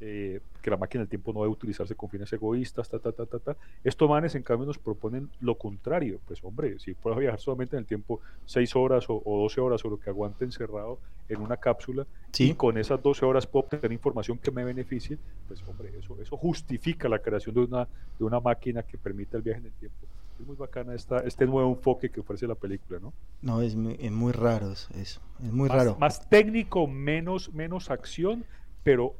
eh, 0.00 0.40
que 0.60 0.70
la 0.70 0.76
máquina 0.76 1.02
del 1.02 1.08
tiempo 1.08 1.32
no 1.32 1.40
debe 1.40 1.52
utilizarse 1.52 1.94
con 1.94 2.10
fines 2.10 2.30
egoístas, 2.32 2.88
ta, 2.88 2.98
ta, 2.98 3.12
ta, 3.12 3.24
ta, 3.24 3.38
ta. 3.38 3.56
Estos 3.82 4.08
manes, 4.08 4.34
en 4.34 4.42
cambio, 4.42 4.66
nos 4.66 4.78
proponen 4.78 5.30
lo 5.40 5.56
contrario. 5.56 6.20
Pues, 6.26 6.44
hombre, 6.44 6.78
si 6.78 6.92
puedo 6.94 7.16
viajar 7.16 7.40
solamente 7.40 7.76
en 7.76 7.80
el 7.80 7.86
tiempo 7.86 8.20
6 8.44 8.76
horas 8.76 9.06
o, 9.08 9.22
12 9.24 9.60
horas 9.60 9.84
o 9.84 9.88
lo 9.88 9.98
que 9.98 10.10
aguante 10.10 10.44
encerrado 10.44 10.98
en 11.28 11.40
una 11.40 11.56
cápsula, 11.56 12.06
y 12.38 12.54
con 12.54 12.76
esas 12.76 13.02
12 13.02 13.24
horas 13.24 13.46
puedo 13.46 13.64
obtener 13.64 13.90
información 13.90 14.38
que 14.38 14.50
me 14.50 14.64
beneficie, 14.64 15.18
pues, 15.48 15.62
hombre, 15.66 15.90
eso, 15.98 16.16
eso 16.20 16.36
justifica 16.36 17.08
la 17.08 17.18
creación 17.18 17.54
de 17.54 17.62
una, 17.62 17.88
de 18.18 18.24
una 18.24 18.40
máquina 18.40 18.82
que 18.82 18.98
permita 18.98 19.38
el 19.38 19.42
viaje 19.42 19.60
en 19.60 19.66
el 19.66 19.72
tiempo 19.72 20.06
es 20.38 20.46
muy 20.46 20.56
bacana 20.56 20.94
esta, 20.94 21.18
este 21.20 21.46
nuevo 21.46 21.70
enfoque 21.70 22.10
que 22.10 22.20
ofrece 22.20 22.46
la 22.46 22.54
película, 22.54 22.98
¿no? 23.00 23.12
No, 23.42 23.62
es 23.62 23.74
muy, 23.74 23.96
es 23.98 24.12
muy 24.12 24.32
raro 24.32 24.72
eso, 24.72 24.88
es 24.94 25.20
muy 25.40 25.68
raro. 25.68 25.96
Más 25.98 26.28
técnico, 26.28 26.86
menos, 26.86 27.52
menos 27.52 27.90
acción, 27.90 28.44
pero, 28.82 29.14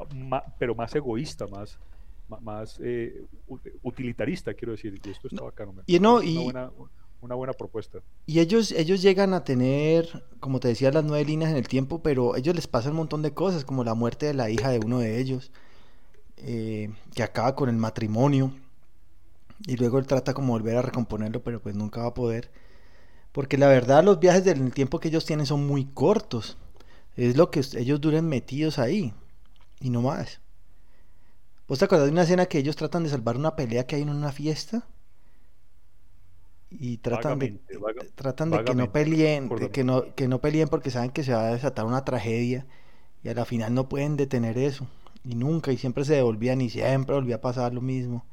pero 0.59 0.75
más 0.75 0.95
egoísta, 0.95 1.47
más, 1.47 1.79
más 2.41 2.79
eh, 2.83 3.25
utilitarista, 3.83 4.55
quiero 4.55 4.73
decir. 4.73 5.01
Y 5.05 5.11
esto 5.11 5.29
está 5.29 5.43
bacano. 5.43 5.75
Y 5.87 5.99
no, 6.01 6.23
y, 6.23 6.37
una, 6.37 6.69
buena, 6.69 6.71
una 7.21 7.35
buena 7.35 7.53
propuesta. 7.53 7.99
Y 8.27 8.41
ellos, 8.41 8.73
ellos 8.73 9.01
llegan 9.03 9.35
a 9.35 9.45
tener, 9.45 10.25
como 10.41 10.61
te 10.61 10.69
decía, 10.69 10.91
las 10.91 11.05
nueve 11.05 11.25
líneas 11.25 11.51
en 11.51 11.57
el 11.57 11.69
tiempo, 11.69 12.03
pero 12.03 12.37
ellos 12.37 12.55
les 12.55 12.67
pasan 12.67 12.93
un 12.93 12.99
montón 12.99 13.23
de 13.23 13.33
cosas, 13.33 13.65
como 13.65 13.85
la 13.85 13.95
muerte 13.95 14.27
de 14.27 14.35
la 14.35 14.51
hija 14.51 14.71
de 14.71 14.79
uno 14.79 14.99
de 14.99 15.19
ellos, 15.19 15.51
eh, 16.37 16.91
que 17.15 17.23
acaba 17.23 17.55
con 17.55 17.69
el 17.69 17.77
matrimonio 17.77 18.53
y 19.65 19.77
luego 19.77 19.99
él 19.99 20.07
trata 20.07 20.35
como 20.35 20.53
volver 20.53 20.77
a 20.77 20.83
recomponerlo, 20.83 21.43
pero 21.43 21.61
pues 21.61 21.75
nunca 21.75 22.03
va 22.03 22.09
a 22.09 22.15
poder. 22.15 22.51
Porque 23.33 23.59
la 23.59 23.69
verdad 23.69 24.05
los 24.05 24.21
viajes 24.21 24.45
del 24.45 24.73
tiempo 24.73 24.99
que 24.99 25.09
ellos 25.09 25.25
tienen 25.25 25.47
son 25.47 25.67
muy 25.67 25.87
cortos. 25.87 26.57
Es 27.17 27.37
lo 27.37 27.51
que 27.51 27.61
ellos 27.77 28.01
duren 28.01 28.29
metidos 28.29 28.79
ahí. 28.79 29.15
Y 29.81 29.91
no 29.91 30.03
más. 30.03 30.41
¿Vos 31.69 31.79
te 31.79 31.85
acuerdas 31.85 32.07
de 32.07 32.13
una 32.13 32.23
escena 32.23 32.47
que 32.47 32.59
ellos 32.59 32.77
tratan 32.77 33.03
de 33.03 33.11
salvar 33.11 33.37
una 33.37 33.57
pelea 33.57 33.87
que 33.87 33.97
hay 33.97 34.03
en 34.03 34.11
una 34.11 34.33
fiesta? 34.33 34.87
Y 36.71 36.99
tratan 36.99 37.39
de, 37.39 37.61
tratan 38.15 38.51
de 38.51 38.65
que 38.65 38.75
no 38.75 38.93
peleen, 38.93 39.49
de 39.49 39.71
que 39.71 39.85
no, 39.85 40.15
que 40.15 40.29
no 40.29 40.41
peleen 40.41 40.69
porque 40.69 40.91
saben 40.91 41.11
que 41.11 41.25
se 41.25 41.33
va 41.33 41.49
a 41.49 41.55
desatar 41.55 41.87
una 41.87 42.05
tragedia. 42.05 42.67
Y 43.23 43.29
a 43.29 43.35
la 43.35 43.45
final 43.45 43.75
no 43.75 43.89
pueden 43.89 44.17
detener 44.17 44.59
eso. 44.59 44.87
Y 45.25 45.35
nunca, 45.35 45.73
y 45.73 45.77
siempre 45.77 46.05
se 46.05 46.15
devolvían 46.15 46.61
y 46.61 46.71
siempre 46.71 47.15
volvía 47.15 47.37
a 47.37 47.41
pasar 47.41 47.75
lo 47.75 47.81
mismo. 47.81 48.25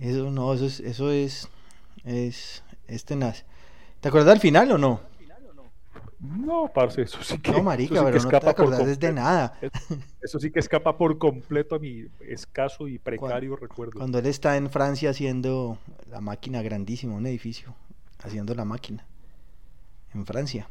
Eso 0.00 0.30
no, 0.30 0.52
eso 0.52 0.66
es, 0.66 0.80
eso 0.80 1.10
es, 1.10 1.48
es, 2.04 2.62
es 2.86 3.04
tenaz. 3.04 3.44
¿Te 4.00 4.08
acuerdas 4.08 4.34
del 4.34 4.40
final 4.40 4.70
o 4.72 4.78
no? 4.78 5.00
No, 6.18 6.70
parce, 6.72 7.02
eso 7.02 7.22
sí 7.22 7.38
que. 7.38 7.52
No, 7.52 7.62
marica, 7.62 8.02
pero 8.04 8.22
no 8.22 8.28
te 8.28 8.48
acordás 8.48 8.98
de 8.98 9.12
nada. 9.12 9.58
Eso 10.22 10.38
sí 10.40 10.50
que 10.50 10.60
escapa 10.60 10.96
por 10.96 11.18
completo 11.18 11.74
a 11.76 11.78
mi 11.78 12.06
escaso 12.20 12.88
y 12.88 12.98
precario 12.98 13.54
recuerdo. 13.54 13.98
Cuando 13.98 14.18
él 14.18 14.26
está 14.26 14.56
en 14.56 14.70
Francia 14.70 15.10
haciendo 15.10 15.78
la 16.10 16.20
máquina 16.20 16.62
grandísima, 16.62 17.14
un 17.14 17.26
edificio, 17.26 17.74
haciendo 18.22 18.54
la 18.54 18.64
máquina. 18.64 19.06
En 20.14 20.24
Francia. 20.24 20.68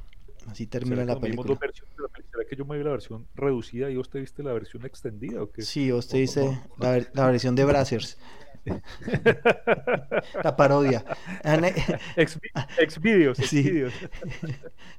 Así 0.48 0.68
termina 0.68 1.06
la 1.06 1.20
película. 1.20 1.58
¿Será 1.58 2.46
que 2.50 2.56
yo 2.56 2.66
me 2.66 2.78
vi 2.78 2.84
la 2.84 2.92
versión 2.92 3.26
reducida 3.36 3.90
y 3.90 3.98
usted 3.98 4.20
viste 4.20 4.44
la 4.44 4.54
versión 4.54 4.86
extendida 4.86 5.42
o 5.42 5.52
qué? 5.52 5.62
Sí, 5.62 5.92
usted 5.92 6.20
dice 6.20 6.62
la, 6.78 7.04
la, 7.14 7.28
versión 7.28 7.56
de 7.56 7.66
Brazzers. 7.66 8.18
La 10.44 10.56
parodia. 10.56 11.04
Exvideos. 12.16 13.40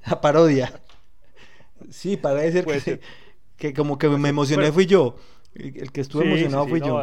La 0.07 0.21
parodia. 0.21 0.81
Sí, 1.91 2.17
parece 2.17 2.65
que, 2.65 3.01
que 3.57 3.75
como 3.75 3.99
que 3.99 4.09
me 4.09 4.29
emocioné 4.29 4.73
fui 4.73 4.87
yo. 4.87 5.17
El 5.55 5.91
que 5.91 6.03
estuvo 6.03 6.23
emocionado 6.23 6.69
fui 6.69 6.81
yo. 6.81 7.01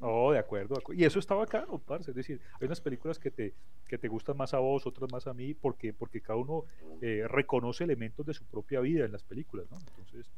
no, 0.00 0.30
de 0.30 0.38
acuerdo, 0.38 0.76
Y 0.94 1.04
eso 1.04 1.18
estaba 1.18 1.42
acá, 1.42 1.66
parce. 1.84 2.12
Es 2.12 2.16
decir, 2.16 2.40
hay 2.60 2.66
unas 2.66 2.80
películas 2.80 3.18
que 3.18 3.30
te, 3.30 3.54
que 3.88 3.98
te 3.98 4.06
gustan 4.06 4.36
más 4.36 4.54
a 4.54 4.58
vos, 4.58 4.86
otras 4.86 5.10
más 5.10 5.26
a 5.26 5.34
mí, 5.34 5.54
porque, 5.54 5.92
porque 5.92 6.20
cada 6.20 6.38
uno 6.38 6.64
eh, 7.02 7.24
reconoce 7.26 7.84
elementos 7.84 8.24
de 8.24 8.34
su 8.34 8.44
propia 8.44 8.80
vida 8.80 9.04
en 9.04 9.12
las 9.12 9.24
películas, 9.24 9.66
¿no? 9.70 9.78
Entonces. 9.78 10.30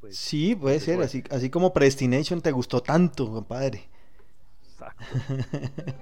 Pues, 0.00 0.16
sí, 0.16 0.56
puede 0.56 0.80
ser. 0.80 1.00
Así, 1.02 1.22
así 1.30 1.50
como 1.50 1.72
Predestination 1.72 2.40
te 2.40 2.50
gustó 2.50 2.82
tanto, 2.82 3.30
compadre. 3.30 3.88
Exacto. 4.76 5.04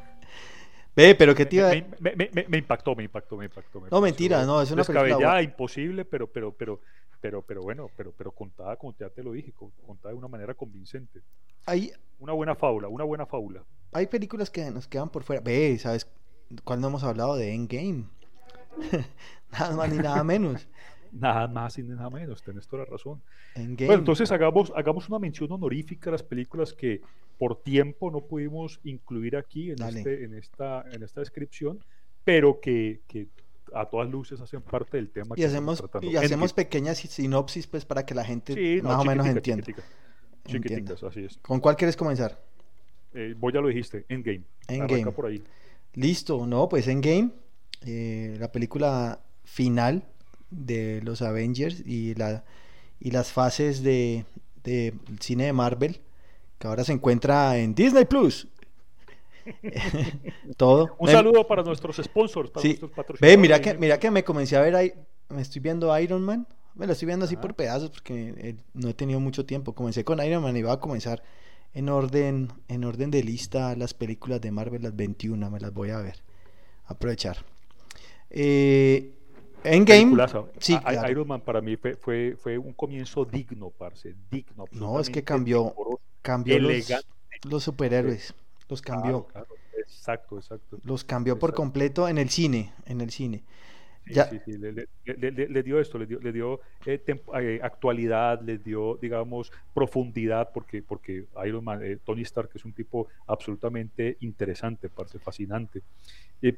Ve, 0.97 1.15
pero 1.17 1.35
qué 1.35 1.45
te 1.45 1.57
iba 1.57 1.71
me, 1.71 2.15
me, 2.15 2.31
me, 2.33 2.47
me, 2.49 2.59
impactó, 2.59 2.95
me 2.95 3.03
impactó, 3.03 3.37
me 3.37 3.47
impactó. 3.47 3.83
no, 3.91 4.01
mentira, 4.01 4.45
no, 4.45 4.63
es 4.63 4.71
una 4.71 4.85
película. 4.85 5.43
imposible, 5.43 6.05
pero, 6.05 6.29
pero, 6.29 6.53
pero, 6.53 6.81
pero, 7.21 7.43
pero 7.43 7.63
bueno, 7.63 7.91
pero, 7.97 8.13
pero 8.17 8.31
contada, 8.31 8.77
como 8.77 8.95
ya 8.97 9.11
te 9.11 9.25
lo 9.25 9.33
dije, 9.33 9.53
contada 9.53 10.13
de 10.13 10.19
una 10.19 10.29
manera 10.29 10.55
convincente. 10.55 11.21
Hay, 11.67 11.93
una 12.21 12.33
buena 12.33 12.55
fábula, 12.55 12.87
una 12.87 13.03
buena 13.03 13.27
fábula. 13.27 13.65
Hay 13.93 14.07
películas 14.07 14.51
que 14.51 14.71
nos 14.71 14.87
quedan 14.87 15.11
por 15.11 15.25
fuera. 15.25 15.43
Ve, 15.43 15.77
¿sabes 15.79 16.09
cuándo 16.63 16.87
hemos 16.87 17.03
hablado 17.03 17.35
de 17.35 17.53
Endgame? 17.53 18.05
nada 19.53 19.75
más 19.75 19.91
ni 19.91 19.99
nada 19.99 20.23
menos. 20.23 20.69
Nada 21.15 21.47
más 21.49 21.79
y 21.79 21.83
nada 21.83 22.11
menos, 22.11 22.43
tenés 22.43 22.67
toda 22.67 22.85
la 22.85 22.91
razón. 22.91 23.23
Bueno, 23.57 23.95
entonces 23.95 24.31
hagamos, 24.33 24.73
hagamos 24.75 25.09
una 25.09 25.19
mención 25.19 25.51
honorífica 25.53 26.11
a 26.11 26.13
las 26.13 26.23
películas 26.23 26.73
que 26.73 27.01
por 27.39 27.63
tiempo 27.63 28.11
no 28.11 28.21
pudimos 28.21 28.81
incluir 28.85 29.37
aquí 29.37 29.71
en, 29.71 29.83
este, 29.83 30.25
en, 30.25 30.35
esta, 30.35 30.85
en 30.91 31.03
esta 31.03 31.21
descripción, 31.21 31.85
pero 32.25 32.61
que, 32.61 33.01
que 33.07 33.29
a 33.73 33.87
todas 33.87 34.11
luces 34.11 34.41
hacen 34.41 34.63
parte 34.63 34.97
del 34.97 35.11
tema. 35.11 35.35
Y 35.37 35.41
que 35.41 35.47
hacemos, 35.47 35.83
y 36.03 36.17
hacemos 36.17 36.53
pequeñas 36.53 36.99
sinopsis 36.99 37.67
pues 37.67 37.85
para 37.85 38.05
que 38.05 38.15
la 38.15 38.25
gente 38.25 38.83
más 38.83 39.01
o 39.01 39.05
menos 39.05 39.27
entienda. 39.27 39.67
Chiquiticas, 40.47 41.03
así 41.03 41.25
es. 41.25 41.39
¿Con 41.39 41.61
cuál 41.61 41.77
quieres 41.77 41.97
comenzar? 41.97 42.43
Eh, 43.15 43.35
vos 43.39 43.53
ya 43.53 43.61
lo 43.61 43.69
dijiste, 43.69 44.05
Endgame. 44.09 44.43
Endgame. 44.69 45.13
por 45.13 45.27
ahí. 45.27 45.43
Listo, 45.95 46.47
no, 46.47 46.69
pues 46.69 46.89
Endgame, 46.89 47.31
eh, 47.87 48.37
la 48.39 48.51
película 48.51 49.21
final 49.45 50.05
de 50.55 51.01
los 51.03 51.23
Avengers 51.23 51.83
y, 51.85 52.15
la, 52.15 52.45
y 53.01 53.11
las 53.11 53.33
fases 53.33 53.83
de, 53.83 54.25
de 54.63 54.95
cine 55.21 55.45
de 55.47 55.53
Marvel, 55.53 56.01
que 56.59 56.67
ahora 56.67 56.85
se 56.85 56.93
encuentra 56.93 57.59
en 57.59 57.75
Disney 57.75 58.05
Plus. 58.05 58.49
Todo. 60.57 60.97
Un 60.99 61.09
saludo 61.09 61.47
para 61.47 61.63
nuestros 61.63 61.97
sponsors, 61.97 62.51
para 62.51 62.65
nuestros 62.65 62.91
patrocinadores. 62.91 63.37
Ve, 63.37 63.41
mira 63.41 63.61
que, 63.61 63.75
mira 63.75 63.99
que 63.99 64.11
me 64.11 64.25
comencé 64.25 64.57
a 64.57 64.61
ver 64.61 64.75
ahí, 64.75 64.93
me 65.29 65.43
estoy 65.43 65.61
viendo 65.61 65.97
Iron 65.99 66.23
Man, 66.23 66.47
me 66.75 66.87
lo 66.87 66.93
estoy 66.93 67.07
viendo 67.07 67.25
así 67.25 67.37
por 67.37 67.55
pedazos 67.55 67.91
porque 67.91 68.35
eh, 68.37 68.57
no 68.73 68.89
he 68.89 68.95
tenido 68.95 69.21
mucho 69.21 69.47
tiempo. 69.47 69.75
Comencé 69.75 70.05
con 70.05 70.25
Iron 70.25 70.43
Man 70.43 70.57
y 70.57 70.61
iba 70.61 70.73
a 70.73 70.81
comenzar 70.81 71.23
en 71.73 71.89
orden, 71.89 72.53
en 72.69 72.85
orden 72.85 73.11
de 73.11 73.23
lista 73.23 73.77
las 73.77 73.95
películas 73.95 74.41
de 74.41 74.51
Marvel, 74.51 74.83
las 74.83 74.97
21, 74.97 75.51
me 75.51 75.61
las 75.61 75.73
voy 75.73 75.91
a 75.91 75.99
ver. 75.99 76.23
Aprovechar. 76.87 77.39
Eh, 78.31 79.13
Endgame. 79.65 80.27
Sí, 80.59 80.79
Iron 81.11 81.27
Man 81.27 81.41
para 81.41 81.61
mí 81.61 81.77
fue, 81.77 82.37
fue, 82.37 82.59
un 82.59 82.73
comienzo 82.75 83.25
digno, 83.25 83.71
parce. 83.71 84.15
Digno. 84.31 84.67
No, 84.73 85.01
es 85.01 85.11
que 85.11 85.25
cambió, 85.25 85.75
cambió 86.23 86.59
los, 86.59 87.65
superhéroes. 87.65 88.35
Los 88.69 88.83
cambió. 88.83 89.27
Exacto, 89.79 90.37
exacto. 90.37 90.79
Los 90.85 91.05
cambió 91.05 91.39
por 91.39 91.55
completo 91.55 92.09
en 92.09 92.19
el 92.19 92.31
cine. 92.31 92.73
En 92.87 93.01
el 93.01 93.11
cine. 93.11 93.43
Sí, 94.07 94.21
sí, 94.31 94.41
sí. 94.45 94.59
Le, 94.59 95.63
dio 95.63 95.81
esto, 95.81 95.99
le 95.99 96.07
dio, 96.07 96.21
le 96.21 96.33
dio 96.33 96.61
eh, 96.85 97.03
eh, 97.07 97.61
actualidad, 97.63 98.43
le 98.43 98.59
dio, 98.59 98.99
digamos, 99.01 99.51
profundidad, 99.73 100.51
porque, 100.53 100.83
porque 100.83 101.27
Iron 101.47 101.65
Man, 101.65 101.81
eh, 101.83 101.99
Tony 102.05 102.23
Stark 102.23 102.51
es 102.55 102.65
un 102.65 102.73
tipo 102.73 103.09
absolutamente 103.27 104.19
interesante, 104.21 104.89
parce, 104.89 105.19
fascinante. 105.19 105.83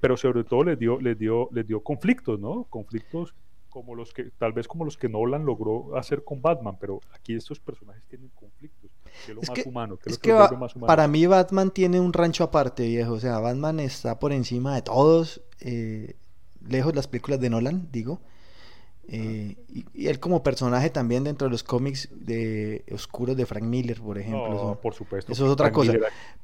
pero 0.00 0.16
sobre 0.16 0.44
todo 0.44 0.64
le 0.64 0.76
dio, 0.76 1.00
le 1.00 1.14
dio, 1.14 1.48
le 1.52 1.62
dio 1.62 1.80
conflictos, 1.80 2.40
¿no? 2.40 2.64
Conflictos 2.64 3.34
como 3.76 3.94
los 3.94 4.14
que, 4.14 4.30
tal 4.38 4.54
vez 4.54 4.66
como 4.66 4.86
los 4.86 4.96
que 4.96 5.06
Nolan 5.06 5.44
logró 5.44 5.98
hacer 5.98 6.24
con 6.24 6.40
Batman, 6.40 6.78
pero 6.80 6.98
aquí 7.12 7.34
estos 7.34 7.60
personajes 7.60 8.02
tienen 8.08 8.30
conflictos, 8.34 8.90
que 9.04 9.32
es 9.32 9.36
lo 9.36 9.42
más 9.42 9.66
humano, 9.66 9.96
que 9.98 10.08
es, 10.08 10.18
que, 10.18 10.34
Para 10.86 11.06
mí 11.06 11.26
Batman 11.26 11.70
tiene 11.70 12.00
un 12.00 12.14
rancho 12.14 12.44
aparte, 12.44 12.86
viejo, 12.86 13.12
o 13.12 13.20
sea, 13.20 13.38
Batman 13.38 13.80
está 13.80 14.18
por 14.18 14.32
encima 14.32 14.74
de 14.74 14.80
todos, 14.80 15.42
eh, 15.60 16.16
lejos 16.68 16.94
las 16.94 17.08
películas 17.08 17.40
de 17.40 17.50
Nolan, 17.50 17.88
digo. 17.92 18.20
Eh, 19.08 19.56
y, 19.68 20.08
él 20.08 20.18
como 20.18 20.42
personaje 20.42 20.90
también 20.90 21.22
dentro 21.22 21.46
de 21.46 21.52
los 21.52 21.62
cómics 21.62 22.08
de 22.12 22.84
oscuros 22.90 23.36
de 23.36 23.46
Frank 23.46 23.62
Miller, 23.62 24.00
por 24.00 24.18
ejemplo. 24.18 24.78
por 24.82 24.94
supuesto. 24.94 25.32
Eso 25.32 25.46
es 25.46 25.52
otra 25.52 25.70
cosa. 25.70 25.92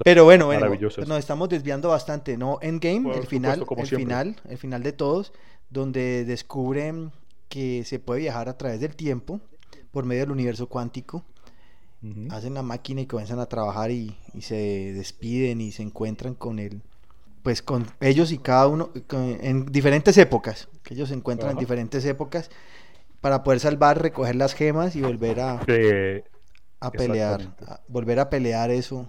Pero 0.05 0.25
bueno, 0.25 0.47
bueno, 0.47 0.69
nos 1.07 1.19
estamos 1.19 1.49
desviando 1.49 1.89
bastante, 1.89 2.37
¿no? 2.37 2.59
Endgame, 2.63 3.17
el 3.17 3.27
final, 3.27 3.67
el 3.77 3.87
final, 3.87 4.37
el 4.49 4.59
final 4.59 4.83
de 4.83 4.93
todos, 4.93 5.33
donde 5.71 6.25
descubren 6.25 7.11
que 7.49 7.85
se 7.85 7.99
puede 7.99 8.21
viajar 8.21 8.49
a 8.49 8.57
través 8.57 8.81
del 8.81 8.95
tiempo 8.95 9.41
por 9.91 10.05
medio 10.05 10.23
del 10.23 10.33
universo 10.33 10.69
cuántico. 10.69 11.25
Hacen 12.31 12.55
la 12.55 12.63
máquina 12.63 13.01
y 13.01 13.07
comienzan 13.07 13.39
a 13.39 13.47
trabajar 13.47 13.93
y, 13.93 14.17
y 14.35 14.43
se 14.43 14.93
despiden 14.93 15.61
y 15.61 15.71
se 15.71 15.85
encuentran 15.85 16.35
con 16.35 16.59
el 16.59 16.83
pues 17.43 17.63
con 17.63 17.87
ellos 18.01 18.33
y 18.33 18.39
cada 18.39 18.69
uno 18.69 18.91
en 19.11 19.67
diferentes 19.67 20.17
épocas, 20.19 20.69
que 20.83 20.95
ellos 20.95 21.09
se 21.09 21.15
encuentran 21.15 21.53
en 21.53 21.59
diferentes 21.59 22.05
épocas 22.05 22.51
para 23.21 23.43
poder 23.43 23.61
salvar, 23.61 24.01
recoger 24.01 24.37
las 24.37 24.55
gemas 24.55 24.97
y 24.97 25.03
volver 25.03 25.41
a, 25.41 25.61
a 26.81 26.91
pelear, 26.91 27.55
volver 27.89 28.21
a 28.21 28.31
pelear 28.31 28.71
eso. 28.71 29.09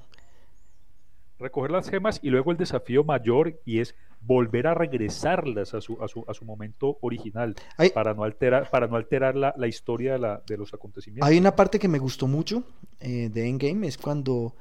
Recoger 1.40 1.72
las 1.72 1.90
gemas 1.90 2.20
y 2.22 2.30
luego 2.30 2.52
el 2.52 2.58
desafío 2.58 3.04
mayor 3.04 3.60
y 3.66 3.80
es 3.80 3.96
volver 4.22 4.68
a 4.68 4.74
regresarlas 4.74 5.74
a 5.74 5.82
su, 5.82 6.02
a 6.02 6.08
su, 6.08 6.24
a 6.28 6.34
su 6.34 6.46
momento 6.46 6.98
original 7.02 7.56
para 7.94 8.14
no 8.14 8.24
alterar, 8.24 8.70
para 8.70 8.88
no 8.88 8.96
alterar 8.96 9.36
la, 9.36 9.54
la 9.58 9.68
historia 9.68 10.14
de, 10.14 10.20
la, 10.20 10.42
de, 10.48 10.58
los 10.58 10.74
acontecimientos. 10.74 11.28
Hay 11.28 11.38
una 11.38 11.56
parte 11.56 11.80
que 11.80 11.90
me 11.90 12.00
gustó 12.00 12.28
mucho 12.28 12.64
eh, 13.00 13.30
de 13.30 13.50
Endgame, 13.50 13.88
es 13.88 13.98
cuando 13.98 14.56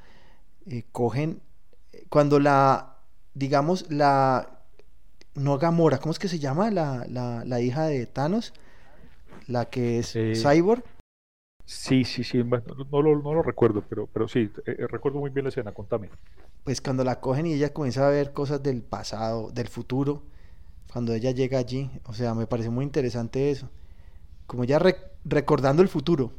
eh, 0.66 0.84
cogen, 0.90 1.40
cuando 2.08 2.40
la 2.40 2.91
digamos, 3.34 3.90
la. 3.90 4.58
No 5.34 5.56
Gamora, 5.58 5.98
¿cómo 5.98 6.12
es 6.12 6.18
que 6.18 6.28
se 6.28 6.38
llama? 6.38 6.70
La, 6.70 7.06
la, 7.08 7.60
hija 7.60 7.86
de 7.86 8.04
Thanos, 8.06 8.52
la 9.46 9.64
que 9.70 9.98
es 9.98 10.12
Cyborg. 10.12 10.84
Sí, 11.64 12.04
sí, 12.04 12.22
sí, 12.22 12.42
no, 12.44 13.02
lo, 13.02 13.22
no 13.22 13.32
lo 13.32 13.42
recuerdo, 13.42 13.82
pero, 13.88 14.06
pero 14.12 14.28
sí, 14.28 14.50
eh, 14.66 14.76
eh, 14.78 14.86
recuerdo 14.88 15.20
muy 15.20 15.30
bien 15.30 15.44
la 15.44 15.48
escena, 15.48 15.72
contame. 15.72 16.10
Pues 16.64 16.82
cuando 16.82 17.02
la 17.02 17.20
cogen 17.20 17.46
y 17.46 17.54
ella 17.54 17.72
comienza 17.72 18.06
a 18.06 18.10
ver 18.10 18.32
cosas 18.32 18.62
del 18.62 18.82
pasado, 18.82 19.50
del 19.52 19.68
futuro, 19.68 20.22
cuando 20.92 21.14
ella 21.14 21.30
llega 21.30 21.58
allí, 21.58 21.90
o 22.04 22.12
sea, 22.12 22.34
me 22.34 22.46
parece 22.46 22.68
muy 22.68 22.84
interesante 22.84 23.50
eso. 23.50 23.70
Como 24.46 24.64
ya 24.64 24.78
recordando 25.24 25.82
el 25.82 25.88
futuro 25.88 26.32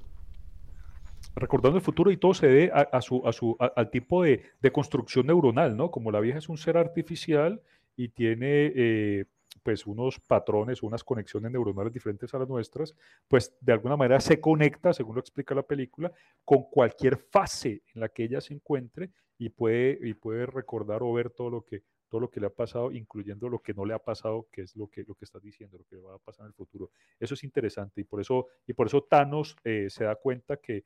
recordando 1.36 1.78
el 1.78 1.84
futuro 1.84 2.12
y 2.12 2.18
todo 2.18 2.34
se 2.34 2.48
debe 2.48 2.72
a, 2.74 3.02
su, 3.02 3.26
a 3.26 3.34
su, 3.34 3.56
al 3.60 3.90
tipo 3.90 4.24
de, 4.24 4.44
de, 4.62 4.72
construcción 4.72 5.28
neuronal, 5.28 5.76
¿no? 5.76 5.92
Como 5.92 6.12
la 6.12 6.20
vieja 6.20 6.38
es 6.38 6.50
un 6.50 6.58
ser 6.58 6.78
artificial 6.78 7.62
y 7.96 8.10
tiene 8.10 8.72
eh, 8.76 9.26
pues 9.64 9.86
unos 9.86 10.20
patrones, 10.20 10.84
unas 10.84 11.04
conexiones 11.04 11.52
neuronales 11.52 11.94
diferentes 11.94 12.34
a 12.34 12.40
las 12.40 12.50
nuestras, 12.50 12.96
pues 13.28 13.56
de 13.62 13.74
alguna 13.74 13.98
manera 13.98 14.20
se 14.20 14.40
conecta, 14.40 14.94
según 14.94 15.16
lo 15.16 15.22
explica 15.22 15.56
la 15.56 15.64
película, 15.64 16.12
con 16.44 16.64
cualquier 16.64 17.18
fase 17.18 17.84
en 17.94 18.02
la 18.02 18.10
que 18.10 18.24
ella 18.24 18.42
se 18.42 18.54
encuentre 18.54 19.12
y 19.38 19.50
puede, 19.50 20.00
y 20.02 20.14
puede 20.14 20.46
recordar 20.46 21.02
o 21.04 21.14
ver 21.14 21.30
todo 21.30 21.50
lo 21.50 21.62
que 21.64 21.84
todo 22.10 22.22
lo 22.22 22.30
que 22.30 22.40
le 22.40 22.46
ha 22.46 22.52
pasado, 22.52 22.92
incluyendo 22.92 23.50
lo 23.50 23.58
que 23.58 23.74
no 23.74 23.86
le 23.86 23.96
ha 23.96 23.98
pasado, 23.98 24.46
que 24.52 24.62
es 24.62 24.76
lo 24.76 24.88
que, 24.88 25.04
lo 25.04 25.16
que 25.16 25.26
estás 25.26 25.42
diciendo, 25.42 25.80
lo 25.80 25.84
que 25.86 25.96
va 25.98 26.14
a 26.14 26.20
pasar 26.20 26.44
en 26.44 26.50
el 26.50 26.54
futuro. 26.54 26.92
Eso 27.20 27.34
es 27.34 27.44
interesante 27.44 28.02
y 28.02 28.04
por 28.04 28.22
eso, 28.22 28.50
y 28.68 28.74
por 28.74 28.86
eso 28.86 29.02
Thanos 29.02 29.56
eh, 29.64 29.88
se 29.90 30.04
da 30.04 30.16
cuenta 30.16 30.58
que 30.58 30.84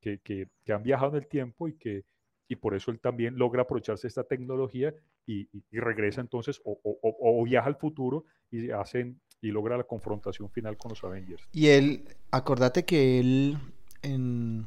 que, 0.00 0.20
que, 0.20 0.48
han 0.72 0.82
viajado 0.82 1.16
en 1.16 1.22
el 1.22 1.28
tiempo 1.28 1.68
y 1.68 1.74
que 1.74 2.04
y 2.50 2.56
por 2.56 2.74
eso 2.74 2.90
él 2.90 2.98
también 2.98 3.36
logra 3.36 3.62
aprovecharse 3.62 4.06
de 4.06 4.08
esta 4.08 4.24
tecnología 4.24 4.94
y, 5.26 5.48
y, 5.52 5.78
regresa 5.78 6.22
entonces 6.22 6.62
o, 6.64 6.80
o, 6.82 6.98
o, 7.02 7.44
viaja 7.44 7.66
al 7.66 7.76
futuro 7.76 8.24
y 8.50 8.70
hacen 8.70 9.20
y 9.42 9.48
logra 9.48 9.76
la 9.76 9.84
confrontación 9.84 10.50
final 10.50 10.78
con 10.78 10.90
los 10.90 11.04
Avengers. 11.04 11.46
Y 11.52 11.68
él, 11.68 12.08
acordate 12.30 12.86
que 12.86 13.20
él 13.20 13.58
en, 14.02 14.66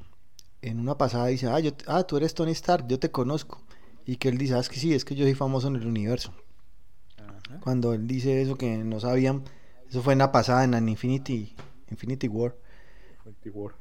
en 0.62 0.80
una 0.80 0.98
pasada 0.98 1.28
dice, 1.28 1.48
ah, 1.48 1.60
yo, 1.60 1.72
ah, 1.88 2.04
tú 2.04 2.18
eres 2.18 2.36
Tony 2.36 2.52
Stark, 2.52 2.88
yo 2.88 3.00
te 3.00 3.10
conozco. 3.10 3.64
Y 4.06 4.18
que 4.18 4.30
él 4.30 4.38
dice, 4.38 4.54
ah, 4.54 4.60
es 4.60 4.70
que 4.70 4.76
sí, 4.76 4.94
es 4.94 5.04
que 5.04 5.16
yo 5.16 5.26
soy 5.26 5.36
famoso 5.36 5.68
en 5.68 5.76
el 5.76 5.88
universo. 5.88 6.34
Cuando 7.62 7.94
él 7.94 8.08
dice 8.08 8.42
eso 8.42 8.58
que 8.58 8.78
no 8.78 9.00
sabían, 9.00 9.44
eso 9.90 10.02
fue 10.02 10.14
en 10.14 10.20
la 10.20 10.32
pasada, 10.32 10.64
en 10.64 10.88
Infinity, 10.88 11.54
Infinity 11.90 12.28
War. 12.28 12.56
Infinity 13.18 13.50
War. 13.50 13.74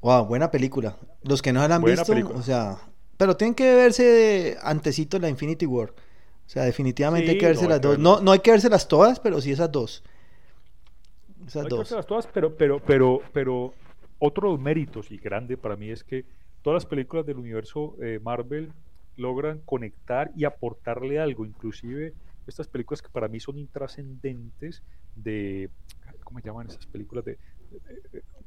Wow, 0.00 0.26
buena 0.26 0.50
película. 0.50 0.96
Los 1.22 1.42
que 1.42 1.52
no 1.52 1.66
la 1.66 1.76
han 1.76 1.82
visto, 1.82 2.12
o 2.34 2.42
sea, 2.42 2.78
pero 3.16 3.36
tienen 3.36 3.54
que 3.54 3.74
verse 3.74 4.56
antecito 4.62 5.18
la 5.18 5.28
Infinity 5.28 5.66
War. 5.66 5.90
O 5.90 6.50
sea, 6.50 6.62
definitivamente 6.64 7.32
hay 7.32 7.38
que 7.38 7.46
verse 7.46 7.68
las 7.68 7.80
dos. 7.80 7.98
No, 7.98 8.20
no 8.20 8.32
hay 8.32 8.38
que 8.38 8.52
verse 8.52 8.70
todas, 8.88 9.20
pero 9.20 9.40
sí 9.40 9.52
esas 9.52 9.70
dos. 9.70 10.02
Esas 11.46 11.68
dos. 11.68 11.92
Hay 11.92 11.98
que 11.98 12.06
todas, 12.06 12.26
pero, 12.28 12.56
pero, 12.56 12.80
pero, 12.80 13.20
pero 13.32 13.74
otro 14.18 14.48
de 14.48 14.54
los 14.54 14.62
méritos 14.62 15.10
y 15.10 15.18
grande 15.18 15.56
para 15.56 15.76
mí 15.76 15.90
es 15.90 16.04
que 16.04 16.24
todas 16.62 16.82
las 16.82 16.86
películas 16.86 17.26
del 17.26 17.38
universo 17.38 17.96
eh, 18.00 18.20
Marvel 18.22 18.72
logran 19.16 19.60
conectar 19.64 20.30
y 20.36 20.44
aportarle 20.44 21.18
algo, 21.18 21.44
inclusive 21.44 22.14
estas 22.46 22.68
películas 22.68 23.02
que 23.02 23.08
para 23.10 23.28
mí 23.28 23.40
son 23.40 23.58
intrascendentes 23.58 24.82
de, 25.16 25.68
¿cómo 26.24 26.40
se 26.40 26.46
llaman 26.46 26.68
esas 26.68 26.86
películas? 26.86 27.24
De, 27.24 27.36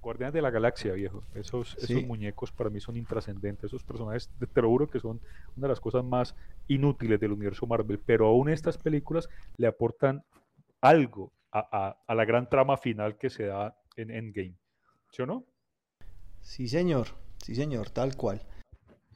Guardianes 0.01 0.33
de 0.33 0.41
la 0.41 0.49
Galaxia, 0.49 0.93
viejo. 0.93 1.23
Esos, 1.35 1.77
esos 1.77 2.03
muñecos 2.03 2.51
para 2.51 2.69
mí 2.69 2.79
son 2.79 2.97
intrascendentes. 2.97 3.65
Esos 3.65 3.83
personajes, 3.83 4.29
te 4.51 4.61
lo 4.61 4.69
juro 4.69 4.89
que 4.89 4.99
son 4.99 5.19
una 5.55 5.67
de 5.67 5.69
las 5.69 5.79
cosas 5.79 6.03
más 6.03 6.35
inútiles 6.67 7.19
del 7.19 7.31
universo 7.31 7.67
Marvel. 7.67 7.99
Pero 7.99 8.27
aún 8.27 8.49
estas 8.49 8.77
películas 8.77 9.29
le 9.57 9.67
aportan 9.67 10.23
algo 10.81 11.31
a, 11.51 11.95
a, 12.07 12.15
la 12.15 12.25
gran 12.25 12.49
trama 12.49 12.77
final 12.77 13.17
que 13.17 13.29
se 13.29 13.45
da 13.45 13.75
en 13.95 14.09
Endgame. 14.09 14.55
¿Sí 15.11 15.21
o 15.21 15.25
no? 15.25 15.43
Sí, 16.41 16.67
señor. 16.67 17.07
Sí, 17.37 17.53
señor, 17.53 17.89
tal 17.89 18.15
cual. 18.15 18.41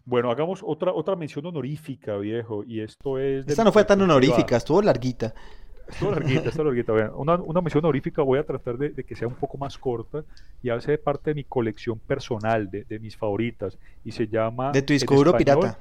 Bueno, 0.06 0.30
hagamos 0.30 0.62
otra, 0.64 0.94
otra 0.94 1.16
mención 1.16 1.46
honorífica, 1.48 2.18
viejo. 2.18 2.64
Y 2.64 2.82
esto 2.82 3.18
es. 3.18 3.48
Esta 3.48 3.64
no 3.64 3.72
fue 3.72 3.86
tan 3.86 4.02
honorífica, 4.02 4.58
estuvo 4.58 4.82
larguita. 4.82 5.34
Estuvo 5.88 6.12
larguita, 6.12 6.50
estuvo 6.50 6.66
larguita. 6.66 6.94
Una, 7.16 7.36
una, 7.36 7.62
mención 7.62 7.84
honorífica 7.84 8.22
voy 8.22 8.40
a 8.40 8.46
tratar 8.46 8.78
de, 8.78 9.04
que 9.04 9.16
sea 9.16 9.28
un 9.28 9.36
poco 9.36 9.58
más 9.58 9.78
corta 9.78 10.24
y 10.62 10.70
hace 10.70 10.98
parte 10.98 11.32
de 11.32 11.36
mi 11.36 11.44
colección 11.44 12.00
personal, 12.00 12.70
de, 12.70 12.84
de 12.84 13.00
mis 13.00 13.16
favoritas. 13.16 13.78
Y 14.04 14.12
se 14.12 14.28
llama. 14.28 14.72
De 14.72 14.82
tu 14.82 14.94
disco 14.94 15.16
pirata. 15.38 15.80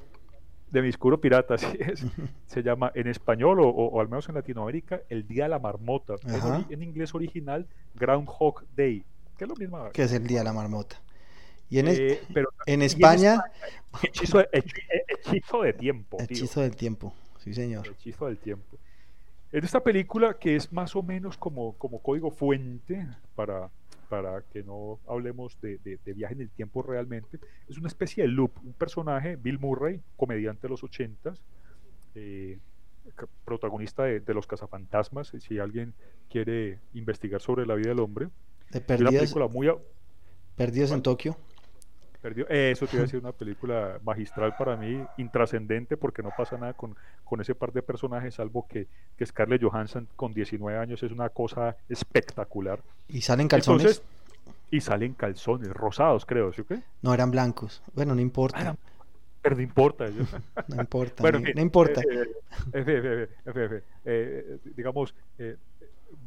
De 0.70 0.80
mi 0.80 0.88
disco 0.88 1.16
pirata, 1.20 1.56
sí 1.58 1.66
es. 1.78 2.04
se 2.46 2.62
llama 2.62 2.90
en 2.94 3.06
español, 3.06 3.60
o, 3.60 3.68
o, 3.68 4.00
al 4.00 4.08
menos 4.08 4.28
en 4.28 4.34
Latinoamérica, 4.34 5.02
El 5.08 5.26
Día 5.26 5.44
de 5.44 5.50
la 5.50 5.58
Marmota. 5.58 6.14
En, 6.24 6.66
en, 6.68 6.82
inglés 6.82 7.14
original, 7.14 7.66
Groundhog 7.94 8.64
Day. 8.76 9.04
Que 9.38 9.44
es 9.44 9.48
lo 9.48 9.56
mismo. 9.56 9.90
Que 9.92 10.02
es 10.02 10.12
el 10.12 10.26
Día 10.26 10.38
de 10.40 10.44
la 10.44 10.52
Marmota. 10.52 11.00
Y 11.70 11.78
en, 11.78 11.88
eh, 11.88 12.20
en 12.66 12.82
España. 12.82 13.42
hechizo, 14.02 14.44
hechizo, 14.52 15.62
de 15.62 15.72
tiempo. 15.72 16.18
Hechizo 16.20 16.60
del 16.60 16.76
tiempo, 16.76 17.14
sí, 17.38 17.54
señor. 17.54 17.88
Hechizo 17.88 18.26
del 18.26 18.38
tiempo. 18.38 18.76
En 19.54 19.64
esta 19.64 19.84
película, 19.84 20.36
que 20.36 20.56
es 20.56 20.72
más 20.72 20.96
o 20.96 21.02
menos 21.04 21.38
como, 21.38 21.74
como 21.78 22.02
código 22.02 22.32
fuente, 22.32 23.06
para, 23.36 23.70
para 24.08 24.42
que 24.52 24.64
no 24.64 24.98
hablemos 25.06 25.56
de, 25.60 25.78
de, 25.78 26.12
viaje 26.12 26.34
en 26.34 26.40
el 26.40 26.50
tiempo 26.50 26.82
realmente, 26.82 27.38
es 27.68 27.78
una 27.78 27.86
especie 27.86 28.24
de 28.24 28.30
loop. 28.30 28.50
Un 28.64 28.72
personaje, 28.72 29.36
Bill 29.36 29.60
Murray, 29.60 30.02
comediante 30.16 30.62
de 30.62 30.70
los 30.70 30.82
ochentas, 30.82 31.40
eh, 32.16 32.58
protagonista 33.44 34.02
de, 34.02 34.18
de, 34.18 34.34
Los 34.34 34.48
Cazafantasmas, 34.48 35.32
si 35.38 35.60
alguien 35.60 35.94
quiere 36.28 36.80
investigar 36.92 37.40
sobre 37.40 37.64
la 37.64 37.76
vida 37.76 37.90
del 37.90 38.00
hombre. 38.00 38.30
De 38.72 38.80
perdidos, 38.80 39.12
una 39.12 39.20
película 39.20 39.46
muy... 39.46 39.70
Perdidos 40.56 40.90
en 40.90 41.02
Tokio. 41.02 41.36
Perdió. 42.24 42.48
Eso 42.48 42.86
te 42.86 42.96
iba 42.96 43.02
a 43.02 43.04
decir, 43.04 43.20
una 43.20 43.32
película 43.32 43.98
magistral 44.02 44.56
para 44.56 44.78
mí, 44.78 44.98
intrascendente, 45.18 45.98
porque 45.98 46.22
no 46.22 46.30
pasa 46.34 46.56
nada 46.56 46.72
con, 46.72 46.96
con 47.22 47.38
ese 47.42 47.54
par 47.54 47.70
de 47.70 47.82
personajes, 47.82 48.36
salvo 48.36 48.66
que, 48.66 48.86
que 49.14 49.26
Scarlett 49.26 49.62
Johansson 49.62 50.08
con 50.16 50.32
19 50.32 50.78
años 50.78 51.02
es 51.02 51.12
una 51.12 51.28
cosa 51.28 51.76
espectacular. 51.86 52.80
¿Y 53.08 53.20
salen 53.20 53.46
calzones? 53.46 54.02
y 54.70 54.80
salen 54.80 55.12
calzones, 55.12 55.68
rosados, 55.68 56.24
creo, 56.24 56.50
¿sí 56.54 56.62
o 56.62 56.66
qué? 56.66 56.80
No, 57.02 57.12
eran 57.12 57.30
blancos. 57.30 57.82
Bueno, 57.92 58.14
no 58.14 58.22
importa. 58.22 58.70
Ah, 58.70 58.76
pero 59.42 59.56
no 59.56 59.60
importa. 59.60 60.06
no 60.68 60.80
importa, 60.80 61.22
bueno, 61.22 61.40
no, 61.54 61.60
importa. 61.60 62.00
digamos, 64.74 65.14
eh, 65.36 65.58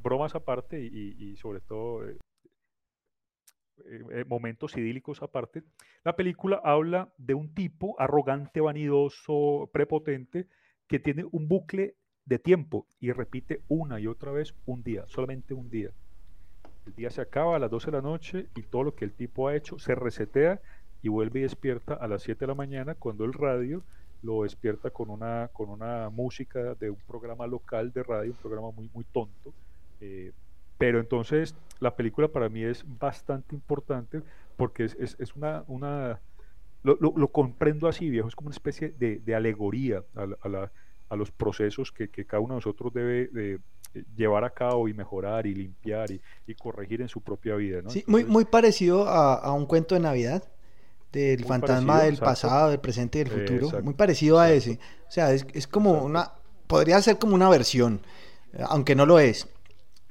bromas 0.03 0.35
aparte 0.35 0.79
y, 0.79 1.15
y 1.17 1.37
sobre 1.37 1.59
todo 1.61 2.03
eh, 3.85 4.01
eh, 4.11 4.25
momentos 4.27 4.75
idílicos 4.77 5.21
aparte, 5.21 5.63
la 6.03 6.15
película 6.15 6.59
habla 6.63 7.09
de 7.17 7.33
un 7.33 7.53
tipo 7.53 7.95
arrogante, 7.99 8.61
vanidoso, 8.61 9.69
prepotente, 9.71 10.47
que 10.87 10.99
tiene 10.99 11.25
un 11.31 11.47
bucle 11.47 11.95
de 12.25 12.39
tiempo 12.39 12.87
y 12.99 13.11
repite 13.11 13.61
una 13.67 13.99
y 13.99 14.07
otra 14.07 14.31
vez 14.31 14.53
un 14.65 14.83
día, 14.83 15.05
solamente 15.07 15.53
un 15.53 15.69
día. 15.69 15.91
El 16.85 16.95
día 16.95 17.09
se 17.09 17.21
acaba 17.21 17.55
a 17.55 17.59
las 17.59 17.71
12 17.71 17.87
de 17.87 17.97
la 17.97 18.01
noche 18.01 18.47
y 18.55 18.63
todo 18.63 18.83
lo 18.83 18.95
que 18.95 19.05
el 19.05 19.13
tipo 19.13 19.47
ha 19.47 19.55
hecho 19.55 19.77
se 19.79 19.95
resetea 19.95 20.61
y 21.01 21.09
vuelve 21.09 21.39
y 21.39 21.43
despierta 21.43 21.93
a 21.93 22.07
las 22.07 22.23
7 22.23 22.39
de 22.39 22.47
la 22.47 22.55
mañana 22.55 22.95
cuando 22.95 23.25
el 23.25 23.33
radio 23.33 23.83
lo 24.23 24.43
despierta 24.43 24.89
con 24.89 25.09
una, 25.09 25.49
con 25.53 25.69
una 25.69 26.09
música 26.09 26.75
de 26.75 26.89
un 26.89 26.99
programa 27.07 27.45
local 27.47 27.91
de 27.93 28.03
radio, 28.03 28.31
un 28.31 28.37
programa 28.37 28.71
muy, 28.71 28.89
muy 28.93 29.03
tonto. 29.05 29.53
Eh, 30.01 30.31
pero 30.77 30.99
entonces 30.99 31.55
la 31.79 31.95
película 31.95 32.27
para 32.27 32.49
mí 32.49 32.63
es 32.63 32.83
bastante 32.99 33.55
importante 33.55 34.21
porque 34.55 34.85
es, 34.85 34.95
es, 34.99 35.15
es 35.19 35.35
una, 35.35 35.63
una 35.67 36.19
lo, 36.83 36.97
lo, 36.99 37.27
comprendo 37.29 37.87
así, 37.87 38.09
viejo, 38.09 38.27
es 38.27 38.35
como 38.35 38.47
una 38.47 38.55
especie 38.55 38.93
de, 38.97 39.19
de 39.19 39.35
alegoría 39.35 40.03
a, 40.15 40.47
la, 40.47 40.71
a, 41.09 41.15
los 41.15 41.31
procesos 41.31 41.91
que, 41.91 42.09
que, 42.09 42.25
cada 42.25 42.39
uno 42.39 42.53
de 42.53 42.57
nosotros 42.57 42.93
debe 42.93 43.27
de 43.27 43.59
eh, 43.93 44.03
llevar 44.15 44.43
a 44.43 44.51
cabo 44.51 44.87
y 44.87 44.93
mejorar 44.93 45.45
y 45.47 45.53
limpiar 45.53 46.11
y, 46.11 46.21
y 46.45 46.55
corregir 46.55 47.01
en 47.01 47.09
su 47.09 47.21
propia 47.21 47.55
vida. 47.55 47.81
¿no? 47.81 47.89
Sí, 47.89 48.03
muy, 48.07 48.23
muy 48.23 48.45
parecido 48.45 49.07
a, 49.07 49.35
a, 49.35 49.51
un 49.51 49.65
cuento 49.65 49.95
de 49.95 50.01
Navidad 50.01 50.43
del 51.11 51.45
fantasma 51.45 52.03
del 52.03 52.17
pasado, 52.17 52.69
del 52.69 52.79
presente 52.79 53.19
y 53.19 53.23
del 53.23 53.47
futuro, 53.47 53.81
muy 53.81 53.93
parecido 53.93 54.39
a 54.39 54.51
ese. 54.51 54.79
O 55.07 55.11
sea, 55.11 55.31
es, 55.31 55.45
es 55.53 55.67
como 55.67 56.03
una, 56.03 56.31
podría 56.67 57.01
ser 57.01 57.17
como 57.17 57.33
una 57.33 57.49
versión, 57.49 58.01
eh, 58.53 58.63
aunque 58.67 58.95
no 58.95 59.05
lo 59.05 59.19
es. 59.19 59.47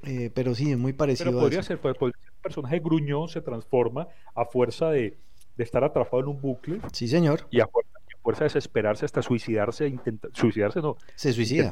Eh, 0.07 0.31
pero 0.33 0.55
sí, 0.55 0.71
es 0.71 0.77
muy 0.77 0.93
parecido. 0.93 1.31
Pero 1.31 1.41
podría, 1.41 1.63
Ser, 1.63 1.79
podría 1.79 1.99
ser, 1.99 2.31
un 2.33 2.41
personaje 2.41 2.79
gruñón 2.79 3.27
se 3.27 3.41
transforma 3.41 4.07
a 4.33 4.45
fuerza 4.45 4.89
de, 4.89 5.17
de, 5.57 5.63
estar 5.63 5.83
atrapado 5.83 6.21
en 6.21 6.29
un 6.29 6.39
bucle. 6.39 6.79
Sí, 6.93 7.07
señor. 7.07 7.45
Y 7.51 7.59
a 7.59 7.67
fuerza, 7.67 8.39
de 8.39 8.45
desesperarse 8.45 9.05
hasta 9.05 9.21
suicidarse, 9.21 9.87
intenta, 9.87 10.29
suicidarse 10.33 10.81
no. 10.81 10.97
Se 11.15 11.33
suicida. 11.33 11.71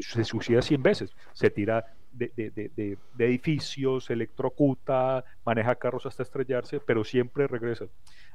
se, 0.00 0.24
suicida 0.24 0.60
100 0.60 0.82
veces. 0.82 1.16
Se 1.32 1.48
tira 1.50 1.86
de, 2.12 2.30
de, 2.36 2.70
de, 3.14 3.26
edificios, 3.26 4.06
se 4.06 4.12
electrocuta, 4.12 5.24
maneja 5.44 5.74
carros 5.76 6.04
hasta 6.06 6.22
estrellarse, 6.22 6.80
pero 6.80 7.04
siempre 7.04 7.46
regresa. 7.46 7.86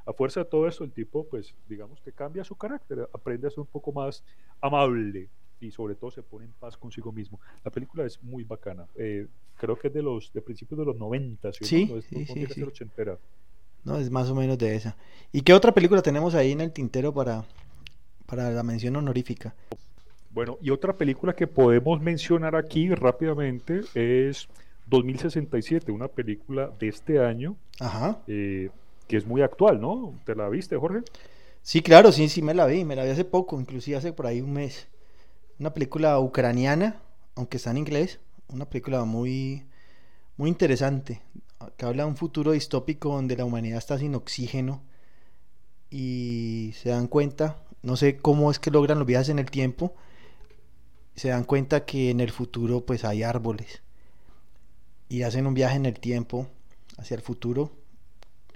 A 0.04 0.12
fuerza 0.12 0.40
de 0.40 0.46
todo 0.46 0.66
eso, 0.66 0.82
el 0.82 0.92
tipo, 0.92 1.26
pues, 1.28 1.54
digamos 1.68 2.00
que 2.00 2.12
cambia 2.12 2.42
su 2.42 2.56
carácter, 2.56 3.08
aprende 3.12 3.46
a 3.46 3.50
ser 3.50 3.60
un 3.60 3.66
poco 3.66 3.92
más 3.92 4.24
amable, 4.60 5.28
y 5.62 5.70
sobre 5.70 5.94
todo 5.94 6.10
se 6.10 6.22
pone 6.22 6.46
en 6.46 6.52
paz 6.52 6.76
consigo 6.76 7.12
mismo. 7.12 7.40
La 7.64 7.70
película 7.70 8.04
es 8.04 8.22
muy 8.22 8.44
bacana. 8.44 8.86
Eh, 8.96 9.26
creo 9.56 9.78
que 9.78 9.88
es 9.88 9.94
de 9.94 10.02
los 10.02 10.32
de 10.32 10.42
principios 10.42 10.78
de 10.78 10.86
los 10.86 10.96
90, 10.96 11.52
¿sí? 11.52 11.64
Sí, 11.64 11.86
no, 11.86 11.98
es, 11.98 12.04
sí, 12.06 12.26
sí, 12.26 12.46
sí. 12.46 12.64
No, 13.84 13.98
es 13.98 14.10
más 14.10 14.28
o 14.30 14.34
menos 14.34 14.58
de 14.58 14.74
esa. 14.74 14.96
¿Y 15.32 15.42
qué 15.42 15.54
otra 15.54 15.72
película 15.72 16.02
tenemos 16.02 16.34
ahí 16.34 16.52
en 16.52 16.60
el 16.60 16.72
tintero 16.72 17.12
para, 17.12 17.44
para 18.26 18.50
la 18.50 18.62
mención 18.62 18.96
honorífica? 18.96 19.54
Bueno, 20.30 20.58
y 20.60 20.70
otra 20.70 20.96
película 20.96 21.34
que 21.34 21.46
podemos 21.46 22.00
mencionar 22.00 22.56
aquí 22.56 22.92
rápidamente 22.94 23.82
es 23.94 24.48
2067, 24.86 25.92
una 25.92 26.08
película 26.08 26.70
de 26.78 26.88
este 26.88 27.18
año, 27.18 27.56
Ajá. 27.80 28.20
Eh, 28.26 28.70
que 29.08 29.16
es 29.16 29.26
muy 29.26 29.42
actual, 29.42 29.80
¿no? 29.80 30.14
¿Te 30.24 30.34
la 30.34 30.48
viste, 30.48 30.76
Jorge? 30.76 31.02
Sí, 31.60 31.82
claro, 31.82 32.12
sí, 32.12 32.28
sí 32.28 32.40
me 32.40 32.54
la 32.54 32.66
vi, 32.66 32.84
me 32.84 32.96
la 32.96 33.04
vi 33.04 33.10
hace 33.10 33.24
poco, 33.24 33.60
inclusive 33.60 33.96
hace 33.96 34.12
por 34.12 34.26
ahí 34.26 34.40
un 34.40 34.52
mes 34.52 34.88
una 35.58 35.74
película 35.74 36.18
ucraniana, 36.18 37.00
aunque 37.34 37.56
está 37.56 37.70
en 37.70 37.78
inglés, 37.78 38.20
una 38.48 38.68
película 38.68 39.04
muy, 39.04 39.64
muy 40.36 40.48
interesante, 40.48 41.22
que 41.76 41.86
habla 41.86 42.04
de 42.04 42.10
un 42.10 42.16
futuro 42.16 42.52
distópico 42.52 43.14
donde 43.14 43.36
la 43.36 43.44
humanidad 43.44 43.78
está 43.78 43.98
sin 43.98 44.14
oxígeno 44.14 44.82
y 45.90 46.72
se 46.74 46.90
dan 46.90 47.06
cuenta, 47.06 47.62
no 47.82 47.96
sé 47.96 48.16
cómo 48.16 48.50
es 48.50 48.58
que 48.58 48.70
logran 48.70 48.98
los 48.98 49.06
viajes 49.06 49.28
en 49.28 49.38
el 49.38 49.50
tiempo, 49.50 49.94
se 51.14 51.28
dan 51.28 51.44
cuenta 51.44 51.84
que 51.84 52.10
en 52.10 52.20
el 52.20 52.30
futuro 52.30 52.84
pues 52.84 53.04
hay 53.04 53.22
árboles 53.22 53.82
y 55.08 55.22
hacen 55.22 55.46
un 55.46 55.54
viaje 55.54 55.76
en 55.76 55.86
el 55.86 56.00
tiempo 56.00 56.48
hacia 56.96 57.14
el 57.14 57.20
futuro. 57.20 57.70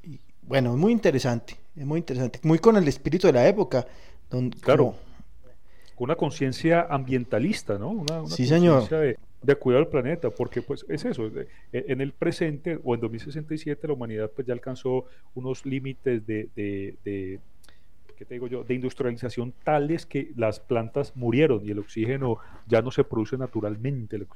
Y, 0.02 0.20
bueno, 0.42 0.72
es 0.72 0.78
muy 0.78 0.92
interesante, 0.92 1.56
es 1.76 1.84
muy 1.84 1.98
interesante, 1.98 2.40
muy 2.42 2.58
con 2.58 2.76
el 2.76 2.88
espíritu 2.88 3.26
de 3.26 3.34
la 3.34 3.46
época. 3.46 3.86
Donde, 4.30 4.56
claro 4.58 4.96
una 6.04 6.16
conciencia 6.16 6.86
ambientalista, 6.88 7.78
¿no? 7.78 7.90
Una, 7.90 8.26
sí, 8.26 8.46
señor. 8.46 8.88
De, 8.88 9.18
de, 9.42 9.56
cuidar 9.56 9.82
al 9.82 9.88
planeta, 9.88 10.30
porque 10.30 10.62
pues 10.62 10.84
es 10.88 11.04
eso, 11.04 11.26
e, 11.26 11.46
en 11.72 12.00
el 12.00 12.12
presente 12.12 12.78
o 12.84 12.94
en 12.94 13.00
2067 13.00 13.86
la 13.86 13.94
humanidad 13.94 14.30
pues 14.34 14.46
ya 14.46 14.52
alcanzó 14.52 15.06
unos 15.34 15.64
límites 15.64 16.26
de, 16.26 16.48
de, 16.54 16.96
de 17.04 17.40
¿qué 18.16 18.24
te 18.24 18.34
digo 18.34 18.48
yo?, 18.48 18.64
de 18.64 18.74
industrialización 18.74 19.52
tales 19.62 20.06
que 20.06 20.32
las 20.36 20.58
plantas 20.60 21.14
murieron 21.16 21.64
y 21.64 21.70
el 21.70 21.78
oxígeno 21.78 22.38
ya 22.66 22.82
no 22.82 22.90
se 22.90 23.04
produce 23.04 23.36
naturalmente, 23.36 24.16
el, 24.16 24.26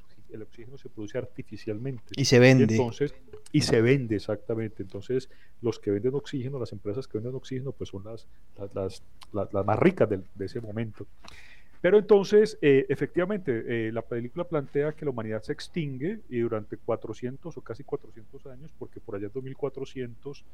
oxígeno 0.43 0.79
se 0.79 0.89
produce 0.89 1.19
artificialmente. 1.19 2.13
Y 2.17 2.25
se 2.25 2.39
vende. 2.39 2.65
entonces, 2.65 3.15
y 3.53 3.63
se 3.63 3.81
vende 3.81 4.17
exactamente. 4.17 4.83
Entonces, 4.83 5.29
los 5.61 5.79
que 5.79 5.91
venden 5.91 6.15
oxígeno, 6.15 6.59
las 6.59 6.73
empresas 6.73 7.07
que 7.09 7.19
venden 7.19 7.35
oxígeno, 7.35 7.73
pues 7.73 7.91
son 7.91 8.05
las, 8.05 8.27
las, 8.75 9.03
las, 9.33 9.53
las 9.53 9.67
más 9.67 9.79
ricas 9.79 10.09
de, 10.09 10.21
de 10.35 10.47
ese 10.47 10.61
momento. 10.61 11.07
Pero 11.81 11.99
entonces, 11.99 12.59
eh, 12.61 12.85
efectivamente, 12.91 13.89
eh, 13.89 13.93
la 13.93 14.03
película 14.03 14.45
plantea 14.45 14.93
que 14.93 15.07
la 15.07 15.13
humanidad 15.13 15.43
se 15.43 15.53
extingue 15.53 16.21
y 16.29 16.41
durante 16.41 16.77
400 16.77 17.57
o 17.57 17.61
casi 17.63 17.85
400 17.85 18.47
años, 18.47 18.71
porque 18.79 19.01
por 19.01 19.17
allá 19.17 19.27
en 19.27 19.33
2400 19.33 20.45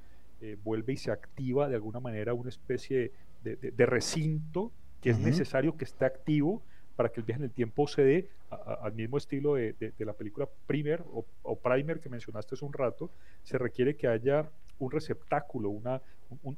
eh, 0.41 0.57
vuelve 0.62 0.93
y 0.93 0.97
se 0.97 1.11
activa 1.11 1.68
de 1.68 1.74
alguna 1.74 1.99
manera 1.99 2.33
una 2.33 2.51
especie 2.51 3.11
de, 3.43 3.87
recinto 3.87 4.72
que 5.01 5.11
es 5.11 5.18
necesario 5.20 5.77
que 5.77 5.85
esté 5.85 6.05
activo 6.05 6.62
para 6.97 7.11
que 7.11 7.20
el 7.20 7.26
viaje 7.26 7.40
en 7.40 7.44
el 7.44 7.53
tiempo 7.53 7.86
se 7.86 8.03
dé 8.03 8.28
al 8.51 8.92
mismo 8.94 9.18
estilo 9.18 9.55
de, 9.55 9.92
la 9.99 10.14
película 10.14 10.49
Primer 10.66 11.05
o, 11.42 11.57
Primer 11.57 12.01
que 12.01 12.09
mencionaste 12.09 12.55
hace 12.55 12.64
un 12.64 12.72
rato, 12.72 13.11
se 13.42 13.59
requiere 13.59 13.97
que 13.97 14.09
haya 14.09 14.49
un 14.78 14.90
receptáculo, 14.90 15.70
una, 15.70 16.01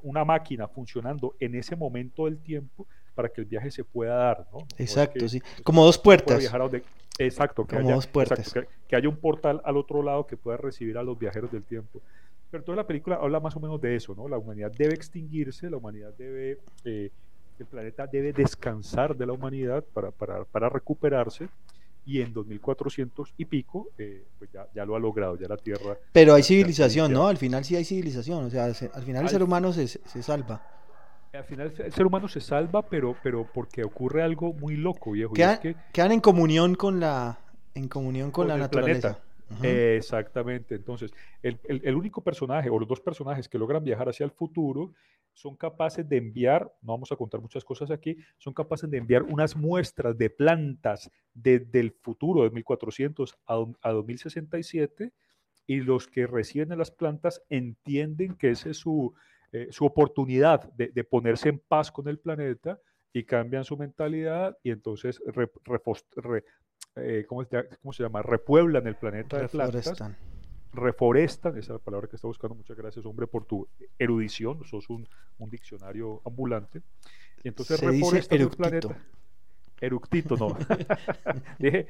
una 0.03 0.25
máquina 0.25 0.69
funcionando 0.69 1.35
en 1.41 1.55
ese 1.55 1.77
momento 1.77 2.25
del 2.25 2.39
tiempo 2.39 2.87
para 3.19 3.29
que 3.29 3.41
el 3.41 3.49
viaje 3.49 3.73
se 3.73 3.83
pueda 3.83 4.15
dar. 4.15 4.47
¿no? 4.53 4.61
Exacto, 4.79 5.29
sí. 5.29 5.43
Como 5.65 5.85
dos 5.85 5.99
puertas. 5.99 6.45
exacto, 7.19 7.67
que 7.67 7.77
haya, 7.77 7.95
dos 7.95 8.07
puertas. 8.07 8.55
que, 8.87 8.97
haya 8.97 9.09
un 9.09 9.17
portal 9.17 9.61
al 9.65 9.77
otro 9.77 10.05
lado 10.05 10.25
que 10.25 10.37
pueda 10.37 10.57
recibir 10.57 10.97
a 10.99 11.03
los 11.03 11.19
viajeros 11.19 11.51
del 11.51 11.65
tiempo. 11.65 12.01
Pero 12.49 12.63
toda 12.63 12.77
la 12.77 12.87
película 12.87 13.17
habla 13.17 13.41
más 13.41 13.57
o 13.57 13.61
menos 13.61 13.81
de 13.81 13.97
eso, 13.97 14.15
¿no? 14.15 14.29
La 14.29 14.39
humanidad 14.39 14.71
debe 14.71 14.95
extinguirse, 14.95 15.69
la 15.69 15.79
humanidad 15.79 16.15
debe, 16.17 16.59
eh, 16.85 17.11
el 17.61 17.67
planeta 17.67 18.07
debe 18.07 18.33
descansar 18.33 19.17
de 19.17 19.27
la 19.27 19.33
humanidad 19.33 19.85
para, 19.93 20.11
para, 20.11 20.45
para 20.45 20.69
recuperarse 20.69 21.49
y 22.07 22.23
en 22.23 22.33
2400 22.33 23.35
y 23.37 23.45
pico, 23.45 23.89
eh, 23.99 24.25
pues 24.39 24.51
ya, 24.51 24.67
ya, 24.75 24.85
lo 24.87 24.97
ha 24.97 24.99
logrado, 24.99 25.37
ya 25.39 25.47
la 25.47 25.59
Tierra... 25.59 25.99
Pero 26.13 26.35
hay 26.35 26.43
civilización, 26.43 27.13
¿no? 27.13 27.29
Al 27.29 27.37
final 27.37 27.65
sí 27.65 27.77
hay 27.77 27.85
civilización, 27.85 28.47
o 28.47 28.51
sea, 28.51 28.65
al 28.65 29.03
final 29.03 29.25
el 29.25 29.29
ser 29.29 29.43
humano 29.43 29.73
se, 29.73 29.87
se 29.87 30.23
salva 30.23 30.63
al 31.33 31.45
final 31.45 31.73
el 31.79 31.93
ser 31.93 32.07
humano 32.07 32.29
se 32.29 32.41
salva, 32.41 32.83
pero, 32.83 33.17
pero 33.23 33.47
porque 33.53 33.85
ocurre 33.85 34.23
algo 34.23 34.53
muy 34.53 34.77
loco, 34.77 35.13
viejo. 35.13 35.35
quedan 35.35 36.13
en 36.13 36.21
comunión 36.21 36.75
con 36.75 37.01
la, 37.01 37.39
en 37.75 37.89
comunión 37.89 38.31
con, 38.31 38.49
la 38.49 38.57
naturaleza. 38.57 39.19
Exactamente. 39.63 40.75
Entonces, 40.75 41.13
el, 41.43 41.97
único 41.97 42.23
personaje 42.23 42.71
o 42.71 42.79
los 42.79 42.89
dos 42.89 43.01
personajes 43.01 43.49
que 43.49 43.59
logran 43.59 43.85
viajar 43.85 44.09
hacia 44.09 44.25
el 44.25 44.31
futuro 44.31 44.93
son 45.33 45.57
capaces 45.57 46.09
de 46.09 46.17
enviar, 46.17 46.65
no 46.83 46.93
vamos 46.93 47.13
a 47.13 47.17
contar 47.17 47.41
muchas 47.41 47.65
cosas 47.65 47.91
aquí, 47.91 48.17
son 48.39 48.53
capaces 48.53 48.91
de 48.91 48.99
enviar 48.99 49.23
unas 49.23 49.57
muestras 49.57 50.19
de 50.19 50.31
plantas 50.31 51.11
desde 51.33 51.81
el 51.81 51.93
futuro 51.93 52.43
de 52.43 52.51
1400 52.51 53.39
a, 53.47 53.65
a 53.83 53.93
2067 53.93 55.13
y 55.69 55.81
los 55.81 56.09
que 56.09 56.27
reciben 56.27 56.77
las 56.77 56.91
plantas 56.91 57.43
entienden 57.51 58.35
que 58.35 58.51
ese 58.51 58.71
es 58.71 58.79
su, 58.79 59.15
eh, 59.53 59.69
su 59.71 59.85
oportunidad 59.85 60.71
de, 60.73 61.05
ponerse 61.05 61.51
en 61.51 61.59
paz 61.59 61.93
con 61.93 62.09
el 62.09 62.19
planeta 62.19 62.81
y 63.15 63.25
cambian 63.25 63.65
su 63.65 63.77
mentalidad 63.77 64.59
y 64.63 64.71
entonces 64.71 65.23
eh, 67.01 67.27
¿cómo, 67.27 67.45
se 67.93 68.03
llama? 68.03 68.23
Repueblan 68.23 68.87
el 68.87 68.97
planeta 68.97 69.39
de 69.39 69.49
plantas. 69.49 69.93
Reforestan, 70.73 71.53
esa 71.53 71.61
es 71.61 71.69
la 71.69 71.79
palabra 71.79 72.09
que 72.09 72.17
está 72.17 72.29
buscando. 72.29 72.55
Muchas 72.55 72.77
gracias, 72.77 73.05
hombre, 73.07 73.27
por 73.27 73.45
tu 73.45 73.67
erudición. 73.99 74.65
Sos 74.65 74.89
un, 74.91 75.09
un 75.39 75.51
diccionario 75.51 76.21
ambulante. 76.25 76.83
Y 77.43 77.49
entonces 77.49 77.81
reforestan 77.81 78.41
el 78.41 78.51
planeta. 78.51 78.97
Eructito, 79.81 80.37
no. 80.37 80.57
Dije. 81.59 81.87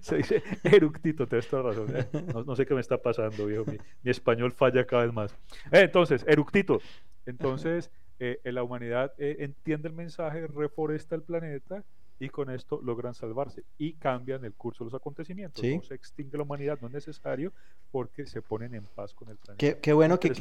Se 0.00 0.16
dice 0.16 0.42
eructito, 0.64 1.26
tienes 1.26 1.48
toda 1.48 1.62
razón. 1.64 1.96
¿eh? 1.96 2.06
No, 2.46 2.56
sé 2.56 2.66
qué 2.66 2.74
me 2.74 2.80
está 2.80 3.00
pasando, 3.00 3.46
viejo. 3.46 3.64
Mi, 3.66 4.10
español 4.10 4.52
falla 4.52 4.86
cada 4.86 5.04
vez 5.04 5.12
más. 5.12 5.32
Eh, 5.72 5.80
entonces, 5.80 6.24
eructito. 6.26 6.80
Entonces, 7.26 7.90
eh, 8.18 8.40
la 8.44 8.62
humanidad 8.62 9.12
entiende 9.18 9.88
el 9.88 9.94
mensaje, 9.94 10.46
reforesta 10.46 11.14
el 11.14 11.22
planeta 11.22 11.84
y 12.18 12.28
con 12.28 12.50
esto 12.50 12.80
logran 12.82 13.14
salvarse 13.14 13.64
y 13.78 13.94
cambian 13.94 14.44
el 14.44 14.54
curso 14.54 14.84
de 14.84 14.90
los 14.90 14.94
acontecimientos. 14.94 15.62
No 15.62 15.82
se 15.82 15.94
extingue 15.94 16.36
la 16.36 16.44
humanidad, 16.44 16.78
no 16.80 16.88
es 16.88 16.94
necesario 16.94 17.52
porque 17.90 18.26
se 18.26 18.42
ponen 18.42 18.74
en 18.74 18.84
paz 18.84 19.12
con 19.14 19.28
el 19.28 19.36
planeta. 19.36 19.80
Qué, 19.80 19.92
bueno, 19.92 20.18
que, 20.18 20.32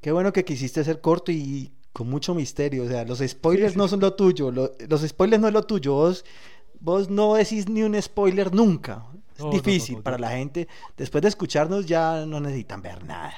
qué 0.00 0.12
bueno 0.12 0.32
que 0.32 0.44
quisiste 0.44 0.84
ser 0.84 1.00
corto 1.00 1.32
y 1.32 1.72
con 1.92 2.08
mucho 2.08 2.34
misterio. 2.34 2.84
O 2.84 2.88
sea, 2.88 3.04
los 3.04 3.18
spoilers 3.18 3.76
no 3.76 3.88
son 3.88 4.00
lo 4.00 4.14
tuyo, 4.14 4.50
los 4.50 5.00
spoilers 5.02 5.40
no 5.40 5.48
es 5.48 5.54
lo 5.54 5.64
tuyo. 5.64 5.94
Vos, 5.94 6.24
vos 6.78 7.10
no 7.10 7.34
decís 7.34 7.68
ni 7.68 7.82
un 7.82 8.00
spoiler 8.00 8.54
nunca. 8.54 9.06
Es 9.38 9.50
difícil 9.50 10.02
para 10.02 10.18
la 10.18 10.30
gente. 10.30 10.66
Después 10.96 11.22
de 11.22 11.28
escucharnos 11.28 11.86
ya 11.86 12.24
no 12.26 12.40
necesitan 12.40 12.80
ver 12.80 13.04
nada. 13.04 13.34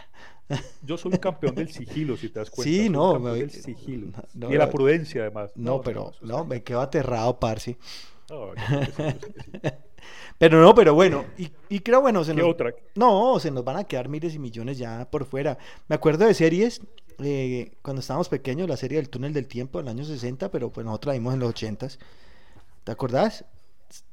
Yo 0.82 0.96
soy 0.96 1.12
un 1.12 1.18
campeón 1.18 1.54
del 1.54 1.70
sigilo, 1.70 2.16
si 2.16 2.28
te 2.28 2.38
das 2.40 2.50
cuenta. 2.50 2.70
Sí, 2.70 2.88
no, 2.88 3.18
me... 3.18 3.32
del 3.32 3.50
sigilo. 3.50 4.08
y 4.34 4.38
de 4.38 4.58
la 4.58 4.70
prudencia, 4.70 5.22
además. 5.22 5.52
No, 5.54 5.80
pero 5.80 6.12
no, 6.22 6.44
me 6.44 6.62
quedo 6.62 6.80
aterrado, 6.80 7.38
Parsi. 7.38 7.76
pero 10.38 10.60
no, 10.60 10.74
pero 10.74 10.94
bueno, 10.94 11.24
y, 11.36 11.80
creo, 11.80 12.00
bueno, 12.00 12.24
se 12.24 12.34
¿Qué 12.34 12.42
otra? 12.42 12.74
No, 12.94 13.38
se 13.40 13.50
nos 13.50 13.64
van 13.64 13.76
a 13.76 13.84
quedar 13.84 14.08
miles 14.08 14.34
y 14.34 14.38
millones 14.38 14.78
ya 14.78 15.08
por 15.10 15.24
fuera. 15.24 15.58
Me 15.88 15.96
acuerdo 15.96 16.26
de 16.26 16.34
series, 16.34 16.82
eh, 17.18 17.72
cuando 17.82 18.00
estábamos 18.00 18.28
pequeños, 18.28 18.68
la 18.68 18.76
serie 18.76 18.98
del 18.98 19.08
túnel 19.08 19.32
del 19.32 19.48
tiempo, 19.48 19.80
en 19.80 19.86
los 19.86 19.94
años 19.94 20.08
60, 20.08 20.50
pero 20.50 20.70
pues 20.70 20.84
nosotros 20.84 21.14
la 21.14 21.18
vimos 21.18 21.34
en 21.34 21.40
los 21.40 21.50
80 21.50 21.88
¿Te 22.84 22.92
acordás? 22.92 23.44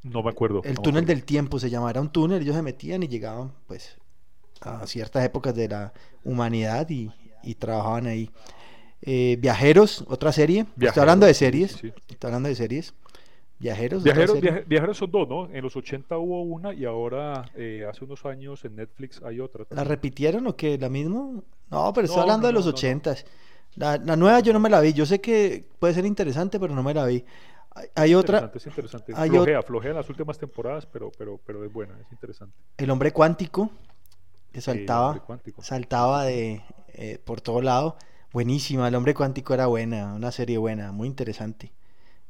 No 0.04 0.24
me 0.24 0.30
acuerdo. 0.30 0.62
El 0.64 0.80
túnel 0.80 1.06
del 1.06 1.24
tiempo 1.24 1.60
se 1.60 1.70
llamaba, 1.70 1.92
era 1.92 2.02
un 2.02 2.10
túnel, 2.10 2.42
ellos 2.42 2.56
se 2.56 2.62
metían 2.62 3.04
y 3.04 3.08
llegaban, 3.08 3.54
pues, 3.68 3.98
a 4.66 4.86
ciertas 4.88 5.24
épocas 5.24 5.56
de 5.56 5.70
la 5.70 5.94
humanidad 6.24 6.88
y, 6.90 7.12
trabajaban 7.60 8.08
ahí. 8.08 8.30
Eh, 9.02 9.38
Viajeros, 9.40 10.04
otra 10.08 10.32
serie. 10.32 10.66
estoy 10.80 11.02
hablando 11.02 11.26
de 11.26 11.34
series. 11.34 11.76
Estoy 11.76 12.28
hablando 12.28 12.50
de 12.50 12.56
series. 12.56 12.94
Viajeros. 13.60 14.04
Viajeros, 14.04 14.40
viajeros 14.68 14.98
son 14.98 15.12
dos, 15.12 15.30
¿no? 15.30 15.50
En 15.50 15.64
los 15.64 15.76
80 15.76 16.18
hubo 16.18 16.42
una 16.42 16.74
y 16.74 16.84
ahora 16.84 17.50
eh, 17.56 17.86
hace 17.90 18.04
unos 18.04 18.26
años 18.26 18.66
en 18.66 18.76
Netflix 18.76 19.22
hay 19.24 19.40
otra. 19.40 19.66
¿La 19.70 19.84
repitieron 19.84 20.46
o 20.48 20.56
qué? 20.56 20.78
¿La 20.78 20.90
misma? 20.90 21.42
No, 21.70 21.94
pero 21.94 22.06
estoy 22.06 22.22
hablando 22.22 22.48
de 22.48 22.54
los 22.54 22.68
80 22.68 23.16
la, 23.76 23.98
la, 23.98 24.16
nueva 24.16 24.40
yo 24.40 24.54
no 24.54 24.60
me 24.60 24.70
la 24.70 24.80
vi. 24.80 24.94
Yo 24.94 25.06
sé 25.06 25.20
que 25.20 25.66
puede 25.80 25.94
ser 25.94 26.06
interesante, 26.06 26.60
pero 26.60 26.74
no 26.74 26.84
me 26.84 26.94
la 26.94 27.06
vi. 27.06 27.24
Hay, 27.94 28.16
otra. 28.16 28.52
Es 28.54 28.66
interesante. 28.66 29.14
flojea, 29.14 29.62
flojea 29.62 29.92
en 29.92 29.98
las 29.98 30.10
últimas 30.10 30.38
temporadas, 30.38 30.86
pero, 30.86 31.12
pero, 31.18 31.40
pero 31.46 31.64
es 31.66 31.72
buena, 31.72 32.00
es 32.00 32.10
interesante. 32.10 32.56
El 32.78 32.90
hombre 32.90 33.12
cuántico 33.12 33.70
que 34.56 34.62
saltaba, 34.62 35.22
saltaba 35.60 36.24
de 36.24 36.62
eh, 36.94 37.20
por 37.26 37.42
todo 37.42 37.62
lado. 37.62 37.98
Buenísima, 38.32 38.88
el 38.88 38.96
hombre 38.96 39.14
cuántico 39.14 39.54
era 39.54 39.66
buena, 39.66 40.14
una 40.14 40.32
serie 40.32 40.58
buena, 40.58 40.94
muy 40.94 41.10
interesante. 41.10 41.74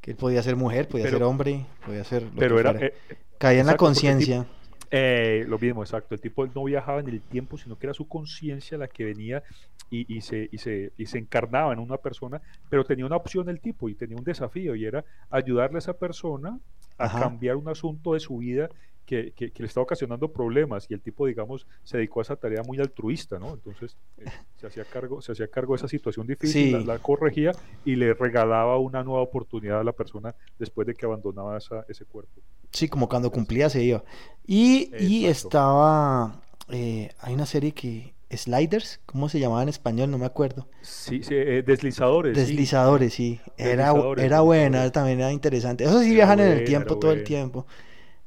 Que 0.02 0.12
él 0.12 0.18
podía 0.18 0.42
ser 0.42 0.56
mujer, 0.56 0.88
podía 0.88 1.08
ser 1.08 1.22
hombre, 1.22 1.68
podía 1.86 2.04
ser 2.04 2.24
lo 2.24 2.32
pero 2.36 2.60
era, 2.60 2.72
eh, 2.72 2.96
Caía 3.38 3.62
en 3.62 3.68
la 3.68 3.78
conciencia. 3.78 4.48
Eh, 4.90 5.46
lo 5.48 5.60
mismo, 5.60 5.84
exacto. 5.84 6.16
El 6.16 6.22
tipo 6.22 6.48
no 6.48 6.64
viajaba 6.64 7.00
en 7.00 7.10
el 7.10 7.22
tiempo, 7.22 7.60
sino 7.60 7.78
que 7.78 7.86
era 7.86 7.94
su 7.94 8.08
conciencia 8.08 8.80
la 8.80 8.88
que 8.88 9.04
venía 9.04 9.44
y, 9.92 10.22
se, 10.22 10.50
y, 10.52 10.58
se, 10.58 10.94
y 10.98 11.06
se 11.06 11.20
encarnaba 11.20 11.74
en 11.74 11.80
una 11.80 11.98
persona, 11.98 12.42
pero 12.72 12.86
tenía 12.86 13.06
una 13.06 13.18
opción 13.18 13.50
el 13.50 13.62
tipo 13.62 13.88
y 13.88 13.94
tenía 13.94 14.18
un 14.18 14.24
desafío 14.24 14.76
y 14.76 14.86
era 14.86 15.06
ayudarle 15.30 15.78
a 15.78 15.80
esa 15.80 15.94
persona 15.94 16.60
a 16.98 17.20
cambiar 17.20 17.56
un 17.56 17.70
asunto 17.70 18.14
de 18.14 18.20
su 18.20 18.38
vida 18.38 18.70
que, 19.06 19.34
le 19.38 19.66
estaba 19.66 19.84
ocasionando 19.84 20.32
problemas 20.32 20.88
y 20.90 20.94
el 20.94 21.02
tipo, 21.02 21.28
digamos, 21.28 21.68
se 21.84 21.98
dedicó 21.98 22.20
a 22.20 22.24
esa 22.24 22.36
tarea 22.36 22.64
muy 22.64 22.80
altruista, 22.80 23.40
¿no? 23.40 23.54
Entonces 23.54 23.96
eh, 24.18 24.26
se, 24.56 24.68
hacía 24.68 24.84
cargo, 24.86 25.22
se 25.22 25.32
hacía 25.32 25.48
cargo 25.48 25.74
de 25.74 25.78
esa 25.78 25.88
situación 25.88 26.28
difícil, 26.28 26.86
la, 26.86 27.00
corregía 27.00 27.52
y 27.86 27.96
le 27.96 28.14
regalaba 28.14 28.78
una 28.80 29.04
nueva 29.04 29.22
oportunidad 29.22 29.80
a 29.80 29.84
la 29.84 29.94
persona 29.94 30.36
después 30.58 30.88
de 30.88 30.94
que 30.94 31.06
abandonaba 31.06 31.58
ese 31.58 32.06
cuerpo. 32.06 32.42
Sí, 32.72 32.90
como 32.90 33.08
cuando 33.08 33.32
cumplía 33.32 33.70
se 33.70 33.84
iba. 33.84 34.04
Y, 34.46 34.92
y 35.00 35.28
estaba, 35.28 36.42
eh, 36.70 37.10
hay 37.20 37.34
una 37.34 37.46
serie 37.46 37.74
que, 37.74 38.16
Sliders, 38.32 39.00
¿cómo 39.06 39.30
se 39.30 39.40
llamaba 39.40 39.64
en 39.64 39.70
español? 39.70 40.12
No 40.12 40.18
me 40.18 40.26
acuerdo. 40.26 40.68
Sí, 40.82 41.22
eh, 41.30 41.64
deslizadores. 41.66 42.36
Deslizadores, 42.36 43.14
sí. 43.14 43.40
Era, 43.58 43.94
era 44.18 44.42
buena, 44.42 44.92
también 44.92 45.20
era 45.20 45.32
interesante. 45.32 45.84
Eso 45.84 46.02
sí 46.02 46.14
viajan 46.14 46.40
en 46.40 46.52
el 46.52 46.66
tiempo 46.66 46.98
todo 46.98 47.12
el 47.12 47.24
tiempo. 47.24 47.66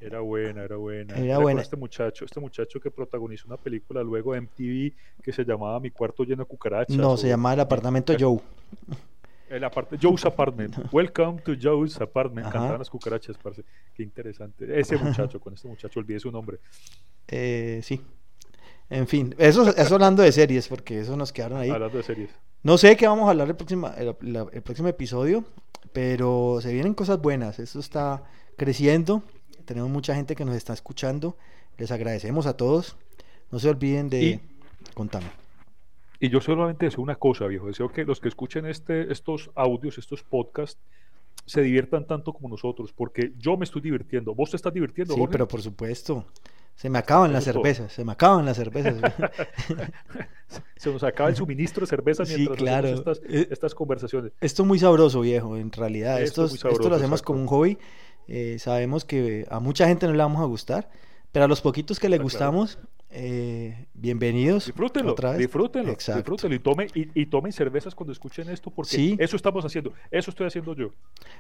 Era 0.01 0.20
buena, 0.20 0.62
era 0.62 0.76
buena. 0.76 1.14
Era, 1.16 1.38
buena. 1.38 1.61
Este 1.61 1.76
muchacho, 1.76 2.24
este 2.24 2.38
muchacho 2.38 2.78
que 2.80 2.90
protagonizó 2.90 3.46
una 3.49 3.57
película 3.57 4.03
luego 4.03 4.34
en 4.34 4.44
MTV 4.44 4.92
que 5.22 5.32
se 5.32 5.44
llamaba 5.44 5.80
Mi 5.80 5.90
cuarto 5.90 6.22
lleno 6.22 6.44
de 6.44 6.49
cucarachas. 6.49 6.96
No, 6.96 7.16
se 7.16 7.28
llamaba 7.28 7.55
El 7.55 7.61
apartamento 7.61 8.14
Joe. 8.18 8.38
El 9.49 9.66
Joe's 10.01 10.24
Apartment. 10.24 10.76
Welcome 10.92 11.40
to 11.42 11.53
Joe's 11.61 12.01
Apartment. 12.01 12.49
Cantaban 12.49 12.78
las 12.78 12.90
cucarachas. 12.90 13.36
Qué 13.94 14.03
interesante. 14.03 14.78
Ese 14.78 14.96
muchacho, 14.96 15.40
con 15.40 15.55
este 15.55 15.66
muchacho, 15.66 15.99
olvidé 15.99 16.20
su 16.20 16.30
nombre. 16.30 16.59
Eh, 17.26 17.80
sí. 17.82 18.01
En 18.90 19.07
fin, 19.07 19.34
eso, 19.36 19.68
eso 19.74 19.94
hablando 19.94 20.22
de 20.22 20.32
series, 20.32 20.68
porque 20.68 21.01
eso 21.01 21.16
nos 21.16 21.32
quedaron 21.32 21.59
ahí. 21.59 21.70
Hablando 21.70 21.96
de 21.96 22.05
series. 22.05 22.30
No 22.62 22.78
sé 22.78 22.96
qué 22.96 23.07
vamos 23.07 23.26
a 23.26 23.30
hablar 23.30 23.49
el 23.49 23.57
próximo, 23.57 23.90
el 23.96 24.62
próximo 24.62 24.88
episodio, 24.88 25.44
pero 25.92 26.59
se 26.61 26.72
vienen 26.72 26.94
cosas 26.94 27.20
buenas. 27.20 27.59
Eso 27.59 27.80
está 27.80 28.22
creciendo 28.57 29.22
tenemos 29.69 29.91
mucha 29.91 30.14
gente 30.14 30.35
que 30.35 30.47
nos 30.47 30.57
está 30.57 30.73
escuchando. 30.73 31.37
Les 31.77 31.91
agradecemos 31.91 32.47
a 32.47 32.57
todos. 32.57 32.97
No 33.53 33.59
se 33.59 33.69
olviden 33.69 34.09
de... 34.09 34.41
contarme. 34.95 35.29
Y 36.19 36.31
yo 36.31 36.41
solamente 36.41 36.87
deseo 36.87 37.03
una 37.03 37.16
cosa, 37.16 37.47
viejo. 37.47 37.66
Deseo 37.66 37.93
que 37.93 38.05
los 38.05 38.19
que 38.19 38.29
escuchen 38.29 38.64
este, 38.64 39.12
estos 39.12 39.51
audios, 39.55 39.99
estos 39.99 40.23
podcasts, 40.23 40.81
se 41.45 41.61
diviertan 41.61 42.07
tanto 42.07 42.33
como 42.33 42.49
nosotros, 42.49 42.93
porque 42.95 43.33
yo 43.39 43.59
me 43.59 43.64
estoy 43.64 43.83
divirtiendo. 43.83 44.35
¿Vos 44.35 44.51
te 44.51 44.57
estás 44.57 44.73
divirtiendo? 44.73 45.14
Sí, 45.14 45.21
pero 45.31 45.47
por 45.47 45.61
supuesto. 45.61 46.25
Se 46.75 46.89
me 46.89 46.99
acaban 46.99 47.33
las 47.33 47.45
cervezas, 47.45 47.93
se 47.93 48.05
me 48.05 48.12
acaban 48.12 48.47
las 48.47 48.57
cervezas. 48.57 48.95
se 50.77 50.93
nos 50.93 51.03
acaba 51.03 51.29
el 51.29 51.37
suministro 51.37 51.83
de 51.83 51.89
cervezas 51.89 52.29
mientras 52.29 52.57
sí, 52.57 52.64
claro. 52.64 52.89
estas, 52.89 53.21
eh, 53.29 53.49
estas, 53.51 53.75
conversaciones. 53.75 54.33
Esto 54.41 54.62
es 54.62 54.69
muy 54.69 54.79
sabroso, 54.79 55.21
viejo, 55.21 55.57
en 55.57 55.73
realidad. 55.73 56.23
Esto, 56.23 56.47
esto, 56.47 56.89
lo 56.89 56.95
hacemos 56.95 57.21
como 57.21 57.41
un 57.41 57.47
hobby. 57.49 57.79
Eh, 58.29 58.59
sabemos 58.59 59.07
que 59.07 59.47
a 59.51 59.59
mucha 59.59 59.89
gente 59.89 60.07
no 60.07 60.12
le 60.12 60.18
vamos 60.18 60.43
a 60.43 60.45
gustar, 60.45 60.91
pero 61.33 61.47
a 61.47 61.49
los 61.49 61.62
poquitos 61.62 61.99
que 61.99 62.11
le 62.11 62.18
gustamos, 62.18 62.79
eh, 63.11 63.87
bienvenidos. 63.95 64.66
Disfrútenlo, 64.66 65.14
disfrútenlo, 65.39 65.97
disfrútenlo 65.97 66.55
y, 66.55 66.59
tome, 66.59 66.89
y, 66.95 67.26
tomen 67.26 67.53
cervezas 67.53 67.95
cuando 67.95 68.12
escuchen 68.12 68.51
esto, 68.51 68.70
porque 68.70 69.16
eso 69.18 69.35
estamos 69.35 69.64
haciendo, 69.64 69.95
eso 70.11 70.31
estoy 70.31 70.47
haciendo 70.47 70.74
yo. 70.74 70.91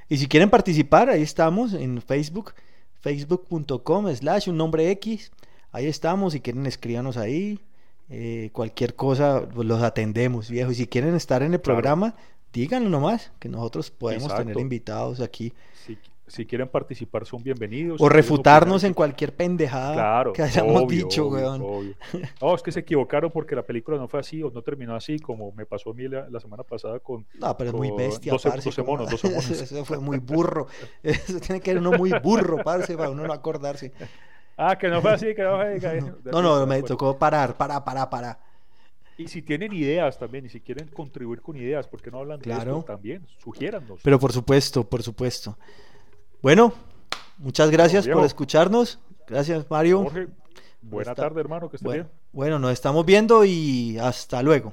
Y 0.08 0.16
si 0.16 0.26
quieren 0.26 0.48
participar, 0.48 1.10
ahí 1.10 1.20
estamos 1.20 1.74
en 1.74 2.00
Facebook, 2.00 2.54
facebook.com 3.00 4.14
slash 4.14 4.48
un 4.48 4.56
nombre 4.56 4.90
X, 4.92 5.30
ahí 5.72 5.86
estamos, 5.86 6.32
si 6.32 6.40
quieren 6.40 6.64
escríbanos 6.64 7.18
ahí, 7.18 7.60
eh, 8.08 8.48
cualquier 8.54 8.94
cosa 8.94 9.46
pues, 9.46 9.68
los 9.68 9.82
atendemos, 9.82 10.48
viejo, 10.48 10.70
y 10.70 10.74
si 10.74 10.86
quieren 10.86 11.14
estar 11.14 11.42
en 11.42 11.52
el 11.52 11.60
programa, 11.60 12.14
díganlo 12.50 12.88
nomás, 12.88 13.30
que 13.38 13.50
nosotros 13.50 13.90
podemos 13.90 14.34
tener 14.34 14.58
invitados 14.58 15.20
aquí. 15.20 15.52
Sí 15.86 15.98
si 16.28 16.46
quieren 16.46 16.68
participar 16.68 17.26
son 17.26 17.42
bienvenidos. 17.42 18.00
O 18.00 18.08
refutarnos 18.08 18.84
en 18.84 18.94
cualquier 18.94 19.34
pendejada 19.34 20.32
que 20.32 20.42
hayamos 20.42 20.86
dicho, 20.86 21.28
weón. 21.28 21.96
No, 22.40 22.54
es 22.54 22.62
que 22.62 22.72
se 22.72 22.80
equivocaron 22.80 23.30
porque 23.30 23.54
la 23.54 23.62
película 23.62 23.96
no 23.96 24.08
fue 24.08 24.20
así 24.20 24.42
o 24.42 24.50
no 24.50 24.62
terminó 24.62 24.94
así, 24.94 25.18
como 25.18 25.52
me 25.52 25.66
pasó 25.66 25.90
a 25.90 25.94
mí 25.94 26.08
la, 26.08 26.40
semana 26.40 26.62
pasada 26.62 27.00
con. 27.00 27.26
No, 27.34 27.56
pero 27.56 27.70
es 27.70 27.76
muy 27.76 27.90
bestia, 27.90 28.32
12, 28.32 28.48
parce, 28.48 28.82
monos, 28.82 29.24
monos. 29.24 29.50
Eso 29.50 29.84
fue 29.84 29.98
muy 29.98 30.18
burro. 30.18 30.68
Eso 31.02 31.40
tiene 31.40 31.60
que 31.60 31.72
ser 31.72 31.78
uno 31.78 31.92
muy 31.92 32.12
burro, 32.22 32.62
parce, 32.62 32.96
para 32.96 33.10
uno 33.10 33.26
no 33.26 33.32
acordarse. 33.32 33.92
Ah, 34.56 34.76
que 34.76 34.88
no 34.88 35.00
fue 35.00 35.12
así, 35.12 35.34
que 35.34 35.42
no 35.42 35.56
fue 35.56 35.76
así. 35.76 36.06
No, 36.24 36.42
no, 36.42 36.66
me 36.66 36.82
tocó 36.82 37.18
parar, 37.18 37.56
para, 37.56 37.84
para, 37.84 38.08
para. 38.10 38.38
Y 39.16 39.26
si 39.26 39.42
tienen 39.42 39.72
ideas 39.72 40.16
también, 40.16 40.46
y 40.46 40.48
si 40.48 40.60
quieren 40.60 40.86
contribuir 40.88 41.42
con 41.42 41.56
ideas, 41.56 41.88
¿por 41.88 42.00
qué 42.00 42.10
no 42.10 42.18
hablan 42.18 42.38
claro. 42.38 42.74
de 42.74 42.78
esto 42.78 42.92
también? 42.92 43.26
Sugiérannos. 43.42 44.00
Pero 44.02 44.18
por 44.18 44.32
supuesto, 44.32 44.88
por 44.88 45.02
supuesto. 45.02 45.58
Bueno, 46.42 46.72
muchas 47.38 47.70
gracias 47.70 48.06
por 48.06 48.24
escucharnos. 48.24 48.98
Gracias, 49.26 49.66
Mario. 49.70 50.06
buena 50.80 51.14
tarde, 51.14 51.40
hermano, 51.40 51.68
que 51.68 51.76
esté 51.76 51.88
bien. 51.88 52.08
Bueno, 52.32 52.58
nos 52.58 52.72
estamos 52.72 53.04
viendo 53.04 53.44
y 53.44 53.98
hasta 53.98 54.42
luego. 54.42 54.72